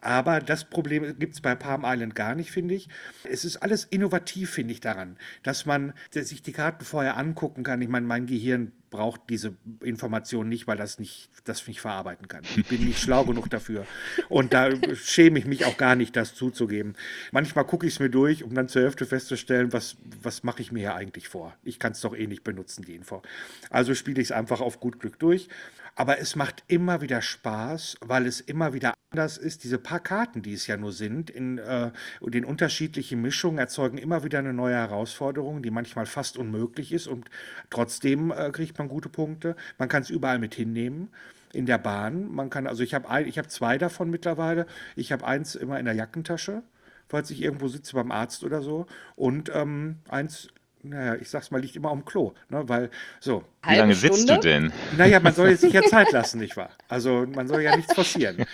Aber 0.01 0.39
das 0.39 0.65
Problem 0.65 1.17
gibt 1.19 1.33
es 1.33 1.41
bei 1.41 1.55
Palm 1.55 1.83
Island 1.85 2.15
gar 2.15 2.35
nicht, 2.35 2.51
finde 2.51 2.75
ich. 2.75 2.87
Es 3.23 3.43
ist 3.43 3.57
alles 3.57 3.83
innovativ, 3.85 4.51
finde 4.51 4.73
ich, 4.73 4.79
daran, 4.79 5.17
dass 5.43 5.65
man 5.65 5.93
sich 6.11 6.41
die 6.41 6.53
Karten 6.53 6.85
vorher 6.85 7.17
angucken 7.17 7.63
kann. 7.63 7.81
Ich 7.81 7.89
meine, 7.89 8.05
mein 8.05 8.27
Gehirn 8.27 8.71
braucht 8.89 9.21
diese 9.29 9.55
Information 9.81 10.47
nicht, 10.47 10.67
weil 10.67 10.77
das 10.77 10.99
nicht, 10.99 11.29
das 11.43 11.67
nicht 11.67 11.81
verarbeiten 11.81 12.27
kann. 12.27 12.43
Ich 12.55 12.65
bin 12.65 12.85
nicht 12.85 12.99
schlau 12.99 13.25
genug 13.25 13.49
dafür. 13.49 13.85
Und 14.29 14.53
da 14.53 14.69
schäme 14.95 15.39
ich 15.39 15.45
mich 15.45 15.65
auch 15.65 15.77
gar 15.77 15.95
nicht, 15.95 16.15
das 16.15 16.35
zuzugeben. 16.35 16.95
Manchmal 17.31 17.65
gucke 17.65 17.87
ich 17.87 17.93
es 17.93 17.99
mir 17.99 18.09
durch, 18.09 18.43
um 18.43 18.53
dann 18.53 18.69
zur 18.69 18.83
Hälfte 18.83 19.05
festzustellen, 19.05 19.73
was, 19.73 19.97
was 20.21 20.43
mache 20.43 20.61
ich 20.61 20.71
mir 20.71 20.79
hier 20.79 20.95
eigentlich 20.95 21.27
vor? 21.27 21.55
Ich 21.63 21.79
kann 21.79 21.93
es 21.93 22.01
doch 22.01 22.15
eh 22.15 22.27
nicht 22.27 22.43
benutzen, 22.43 22.85
die 22.85 22.95
Info. 22.95 23.21
Also 23.69 23.95
spiele 23.95 24.21
ich 24.21 24.27
es 24.27 24.31
einfach 24.31 24.61
auf 24.61 24.79
gut 24.79 24.99
Glück 24.99 25.19
durch. 25.19 25.49
Aber 25.95 26.19
es 26.19 26.35
macht 26.35 26.63
immer 26.67 26.99
wieder 26.99 27.21
Spaß, 27.21 27.97
weil 28.01 28.27
es 28.27 28.41
immer 28.41 28.73
wieder 28.73 28.93
anders 29.11 29.37
ist. 29.37 29.63
Diese 29.63 29.77
paar 29.77 30.01
Karten, 30.01 30.41
die 30.41 30.53
es 30.53 30.67
ja 30.67 30.75
nur 30.75 30.91
sind, 30.91 31.29
in 31.29 31.57
äh, 31.57 31.91
den 32.21 32.43
unterschiedlichen 32.43 33.21
Mischungen 33.21 33.59
erzeugen 33.59 33.97
immer 33.97 34.25
wieder 34.25 34.39
eine 34.39 34.53
neue 34.53 34.75
Herausforderung, 34.75 35.63
die 35.63 35.71
manchmal 35.71 36.05
fast 36.05 36.37
unmöglich 36.37 36.91
ist 36.91 37.07
und 37.07 37.29
trotzdem 37.69 38.31
äh, 38.31 38.51
kriegt 38.51 38.77
man 38.77 38.89
gute 38.89 39.07
Punkte. 39.07 39.55
Man 39.77 39.87
kann 39.87 40.03
es 40.03 40.09
überall 40.09 40.37
mit 40.37 40.53
hinnehmen. 40.53 41.09
In 41.53 41.65
der 41.65 41.77
Bahn. 41.77 42.29
Man 42.35 42.49
kann, 42.49 42.67
also 42.67 42.83
ich 42.83 42.93
habe 42.93 43.23
ich 43.23 43.41
zwei 43.47 43.77
davon 43.77 44.09
mittlerweile. 44.09 44.65
Ich 44.97 45.13
habe 45.13 45.25
eins 45.25 45.55
immer 45.55 45.79
in 45.79 45.85
der 45.85 45.93
Jackentasche, 45.93 46.63
falls 47.07 47.29
ich 47.29 47.41
irgendwo 47.41 47.69
sitze 47.69 47.95
beim 47.95 48.11
Arzt 48.11 48.43
oder 48.43 48.61
so. 48.61 48.87
Und 49.15 49.49
ähm, 49.55 49.99
eins 50.09 50.49
naja, 50.89 51.15
ich 51.15 51.29
sag's 51.29 51.51
mal, 51.51 51.61
liegt 51.61 51.75
immer 51.75 51.91
am 51.91 52.05
Klo. 52.05 52.33
Ne? 52.49 52.67
Weil, 52.67 52.89
so. 53.19 53.43
Wie 53.63 53.69
lange 53.69 53.81
Halbe 53.81 53.95
sitzt 53.95 54.29
du 54.29 54.33
Stunde? 54.33 54.41
denn? 54.41 54.73
Naja, 54.97 55.19
man 55.19 55.33
soll 55.33 55.55
sich 55.55 55.73
ja 55.73 55.81
Zeit 55.89 56.11
lassen, 56.11 56.39
nicht 56.39 56.55
wahr? 56.57 56.69
Also 56.87 57.25
man 57.25 57.47
soll 57.47 57.61
ja 57.61 57.75
nichts 57.75 57.93
forcieren. 57.93 58.45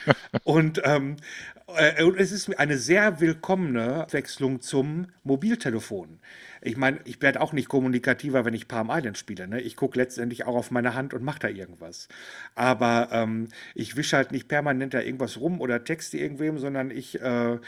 Und, 0.43 0.81
ähm, 0.83 1.17
äh, 1.77 2.03
es 2.17 2.31
ist 2.31 2.57
eine 2.57 2.77
sehr 2.77 3.19
willkommene 3.19 4.07
Wechslung 4.11 4.61
zum 4.61 5.07
Mobiltelefon. 5.23 6.19
Ich 6.61 6.77
meine, 6.77 6.99
ich 7.05 7.21
werde 7.21 7.41
auch 7.41 7.53
nicht 7.53 7.69
kommunikativer, 7.69 8.45
wenn 8.45 8.53
ich 8.53 8.67
Palm 8.67 8.89
Island 8.91 9.17
spiele. 9.17 9.47
Ne? 9.47 9.61
Ich 9.61 9.75
gucke 9.75 9.97
letztendlich 9.97 10.45
auch 10.45 10.55
auf 10.55 10.69
meine 10.69 10.93
Hand 10.93 11.13
und 11.13 11.23
mache 11.23 11.39
da 11.39 11.47
irgendwas. 11.47 12.07
Aber 12.53 13.09
ähm, 13.11 13.47
ich 13.73 13.95
wische 13.95 14.17
halt 14.17 14.31
nicht 14.31 14.47
permanent 14.47 14.93
da 14.93 15.01
irgendwas 15.01 15.39
rum 15.39 15.59
oder 15.59 15.83
texte 15.83 16.17
irgendwem, 16.17 16.59
sondern 16.59 16.91
ich 16.91 17.19
äh, 17.19 17.53
äh, 17.53 17.59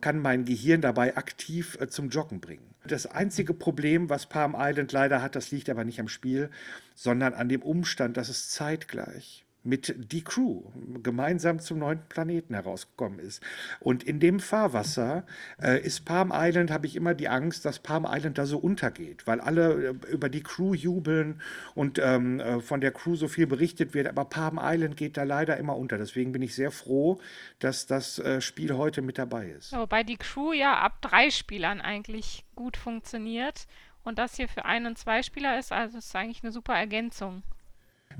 kann 0.00 0.20
mein 0.20 0.44
Gehirn 0.46 0.80
dabei 0.80 1.16
aktiv 1.16 1.76
äh, 1.80 1.88
zum 1.88 2.08
Joggen 2.08 2.40
bringen. 2.40 2.74
Das 2.88 3.06
einzige 3.06 3.54
Problem, 3.54 4.08
was 4.08 4.26
Palm 4.26 4.56
Island 4.58 4.92
leider 4.92 5.22
hat, 5.22 5.36
das 5.36 5.50
liegt 5.50 5.68
aber 5.70 5.84
nicht 5.84 6.00
am 6.00 6.08
Spiel, 6.08 6.50
sondern 6.94 7.34
an 7.34 7.48
dem 7.48 7.62
Umstand, 7.62 8.16
dass 8.16 8.28
es 8.28 8.48
zeitgleich 8.48 9.44
mit 9.64 9.94
Die 10.12 10.22
Crew 10.22 10.62
gemeinsam 11.02 11.58
zum 11.58 11.78
neunten 11.78 12.08
Planeten 12.08 12.54
herausgekommen 12.54 13.18
ist. 13.18 13.42
Und 13.80 14.02
in 14.02 14.20
dem 14.20 14.40
Fahrwasser 14.40 15.26
äh, 15.60 15.80
ist 15.80 16.04
Palm 16.04 16.32
Island, 16.34 16.70
habe 16.70 16.86
ich 16.86 16.96
immer 16.96 17.14
die 17.14 17.28
Angst, 17.28 17.64
dass 17.64 17.78
Palm 17.78 18.06
Island 18.08 18.38
da 18.38 18.46
so 18.46 18.58
untergeht, 18.58 19.26
weil 19.26 19.40
alle 19.40 19.90
äh, 19.90 20.12
über 20.12 20.28
die 20.28 20.42
Crew 20.42 20.74
jubeln 20.74 21.40
und 21.74 21.98
ähm, 21.98 22.40
äh, 22.40 22.60
von 22.60 22.80
der 22.80 22.92
Crew 22.92 23.16
so 23.16 23.28
viel 23.28 23.46
berichtet 23.46 23.94
wird, 23.94 24.06
aber 24.06 24.24
Palm 24.24 24.58
Island 24.62 24.96
geht 24.96 25.16
da 25.16 25.24
leider 25.24 25.56
immer 25.56 25.76
unter. 25.76 25.98
Deswegen 25.98 26.32
bin 26.32 26.42
ich 26.42 26.54
sehr 26.54 26.70
froh, 26.70 27.20
dass 27.58 27.86
das 27.86 28.18
äh, 28.18 28.40
Spiel 28.40 28.76
heute 28.76 29.02
mit 29.02 29.18
dabei 29.18 29.48
ist. 29.48 29.72
Wobei 29.72 30.02
die 30.02 30.16
Crew 30.16 30.52
ja 30.52 30.78
ab 30.78 31.02
drei 31.02 31.30
Spielern 31.30 31.80
eigentlich 31.80 32.44
gut 32.54 32.76
funktioniert 32.76 33.66
und 34.04 34.18
das 34.18 34.36
hier 34.36 34.48
für 34.48 34.64
ein 34.64 34.86
und 34.86 34.96
zwei 34.96 35.22
Spieler 35.22 35.58
ist, 35.58 35.72
also 35.72 35.98
ist 35.98 36.14
eigentlich 36.16 36.42
eine 36.42 36.52
super 36.52 36.74
Ergänzung. 36.74 37.42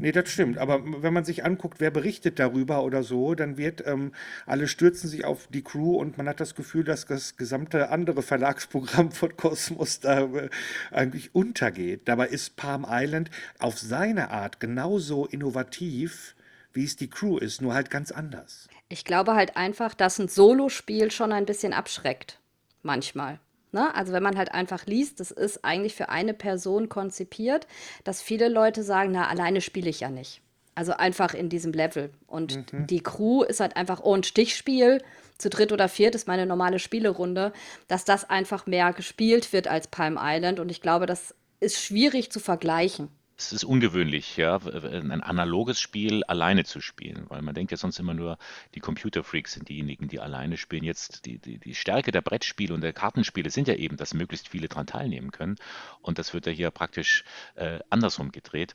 Nee, 0.00 0.12
das 0.12 0.30
stimmt. 0.30 0.58
Aber 0.58 1.02
wenn 1.02 1.12
man 1.12 1.24
sich 1.24 1.44
anguckt, 1.44 1.80
wer 1.80 1.90
berichtet 1.90 2.38
darüber 2.38 2.84
oder 2.84 3.02
so, 3.02 3.34
dann 3.34 3.56
wird 3.56 3.84
ähm, 3.86 4.12
alle 4.46 4.68
stürzen 4.68 5.10
sich 5.10 5.24
auf 5.24 5.48
die 5.48 5.62
Crew 5.62 5.96
und 5.96 6.16
man 6.16 6.28
hat 6.28 6.38
das 6.38 6.54
Gefühl, 6.54 6.84
dass 6.84 7.06
das 7.06 7.36
gesamte 7.36 7.90
andere 7.90 8.22
Verlagsprogramm 8.22 9.10
von 9.10 9.36
Kosmos 9.36 9.98
da 10.00 10.20
äh, 10.22 10.50
eigentlich 10.92 11.34
untergeht. 11.34 12.02
Dabei 12.04 12.28
ist 12.28 12.54
Palm 12.56 12.86
Island 12.88 13.30
auf 13.58 13.78
seine 13.78 14.30
Art 14.30 14.60
genauso 14.60 15.26
innovativ, 15.26 16.36
wie 16.72 16.84
es 16.84 16.96
die 16.96 17.10
Crew 17.10 17.38
ist, 17.38 17.60
nur 17.60 17.74
halt 17.74 17.90
ganz 17.90 18.12
anders. 18.12 18.68
Ich 18.88 19.04
glaube 19.04 19.34
halt 19.34 19.56
einfach, 19.56 19.94
dass 19.94 20.18
ein 20.20 20.28
Solospiel 20.28 21.10
schon 21.10 21.32
ein 21.32 21.44
bisschen 21.44 21.72
abschreckt. 21.72 22.38
Manchmal. 22.82 23.40
Ne? 23.72 23.94
Also 23.94 24.12
wenn 24.12 24.22
man 24.22 24.36
halt 24.36 24.52
einfach 24.52 24.86
liest, 24.86 25.20
das 25.20 25.30
ist 25.30 25.64
eigentlich 25.64 25.94
für 25.94 26.08
eine 26.08 26.34
Person 26.34 26.88
konzipiert, 26.88 27.66
dass 28.04 28.22
viele 28.22 28.48
Leute 28.48 28.82
sagen, 28.82 29.12
na, 29.12 29.28
alleine 29.28 29.60
spiele 29.60 29.90
ich 29.90 30.00
ja 30.00 30.08
nicht. 30.08 30.40
Also 30.74 30.92
einfach 30.92 31.34
in 31.34 31.48
diesem 31.48 31.72
Level. 31.72 32.10
Und 32.26 32.72
mhm. 32.72 32.86
die 32.86 33.02
Crew 33.02 33.42
ist 33.42 33.60
halt 33.60 33.76
einfach, 33.76 34.00
oh, 34.02 34.14
ein 34.14 34.22
Stichspiel, 34.22 35.02
zu 35.38 35.50
dritt 35.50 35.70
oder 35.70 35.88
viert 35.88 36.16
ist 36.16 36.26
meine 36.26 36.46
normale 36.46 36.80
Spielerunde, 36.80 37.52
dass 37.86 38.04
das 38.04 38.28
einfach 38.28 38.66
mehr 38.66 38.92
gespielt 38.92 39.52
wird 39.52 39.68
als 39.68 39.86
Palm 39.86 40.18
Island. 40.20 40.58
Und 40.58 40.68
ich 40.68 40.80
glaube, 40.80 41.06
das 41.06 41.34
ist 41.60 41.80
schwierig 41.80 42.32
zu 42.32 42.40
vergleichen 42.40 43.08
es 43.38 43.52
ist 43.52 43.62
ungewöhnlich, 43.62 44.36
ja, 44.36 44.56
ein 44.56 45.22
analoges 45.22 45.80
Spiel 45.80 46.24
alleine 46.24 46.64
zu 46.64 46.80
spielen, 46.80 47.26
weil 47.28 47.40
man 47.40 47.54
denkt 47.54 47.70
ja 47.70 47.76
sonst 47.76 48.00
immer 48.00 48.12
nur, 48.12 48.36
die 48.74 48.80
Computerfreaks 48.80 49.52
sind 49.52 49.68
diejenigen, 49.68 50.08
die 50.08 50.18
alleine 50.18 50.56
spielen. 50.56 50.82
Jetzt 50.82 51.24
die, 51.24 51.38
die, 51.38 51.58
die 51.58 51.76
Stärke 51.76 52.10
der 52.10 52.20
Brettspiele 52.20 52.74
und 52.74 52.80
der 52.80 52.92
Kartenspiele 52.92 53.50
sind 53.50 53.68
ja 53.68 53.74
eben, 53.74 53.96
dass 53.96 54.12
möglichst 54.12 54.48
viele 54.48 54.66
daran 54.66 54.88
teilnehmen 54.88 55.30
können. 55.30 55.54
Und 56.02 56.18
das 56.18 56.34
wird 56.34 56.46
ja 56.46 56.52
hier 56.52 56.72
praktisch 56.72 57.22
äh, 57.54 57.78
andersrum 57.90 58.32
gedreht. 58.32 58.74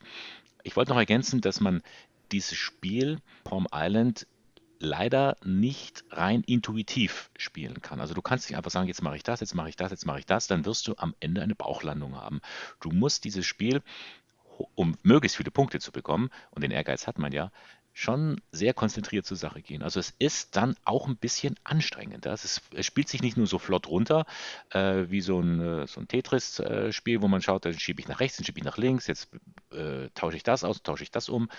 Ich 0.63 0.77
wollte 0.77 0.91
noch 0.91 0.97
ergänzen, 0.97 1.41
dass 1.41 1.59
man 1.59 1.83
dieses 2.31 2.57
Spiel 2.57 3.19
Palm 3.43 3.67
Island 3.73 4.27
leider 4.79 5.37
nicht 5.43 6.05
rein 6.09 6.41
intuitiv 6.41 7.31
spielen 7.37 7.81
kann. 7.81 7.99
Also 7.99 8.13
du 8.13 8.21
kannst 8.21 8.49
nicht 8.49 8.57
einfach 8.57 8.71
sagen, 8.71 8.87
jetzt 8.87 9.01
mache 9.01 9.17
ich 9.17 9.23
das, 9.23 9.41
jetzt 9.41 9.55
mache 9.55 9.69
ich 9.69 9.75
das, 9.75 9.91
jetzt 9.91 10.05
mache 10.05 10.19
ich 10.19 10.25
das, 10.25 10.47
dann 10.47 10.65
wirst 10.65 10.87
du 10.87 10.95
am 10.97 11.15
Ende 11.19 11.41
eine 11.41 11.55
Bauchlandung 11.55 12.15
haben. 12.15 12.41
Du 12.79 12.91
musst 12.91 13.23
dieses 13.23 13.45
Spiel 13.45 13.81
um 14.75 14.95
möglichst 15.03 15.37
viele 15.37 15.51
Punkte 15.51 15.79
zu 15.79 15.91
bekommen, 15.91 16.29
und 16.51 16.63
den 16.63 16.71
Ehrgeiz 16.71 17.07
hat 17.07 17.17
man 17.19 17.31
ja, 17.31 17.51
schon 17.93 18.41
sehr 18.51 18.73
konzentriert 18.73 19.25
zur 19.25 19.37
Sache 19.37 19.61
gehen. 19.61 19.83
Also 19.83 19.99
es 19.99 20.13
ist 20.17 20.55
dann 20.55 20.75
auch 20.83 21.07
ein 21.07 21.15
bisschen 21.15 21.55
anstrengender. 21.63 22.33
Es, 22.33 22.61
es 22.73 22.85
spielt 22.85 23.07
sich 23.07 23.21
nicht 23.21 23.37
nur 23.37 23.45
so 23.45 23.59
flott 23.59 23.87
runter 23.87 24.25
äh, 24.71 25.05
wie 25.09 25.21
so 25.21 25.39
ein, 25.39 25.61
äh, 25.61 25.87
so 25.87 26.01
ein 26.01 26.07
Tetris-Spiel, 26.07 27.21
wo 27.21 27.27
man 27.27 27.43
schaut, 27.43 27.65
dann 27.65 27.77
schiebe 27.77 28.01
ich 28.01 28.07
nach 28.07 28.19
rechts, 28.19 28.37
dann 28.37 28.45
schiebe 28.45 28.57
ich 28.57 28.65
nach 28.65 28.77
links, 28.77 29.05
jetzt 29.05 29.29
äh, 29.71 30.09
tausche 30.15 30.37
ich 30.37 30.43
das 30.43 30.63
aus, 30.63 30.81
tausche 30.81 31.03
ich 31.03 31.11
das 31.11 31.29
um, 31.29 31.49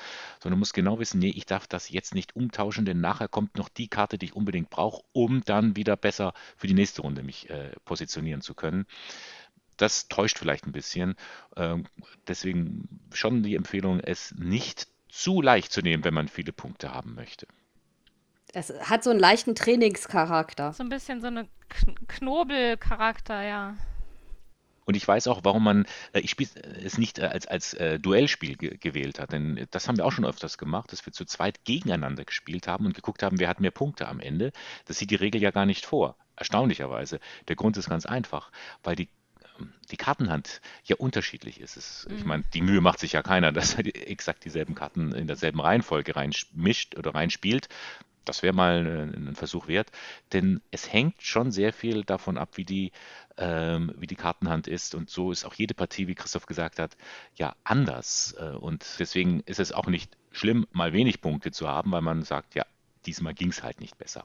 sondern 0.43 0.57
du 0.57 0.59
musst 0.59 0.75
genau 0.75 0.99
wissen, 0.99 1.21
nee, 1.21 1.33
ich 1.35 1.47
darf 1.47 1.69
das 1.69 1.89
jetzt 1.89 2.15
nicht 2.15 2.35
umtauschen, 2.35 2.85
denn 2.85 3.01
nachher 3.01 3.29
kommt 3.29 3.57
noch 3.57 3.69
die 3.69 3.89
Karte, 3.89 4.19
die 4.19 4.27
ich 4.27 4.37
unbedingt 4.37 4.71
brauche, 4.71 5.05
um 5.13 5.45
dann 5.45 5.77
wieder 5.77 5.97
besser 5.97 6.35
für 6.57 6.67
die 6.67 6.75
nächste 6.75 7.03
Runde 7.03 7.23
mich 7.23 7.49
äh, 7.49 7.71
positionieren 7.85 8.41
zu 8.41 8.55
können 8.55 8.87
das 9.77 10.09
täuscht 10.09 10.39
vielleicht 10.39 10.66
ein 10.66 10.72
bisschen. 10.72 11.14
Ähm, 11.57 11.87
deswegen 12.27 12.89
schon 13.12 13.43
die 13.43 13.55
Empfehlung, 13.55 14.01
es 14.01 14.35
nicht 14.37 14.89
zu 15.09 15.41
leicht 15.41 15.72
zu 15.72 15.81
nehmen, 15.81 16.05
wenn 16.05 16.14
man 16.14 16.29
viele 16.29 16.53
Punkte 16.53 16.93
haben 16.93 17.14
möchte. 17.14 17.47
Es 18.53 18.72
hat 18.89 19.03
so 19.03 19.11
einen 19.11 19.20
leichten 19.20 19.55
Trainingscharakter. 19.55 20.72
So 20.72 20.83
ein 20.83 20.89
bisschen 20.89 21.20
so 21.20 21.27
einen 21.27 21.49
Knobelcharakter, 22.09 23.43
ja. 23.43 23.77
Und 24.85 24.97
ich 24.97 25.07
weiß 25.07 25.29
auch, 25.29 25.41
warum 25.45 25.64
man, 25.64 25.87
äh, 26.12 26.20
ich 26.20 26.31
spiel, 26.31 26.49
es 26.85 26.99
nicht 26.99 27.18
äh, 27.18 27.27
als, 27.27 27.47
als 27.47 27.75
äh, 27.75 27.99
Duellspiel 27.99 28.57
ge 28.57 28.77
gewählt 28.77 29.18
hat. 29.18 29.33
Denn 29.33 29.66
das 29.70 29.89
haben 29.89 29.97
wir 29.97 30.05
auch 30.05 30.12
schon 30.12 30.27
öfters 30.27 30.59
gemacht, 30.59 30.93
dass 30.93 31.05
wir 31.07 31.12
zu 31.12 31.25
zweit 31.25 31.64
gegeneinander 31.64 32.25
gespielt 32.25 32.68
haben 32.68 32.87
und 32.87 32.95
geguckt 32.95 33.22
haben, 33.22 33.39
wer 33.39 33.49
hat 33.49 33.61
mehr 33.61 33.70
Punkte 33.70 34.09
am 34.09 34.20
Ende. 34.20 34.53
Das 34.85 34.99
sieht 34.99 35.11
die 35.11 35.16
Regel 35.16 35.43
ja 35.43 35.51
gar 35.51 35.66
nicht 35.66 35.87
vor. 35.87 36.16
Erstaunlicherweise. 36.37 37.20
Der 37.49 37.57
Grund 37.57 37.77
ist 37.77 37.89
ganz 37.89 38.07
einfach, 38.07 38.51
weil 38.83 38.97
die 38.97 39.09
die 39.91 39.97
Kartenhand 39.97 40.61
ja 40.85 40.97
unterschiedlich 40.97 41.61
ist. 41.61 41.77
Es, 41.77 42.07
mhm. 42.09 42.17
Ich 42.17 42.25
meine, 42.25 42.45
die 42.55 42.63
Mühe 42.63 42.81
macht 42.81 42.99
sich 42.99 43.13
ja 43.13 43.23
keiner, 43.23 43.53
dass 43.53 43.75
er 43.75 43.87
exakt 44.09 44.45
dieselben 44.45 44.75
Karten 44.75 45.13
in 45.13 45.27
derselben 45.27 45.61
Reihenfolge 45.61 46.17
reinmischt 46.17 46.97
oder 46.97 47.15
reinspielt. 47.15 47.69
Das 48.25 48.43
wäre 48.43 48.55
mal 48.55 49.13
ein 49.15 49.35
Versuch 49.35 49.69
wert, 49.69 49.91
denn 50.33 50.63
es 50.71 50.91
hängt 50.91 51.21
schon 51.21 51.53
sehr 51.53 51.75
viel 51.75 52.05
davon 52.05 52.39
ab, 52.39 52.57
wie 52.57 52.65
die, 52.65 52.93
ähm, 53.37 53.93
wie 53.99 54.07
die 54.07 54.17
Kartenhand 54.17 54.67
ist. 54.67 54.95
Und 54.95 55.11
so 55.11 55.31
ist 55.31 55.45
auch 55.45 55.53
jede 55.53 55.75
Partie, 55.75 56.09
wie 56.09 56.15
Christoph 56.15 56.47
gesagt 56.47 56.79
hat, 56.79 56.97
ja 57.37 57.55
anders. 57.65 58.35
Äh, 58.39 58.57
und 58.57 58.87
deswegen 58.99 59.41
ist 59.41 59.61
es 59.61 59.73
auch 59.73 59.89
nicht 59.89 60.17
schlimm, 60.33 60.67
mal 60.73 60.95
wenig 60.95 61.21
Punkte 61.21 61.51
zu 61.51 61.69
haben, 61.69 61.93
weil 61.93 62.01
man 62.01 62.23
sagt, 62.23 62.55
ja, 62.55 62.65
diesmal 63.05 63.35
ging 63.35 63.51
es 63.51 63.63
halt 63.63 63.81
nicht 63.81 63.99
besser. 63.99 64.25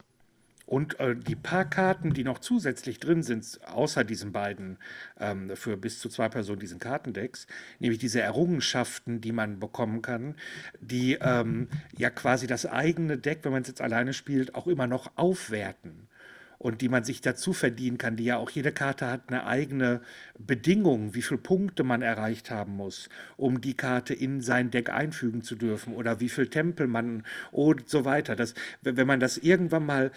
Und 0.69 0.99
äh, 0.99 1.15
die 1.15 1.35
paar 1.35 1.65
Karten, 1.65 2.13
die 2.13 2.23
noch 2.23 2.37
zusätzlich 2.37 2.99
drin 2.99 3.23
sind, 3.23 3.59
außer 3.65 4.03
diesen 4.03 4.31
beiden 4.31 4.77
ähm, 5.19 5.55
für 5.55 5.77
bis 5.77 5.99
zu 5.99 6.09
zwei 6.09 6.29
Personen 6.29 6.59
diesen 6.59 6.77
Kartendecks, 6.77 7.47
nämlich 7.79 7.97
diese 7.97 8.21
Errungenschaften, 8.21 9.19
die 9.19 9.31
man 9.31 9.59
bekommen 9.59 10.03
kann, 10.03 10.35
die 10.79 11.17
ähm, 11.21 11.69
ja 11.97 12.11
quasi 12.11 12.45
das 12.45 12.67
eigene 12.67 13.17
Deck, 13.17 13.39
wenn 13.41 13.51
man 13.51 13.63
es 13.63 13.67
jetzt 13.67 13.81
alleine 13.81 14.13
spielt, 14.13 14.53
auch 14.53 14.67
immer 14.67 14.85
noch 14.85 15.09
aufwerten 15.15 16.08
und 16.59 16.81
die 16.81 16.89
man 16.89 17.05
sich 17.05 17.21
dazu 17.21 17.53
verdienen 17.53 17.97
kann, 17.97 18.17
die 18.17 18.25
ja 18.25 18.37
auch 18.37 18.49
jede 18.49 18.73
Karte 18.73 19.07
hat 19.07 19.21
eine 19.27 19.45
eigene 19.45 20.01
Bedingung, 20.37 21.15
wie 21.15 21.21
viele 21.21 21.39
Punkte 21.39 21.83
man 21.83 22.01
erreicht 22.01 22.51
haben 22.51 22.75
muss, 22.75 23.09
um 23.37 23.61
die 23.61 23.75
Karte 23.75 24.13
in 24.13 24.41
sein 24.41 24.69
Deck 24.69 24.89
einfügen 24.89 25.41
zu 25.41 25.55
dürfen 25.55 25.95
oder 25.95 26.19
wie 26.19 26.27
viel 26.27 26.47
Tempel 26.47 26.87
man 26.87 27.23
und 27.51 27.89
so 27.89 28.03
weiter. 28.03 28.35
Das, 28.35 28.53
wenn 28.81 29.07
man 29.07 29.21
das 29.21 29.37
irgendwann 29.37 29.85
mal, 29.85 30.11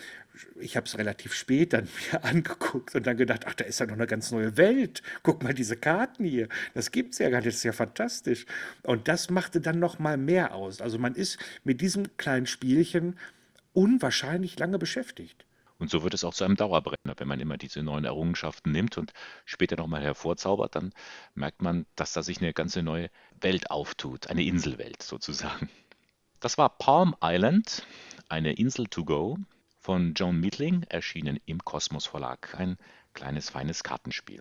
ich 0.59 0.77
habe 0.77 0.87
es 0.87 0.99
relativ 0.99 1.33
spät 1.33 1.73
dann 1.73 1.85
mir 2.13 2.25
angeguckt 2.25 2.95
und 2.97 3.07
dann 3.07 3.17
gedacht, 3.17 3.45
ach, 3.47 3.55
da 3.55 3.65
ist 3.65 3.79
ja 3.79 3.87
noch 3.87 3.95
eine 3.95 4.09
ganz 4.09 4.33
neue 4.33 4.57
Welt. 4.57 5.01
Guck 5.23 5.45
mal 5.45 5.55
diese 5.55 5.77
Karten 5.77 6.25
hier, 6.25 6.49
das 6.75 6.91
gibt 6.91 7.13
es 7.13 7.21
ja 7.21 7.31
gar 7.31 7.39
nicht, 7.39 7.49
das 7.49 7.55
ist 7.57 7.65
ja 7.65 7.73
fantastisch. 7.73 8.47
Und 8.83 9.07
das 9.07 9.31
machte 9.31 9.61
dann 9.61 9.79
noch 9.79 10.01
mal 10.01 10.17
mehr 10.17 10.55
aus. 10.55 10.81
Also 10.81 10.99
man 10.99 11.15
ist 11.15 11.39
mit 11.63 11.81
diesem 11.81 12.17
kleinen 12.17 12.47
Spielchen 12.47 13.17
unwahrscheinlich 13.75 14.59
lange 14.59 14.79
beschäftigt. 14.79 15.47
Und 15.83 15.91
so 15.91 16.05
wird 16.05 16.15
es 16.15 16.23
auch 16.23 16.33
zu 16.33 16.45
einem 16.45 16.55
Dauerbrenner. 16.55 17.15
Wenn 17.17 17.27
man 17.27 17.41
immer 17.41 17.59
diese 17.59 17.83
neuen 17.83 18.05
Errungenschaften 18.05 18.71
nimmt 18.71 18.99
und 18.99 19.13
später 19.45 19.75
nochmal 19.75 20.01
hervorzaubert, 20.01 20.77
dann 20.77 20.93
merkt 21.35 21.61
man, 21.61 21.87
dass 21.97 22.13
da 22.13 22.23
sich 22.23 22.39
eine 22.39 22.53
ganze 22.53 22.85
neue 22.85 23.11
Welt 23.41 23.69
auftut, 23.69 24.29
eine 24.29 24.45
Inselwelt 24.45 25.03
sozusagen. 25.03 25.69
Das 26.39 26.57
war 26.57 26.69
Palm 26.79 27.17
Island, 27.21 27.85
eine 28.29 28.53
Insel 28.53 28.87
to 28.87 29.05
go 29.05 29.39
von 29.81 30.15
Joan 30.15 30.39
Meatling, 30.39 30.85
erschienen 30.85 31.41
im 31.47 31.65
Kosmos 31.65 32.07
Verlag. 32.07 32.55
Ein 32.57 32.79
kleines, 33.13 33.51
feines 33.51 33.83
Kartenspiel. 33.83 34.41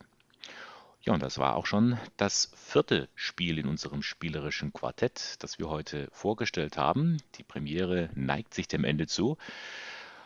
Ja, 1.01 1.13
und 1.13 1.23
das 1.23 1.39
war 1.39 1.55
auch 1.55 1.65
schon 1.65 1.97
das 2.17 2.51
vierte 2.55 3.09
Spiel 3.15 3.57
in 3.57 3.67
unserem 3.67 4.03
spielerischen 4.03 4.73
Quartett, 4.73 5.37
das 5.39 5.57
wir 5.57 5.69
heute 5.69 6.07
vorgestellt 6.11 6.77
haben. 6.77 7.17
Die 7.33 7.43
Premiere 7.43 8.11
neigt 8.13 8.53
sich 8.53 8.67
dem 8.67 8.83
Ende 8.83 9.07
zu. 9.07 9.39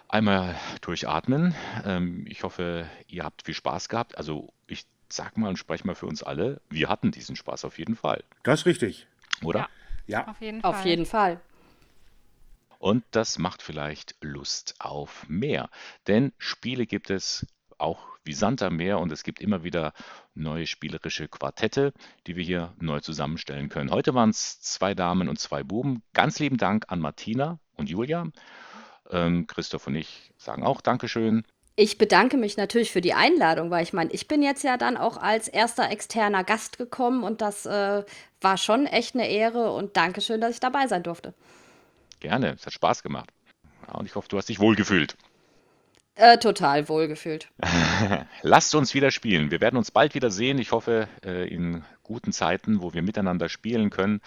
Einmal 0.08 0.56
durchatmen. 0.82 1.56
Ähm, 1.84 2.26
ich 2.30 2.44
hoffe, 2.44 2.90
ihr 3.08 3.24
habt 3.24 3.44
viel 3.44 3.56
Spaß 3.56 3.90
gehabt. 3.90 4.18
Also 4.18 4.54
ich 4.68 4.86
sag 5.10 5.38
mal 5.38 5.50
und 5.50 5.58
spreche 5.58 5.86
mal 5.86 5.96
für 5.96 6.06
uns 6.06 6.24
alle, 6.24 6.62
wir 6.70 6.90
hatten 6.90 7.12
diesen 7.12 7.36
Spaß 7.36 7.66
auf 7.66 7.80
jeden 7.80 7.96
Fall. 7.96 8.24
Das 8.44 8.62
ist 8.62 8.66
richtig. 8.66 9.08
Oder? 9.44 9.68
Ja, 10.08 10.20
ja. 10.20 10.28
auf 10.28 10.42
jeden 10.42 10.62
Fall. 10.62 10.72
Auf 10.72 10.86
jeden 10.86 11.06
Fall. 11.06 11.40
Und 12.80 13.04
das 13.12 13.40
macht 13.40 13.62
vielleicht 13.62 14.16
Lust 14.22 14.76
auf 14.80 15.26
mehr. 15.28 15.70
Denn 16.08 16.34
Spiele 16.38 16.86
gibt 16.86 17.10
es 17.10 17.48
auch 17.78 18.06
wie 18.24 18.34
Sand 18.34 18.62
am 18.62 18.76
Meer 18.76 19.00
und 19.00 19.12
es 19.12 19.24
gibt 19.24 19.40
immer 19.40 19.64
wieder 19.64 19.94
neue 20.34 20.66
spielerische 20.68 21.28
Quartette, 21.28 21.94
die 22.28 22.36
wir 22.36 22.44
hier 22.44 22.74
neu 22.80 23.00
zusammenstellen 23.00 23.70
können. 23.70 23.92
Heute 23.92 24.14
waren 24.14 24.30
es 24.30 24.60
zwei 24.62 24.94
Damen 24.94 25.30
und 25.30 25.40
zwei 25.40 25.64
Buben. 25.64 26.04
Ganz 26.14 26.40
lieben 26.40 26.58
Dank 26.58 26.86
an 26.90 27.00
Martina 27.00 27.60
und 27.76 27.90
Julia. 27.90 28.28
Ähm, 29.12 29.48
Christoph 29.48 29.88
und 29.88 29.96
ich 29.96 30.32
sagen 30.38 30.64
auch 30.64 30.82
Dankeschön. 30.82 31.44
Ich 31.78 31.98
bedanke 31.98 32.38
mich 32.38 32.56
natürlich 32.56 32.92
für 32.92 33.02
die 33.02 33.14
Einladung, 33.14 33.70
weil 33.70 33.84
ich 33.84 33.92
meine, 33.92 34.12
ich 34.12 34.30
bin 34.30 34.42
jetzt 34.42 34.64
ja 34.64 34.78
dann 34.78 34.96
auch 34.96 35.18
als 35.18 35.50
erster 35.50 35.92
externer 35.92 36.46
Gast 36.46 36.78
gekommen 36.78 37.24
und 37.24 37.42
das 37.42 37.66
äh, 37.66 38.04
war 38.40 38.58
schon 38.58 38.86
echt 38.86 39.14
eine 39.14 39.30
Ehre 39.30 39.72
und 39.72 39.98
Dankeschön, 39.98 40.40
dass 40.40 40.52
ich 40.52 40.62
dabei 40.62 40.88
sein 40.88 41.04
durfte. 41.04 41.34
Gerne, 42.22 42.54
es 42.54 42.66
hat 42.66 42.72
Spaß 42.72 43.04
gemacht. 43.04 43.30
Ja, 43.88 43.96
und 43.96 44.06
ich 44.06 44.16
hoffe, 44.16 44.30
du 44.30 44.38
hast 44.38 44.48
dich 44.48 44.60
wohlgefühlt. 44.60 45.18
Äh, 46.16 46.38
total 46.38 46.88
wohlgefühlt. 46.88 47.50
Lasst 48.42 48.74
uns 48.74 48.94
wieder 48.94 49.12
spielen. 49.12 49.52
Wir 49.52 49.60
werden 49.60 49.76
uns 49.76 49.92
bald 49.92 50.16
wieder 50.16 50.32
sehen. 50.32 50.60
Ich 50.60 50.72
hoffe, 50.72 51.10
äh, 51.26 51.46
in 51.54 51.84
guten 52.04 52.32
Zeiten, 52.32 52.82
wo 52.82 52.94
wir 52.94 53.02
miteinander 53.02 53.50
spielen 53.50 53.90
können. 53.90 54.22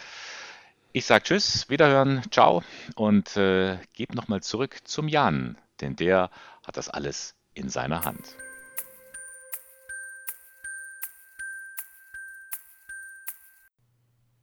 Ich 0.93 1.05
sage 1.05 1.25
Tschüss, 1.25 1.69
Wiederhören, 1.69 2.23
ciao 2.31 2.63
und 2.97 3.37
äh, 3.37 3.79
gebe 3.93 4.17
nochmal 4.17 4.43
zurück 4.43 4.79
zum 4.85 5.07
Jan, 5.07 5.59
denn 5.83 5.97
der 5.97 6.31
hat 6.67 6.79
das 6.79 6.89
alles 6.89 7.35
in 7.53 7.69
seiner 7.69 8.05
Hand. 8.05 8.37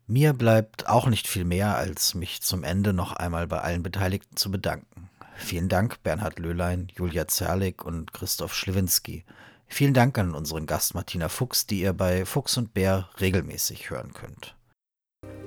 Mir 0.05 0.33
bleibt 0.33 0.87
auch 0.87 1.07
nicht 1.07 1.27
viel 1.27 1.45
mehr, 1.45 1.75
als 1.77 2.13
mich 2.13 2.43
zum 2.43 2.63
Ende 2.63 2.93
noch 2.93 3.13
einmal 3.13 3.47
bei 3.47 3.61
allen 3.61 3.81
Beteiligten 3.81 4.37
zu 4.37 4.51
bedanken. 4.51 5.09
Vielen 5.35 5.67
Dank 5.67 6.03
Bernhard 6.03 6.37
Löhlein, 6.37 6.89
Julia 6.95 7.27
Zerlik 7.27 7.83
und 7.83 8.13
Christoph 8.13 8.53
Schliwinski. 8.53 9.25
Vielen 9.67 9.95
Dank 9.95 10.15
an 10.19 10.35
unseren 10.35 10.67
Gast 10.67 10.93
Martina 10.93 11.27
Fuchs, 11.27 11.65
die 11.65 11.81
ihr 11.81 11.93
bei 11.93 12.23
Fuchs 12.23 12.55
und 12.55 12.75
Bär 12.75 13.09
regelmäßig 13.19 13.89
hören 13.89 14.13
könnt. 14.13 14.55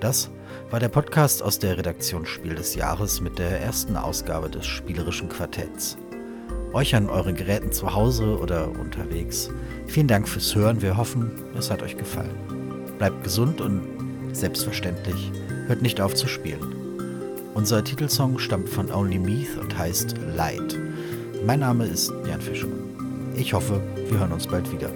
Das 0.01 0.31
war 0.71 0.81
der 0.81 0.89
Podcast 0.89 1.43
aus 1.43 1.59
der 1.59 1.79
Redaktion 1.79 2.27
Spiel 2.27 2.55
des 2.55 2.75
Jahres 2.75 3.21
mit 3.21 3.39
der 3.39 3.61
ersten 3.61 3.97
Ausgabe 3.97 4.49
des 4.49 4.67
Spielerischen 4.67 5.29
Quartetts. 5.29 5.97
Euch 6.73 6.95
an 6.95 7.09
euren 7.09 7.35
Geräten 7.35 7.73
zu 7.73 7.95
Hause 7.95 8.39
oder 8.39 8.69
unterwegs. 8.69 9.51
Vielen 9.87 10.09
Dank 10.09 10.29
fürs 10.29 10.55
Hören. 10.55 10.83
Wir 10.83 10.97
hoffen, 10.97 11.31
es 11.57 11.71
hat 11.71 11.83
euch 11.83 11.97
gefallen. 11.97 12.37
Bleibt 12.99 13.25
gesund 13.25 13.61
und 13.61 13.83
Selbstverständlich, 14.33 15.33
hört 15.67 15.83
nicht 15.83 16.01
auf 16.01 16.15
zu 16.15 16.29
spielen. 16.29 16.61
Unser 17.55 17.83
Titelsong 17.83 18.39
stammt 18.39 18.69
von 18.69 18.93
Only 18.93 19.19
Meath 19.19 19.59
und 19.59 19.77
heißt 19.77 20.15
Light. 20.37 20.79
Mein 21.45 21.61
Name 21.61 21.87
ist 21.87 22.13
Jan 22.29 22.41
Fischer. 22.41 22.69
Ich 23.35 23.53
hoffe, 23.53 23.81
wir 24.09 24.19
hören 24.19 24.33
uns 24.33 24.47
bald 24.47 24.71
wieder. 24.71 24.91